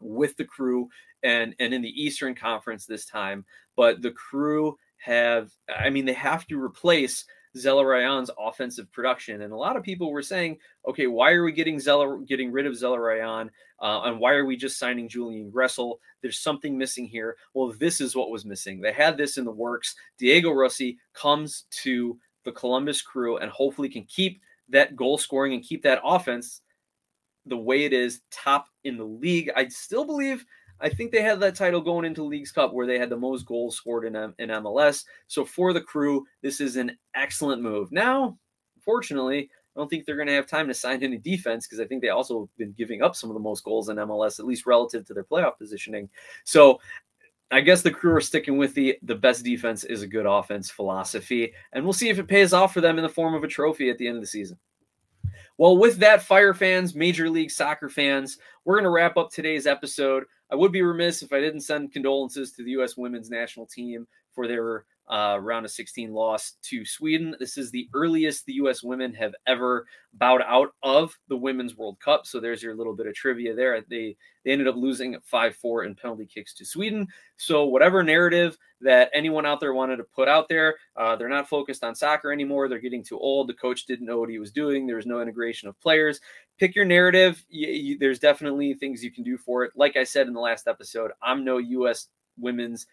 with 0.00 0.36
the 0.36 0.44
crew 0.44 0.88
and 1.22 1.54
and 1.58 1.74
in 1.74 1.82
the 1.82 2.02
Eastern 2.02 2.34
Conference 2.34 2.86
this 2.86 3.06
time. 3.06 3.44
But 3.76 4.00
the 4.00 4.12
crew 4.12 4.76
have, 4.98 5.50
I 5.74 5.90
mean, 5.90 6.04
they 6.04 6.12
have 6.14 6.46
to 6.46 6.62
replace 6.62 7.24
Zelarayán's 7.56 8.30
offensive 8.38 8.90
production. 8.92 9.42
And 9.42 9.52
a 9.52 9.56
lot 9.56 9.76
of 9.76 9.82
people 9.82 10.12
were 10.12 10.22
saying, 10.22 10.58
okay, 10.86 11.06
why 11.06 11.32
are 11.32 11.44
we 11.44 11.52
getting 11.52 11.80
Zeller 11.80 12.18
getting 12.18 12.52
rid 12.52 12.66
of 12.66 12.74
Zelarayán? 12.74 13.48
Uh, 13.80 14.02
and 14.04 14.18
why 14.20 14.32
are 14.32 14.44
we 14.44 14.56
just 14.56 14.78
signing 14.78 15.08
Julian 15.08 15.50
Gressel? 15.50 15.96
There's 16.22 16.38
something 16.38 16.76
missing 16.76 17.06
here. 17.06 17.36
Well, 17.54 17.72
this 17.78 18.00
is 18.00 18.14
what 18.14 18.30
was 18.30 18.44
missing. 18.44 18.80
They 18.80 18.92
had 18.92 19.16
this 19.16 19.38
in 19.38 19.44
the 19.44 19.50
works. 19.50 19.94
Diego 20.18 20.52
Rossi 20.52 20.98
comes 21.14 21.64
to 21.82 22.18
the 22.44 22.52
Columbus 22.52 23.02
crew 23.02 23.38
and 23.38 23.50
hopefully 23.50 23.88
can 23.88 24.04
keep 24.04 24.40
that 24.68 24.96
goal 24.96 25.18
scoring 25.18 25.54
and 25.54 25.62
keep 25.62 25.82
that 25.82 26.00
offense 26.04 26.60
the 27.46 27.56
way 27.56 27.84
it 27.84 27.92
is 27.92 28.22
top 28.30 28.66
in 28.84 28.96
the 28.96 29.04
league. 29.04 29.50
I 29.56 29.68
still 29.68 30.04
believe 30.04 30.44
I 30.80 30.88
think 30.88 31.10
they 31.10 31.22
had 31.22 31.40
that 31.40 31.54
title 31.54 31.80
going 31.80 32.04
into 32.04 32.22
Leagues 32.22 32.52
Cup 32.52 32.72
where 32.72 32.86
they 32.86 32.98
had 32.98 33.10
the 33.10 33.16
most 33.16 33.46
goals 33.46 33.76
scored 33.76 34.04
in, 34.04 34.14
in 34.38 34.50
MLS. 34.50 35.04
So 35.26 35.44
for 35.44 35.72
the 35.72 35.80
crew, 35.80 36.24
this 36.42 36.60
is 36.60 36.76
an 36.76 36.96
excellent 37.14 37.62
move. 37.62 37.92
Now, 37.92 38.38
unfortunately, 38.76 39.50
I 39.76 39.80
don't 39.80 39.88
think 39.88 40.06
they're 40.06 40.16
going 40.16 40.28
to 40.28 40.34
have 40.34 40.46
time 40.46 40.68
to 40.68 40.74
sign 40.74 41.02
any 41.02 41.18
defense 41.18 41.66
because 41.66 41.80
I 41.80 41.86
think 41.86 42.00
they 42.00 42.08
also 42.08 42.40
have 42.40 42.56
been 42.56 42.72
giving 42.72 43.02
up 43.02 43.14
some 43.14 43.30
of 43.30 43.34
the 43.34 43.40
most 43.40 43.64
goals 43.64 43.88
in 43.88 43.96
MLS, 43.96 44.38
at 44.38 44.46
least 44.46 44.66
relative 44.66 45.04
to 45.06 45.14
their 45.14 45.24
playoff 45.24 45.58
positioning. 45.58 46.08
So 46.44 46.80
I 47.50 47.60
guess 47.60 47.82
the 47.82 47.90
crew 47.90 48.14
are 48.14 48.20
sticking 48.20 48.56
with 48.58 48.74
the 48.74 48.98
the 49.02 49.14
best 49.14 49.44
defense 49.44 49.84
is 49.84 50.02
a 50.02 50.06
good 50.06 50.26
offense 50.26 50.70
philosophy, 50.70 51.52
and 51.72 51.84
we'll 51.84 51.92
see 51.92 52.08
if 52.08 52.18
it 52.18 52.26
pays 52.26 52.52
off 52.52 52.72
for 52.74 52.80
them 52.80 52.98
in 52.98 53.02
the 53.02 53.08
form 53.08 53.34
of 53.34 53.44
a 53.44 53.48
trophy 53.48 53.88
at 53.88 53.98
the 53.98 54.08
end 54.08 54.16
of 54.16 54.22
the 54.22 54.26
season. 54.26 54.58
Well, 55.58 55.78
with 55.78 55.98
that, 55.98 56.22
Fire 56.22 56.52
fans, 56.52 56.94
Major 56.94 57.30
League 57.30 57.50
Soccer 57.50 57.88
fans, 57.88 58.38
we're 58.64 58.74
going 58.74 58.84
to 58.84 58.90
wrap 58.90 59.16
up 59.16 59.30
today's 59.30 59.66
episode. 59.66 60.24
I 60.50 60.54
would 60.54 60.70
be 60.70 60.82
remiss 60.82 61.22
if 61.22 61.32
I 61.32 61.40
didn't 61.40 61.62
send 61.62 61.92
condolences 61.92 62.52
to 62.52 62.62
the 62.62 62.72
U.S. 62.72 62.96
women's 62.96 63.30
national 63.30 63.66
team 63.66 64.06
for 64.32 64.46
their 64.46 64.84
uh, 65.08 65.38
round 65.40 65.64
of 65.64 65.70
16 65.70 66.12
loss 66.12 66.54
to 66.62 66.84
Sweden. 66.84 67.34
This 67.38 67.56
is 67.56 67.70
the 67.70 67.88
earliest 67.94 68.44
the 68.44 68.54
U.S. 68.54 68.82
women 68.82 69.14
have 69.14 69.34
ever 69.46 69.86
bowed 70.14 70.42
out 70.46 70.70
of 70.82 71.16
the 71.28 71.36
Women's 71.36 71.76
World 71.76 71.98
Cup. 72.00 72.26
So 72.26 72.40
there's 72.40 72.62
your 72.62 72.74
little 72.74 72.94
bit 72.94 73.06
of 73.06 73.14
trivia 73.14 73.54
there. 73.54 73.84
They 73.88 74.16
they 74.44 74.52
ended 74.52 74.68
up 74.68 74.76
losing 74.76 75.16
5-4 75.32 75.86
in 75.86 75.94
penalty 75.96 76.26
kicks 76.26 76.54
to 76.54 76.64
Sweden. 76.64 77.08
So 77.36 77.64
whatever 77.66 78.02
narrative 78.04 78.56
that 78.80 79.10
anyone 79.12 79.44
out 79.44 79.58
there 79.58 79.74
wanted 79.74 79.96
to 79.96 80.04
put 80.04 80.28
out 80.28 80.48
there, 80.48 80.76
uh, 80.96 81.16
they're 81.16 81.28
not 81.28 81.48
focused 81.48 81.82
on 81.82 81.96
soccer 81.96 82.32
anymore. 82.32 82.68
They're 82.68 82.78
getting 82.78 83.02
too 83.02 83.18
old. 83.18 83.48
The 83.48 83.54
coach 83.54 83.86
didn't 83.86 84.06
know 84.06 84.20
what 84.20 84.30
he 84.30 84.38
was 84.38 84.52
doing. 84.52 84.86
There 84.86 84.96
was 84.96 85.06
no 85.06 85.20
integration 85.20 85.68
of 85.68 85.80
players. 85.80 86.20
Pick 86.58 86.76
your 86.76 86.84
narrative. 86.84 87.44
You, 87.48 87.68
you, 87.68 87.98
there's 87.98 88.20
definitely 88.20 88.74
things 88.74 89.02
you 89.02 89.10
can 89.10 89.24
do 89.24 89.36
for 89.36 89.64
it. 89.64 89.72
Like 89.74 89.96
I 89.96 90.04
said 90.04 90.28
in 90.28 90.32
the 90.32 90.40
last 90.40 90.68
episode, 90.68 91.10
I'm 91.22 91.44
no 91.44 91.58
U.S. 91.58 92.06
women's 92.38 92.86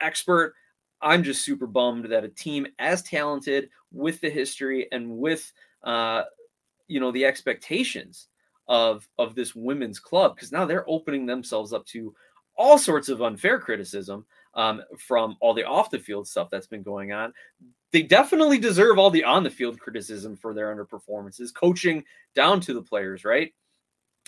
expert. 0.00 0.54
I'm 1.00 1.22
just 1.22 1.44
super 1.44 1.66
bummed 1.66 2.06
that 2.06 2.24
a 2.24 2.28
team 2.28 2.66
as 2.78 3.02
talented 3.02 3.70
with 3.92 4.20
the 4.20 4.30
history 4.30 4.88
and 4.92 5.18
with 5.18 5.52
uh, 5.84 6.22
you 6.88 7.00
know 7.00 7.12
the 7.12 7.24
expectations 7.24 8.28
of 8.66 9.08
of 9.18 9.34
this 9.34 9.54
women's 9.54 9.98
club 9.98 10.34
because 10.34 10.52
now 10.52 10.64
they're 10.64 10.88
opening 10.88 11.26
themselves 11.26 11.72
up 11.72 11.86
to 11.86 12.14
all 12.56 12.76
sorts 12.76 13.08
of 13.08 13.22
unfair 13.22 13.58
criticism 13.58 14.26
um, 14.54 14.82
from 14.98 15.36
all 15.40 15.54
the 15.54 15.64
off 15.64 15.90
the 15.90 15.98
field 15.98 16.26
stuff 16.26 16.50
that's 16.50 16.66
been 16.66 16.82
going 16.82 17.12
on. 17.12 17.32
They 17.92 18.02
definitely 18.02 18.58
deserve 18.58 18.98
all 18.98 19.10
the 19.10 19.24
on 19.24 19.44
the 19.44 19.50
field 19.50 19.78
criticism 19.78 20.36
for 20.36 20.52
their 20.52 20.74
underperformances, 20.74 21.54
coaching 21.54 22.04
down 22.34 22.60
to 22.62 22.74
the 22.74 22.82
players, 22.82 23.24
right? 23.24 23.54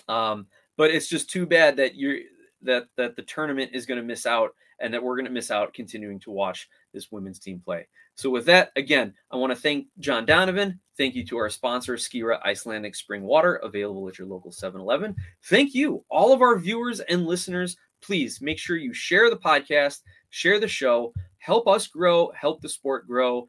Um, 0.09 0.47
but 0.77 0.91
it's 0.91 1.09
just 1.09 1.29
too 1.29 1.45
bad 1.45 1.77
that 1.77 1.97
you're 1.97 2.19
that 2.63 2.87
that 2.97 3.17
the 3.17 3.23
tournament 3.23 3.73
is 3.75 3.85
going 3.85 4.01
to 4.01 4.07
miss 4.07 4.25
out 4.25 4.55
and 4.81 4.93
that 4.93 5.03
we're 5.03 5.17
going 5.17 5.27
to 5.27 5.31
miss 5.31 5.51
out 5.51 5.75
continuing 5.75 6.19
to 6.21 6.31
watch 6.31 6.69
this 6.93 7.13
women's 7.13 7.39
team 7.39 7.61
play. 7.65 7.87
So, 8.15 8.31
with 8.31 8.47
that, 8.47 8.71
again, 8.77 9.15
I 9.31 9.37
want 9.37 9.51
to 9.53 9.59
thank 9.59 9.87
John 9.99 10.27
Donovan. 10.27 10.81
Thank 10.97 11.15
you 11.15 11.25
to 11.27 11.39
our 11.39 11.51
sponsor, 11.51 11.97
Skira 11.97 12.43
Icelandic 12.45 12.95
Spring 12.95 13.23
Water, 13.23 13.57
available 13.57 14.09
at 14.09 14.19
your 14.19 14.27
local 14.27 14.53
7 14.53 14.81
Eleven. 14.81 15.15
Thank 15.45 15.75
you, 15.75 16.05
all 16.11 16.33
of 16.33 16.43
our 16.43 16.59
viewers 16.59 17.01
and 17.01 17.27
listeners. 17.27 17.77
Please 18.03 18.41
make 18.41 18.59
sure 18.59 18.77
you 18.77 18.93
share 18.93 19.31
the 19.31 19.37
podcast, 19.37 20.01
share 20.31 20.59
the 20.59 20.69
show, 20.69 21.13
help 21.39 21.69
us 21.69 21.87
grow, 21.87 22.31
help 22.35 22.61
the 22.61 22.69
sport 22.69 23.07
grow. 23.07 23.47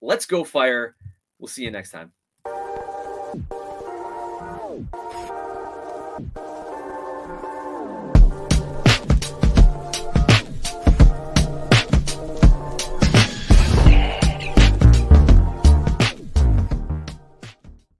Let's 0.00 0.26
go, 0.26 0.44
fire. 0.44 0.96
We'll 1.38 1.48
see 1.48 1.64
you 1.64 1.70
next 1.70 1.90
time. 1.90 2.12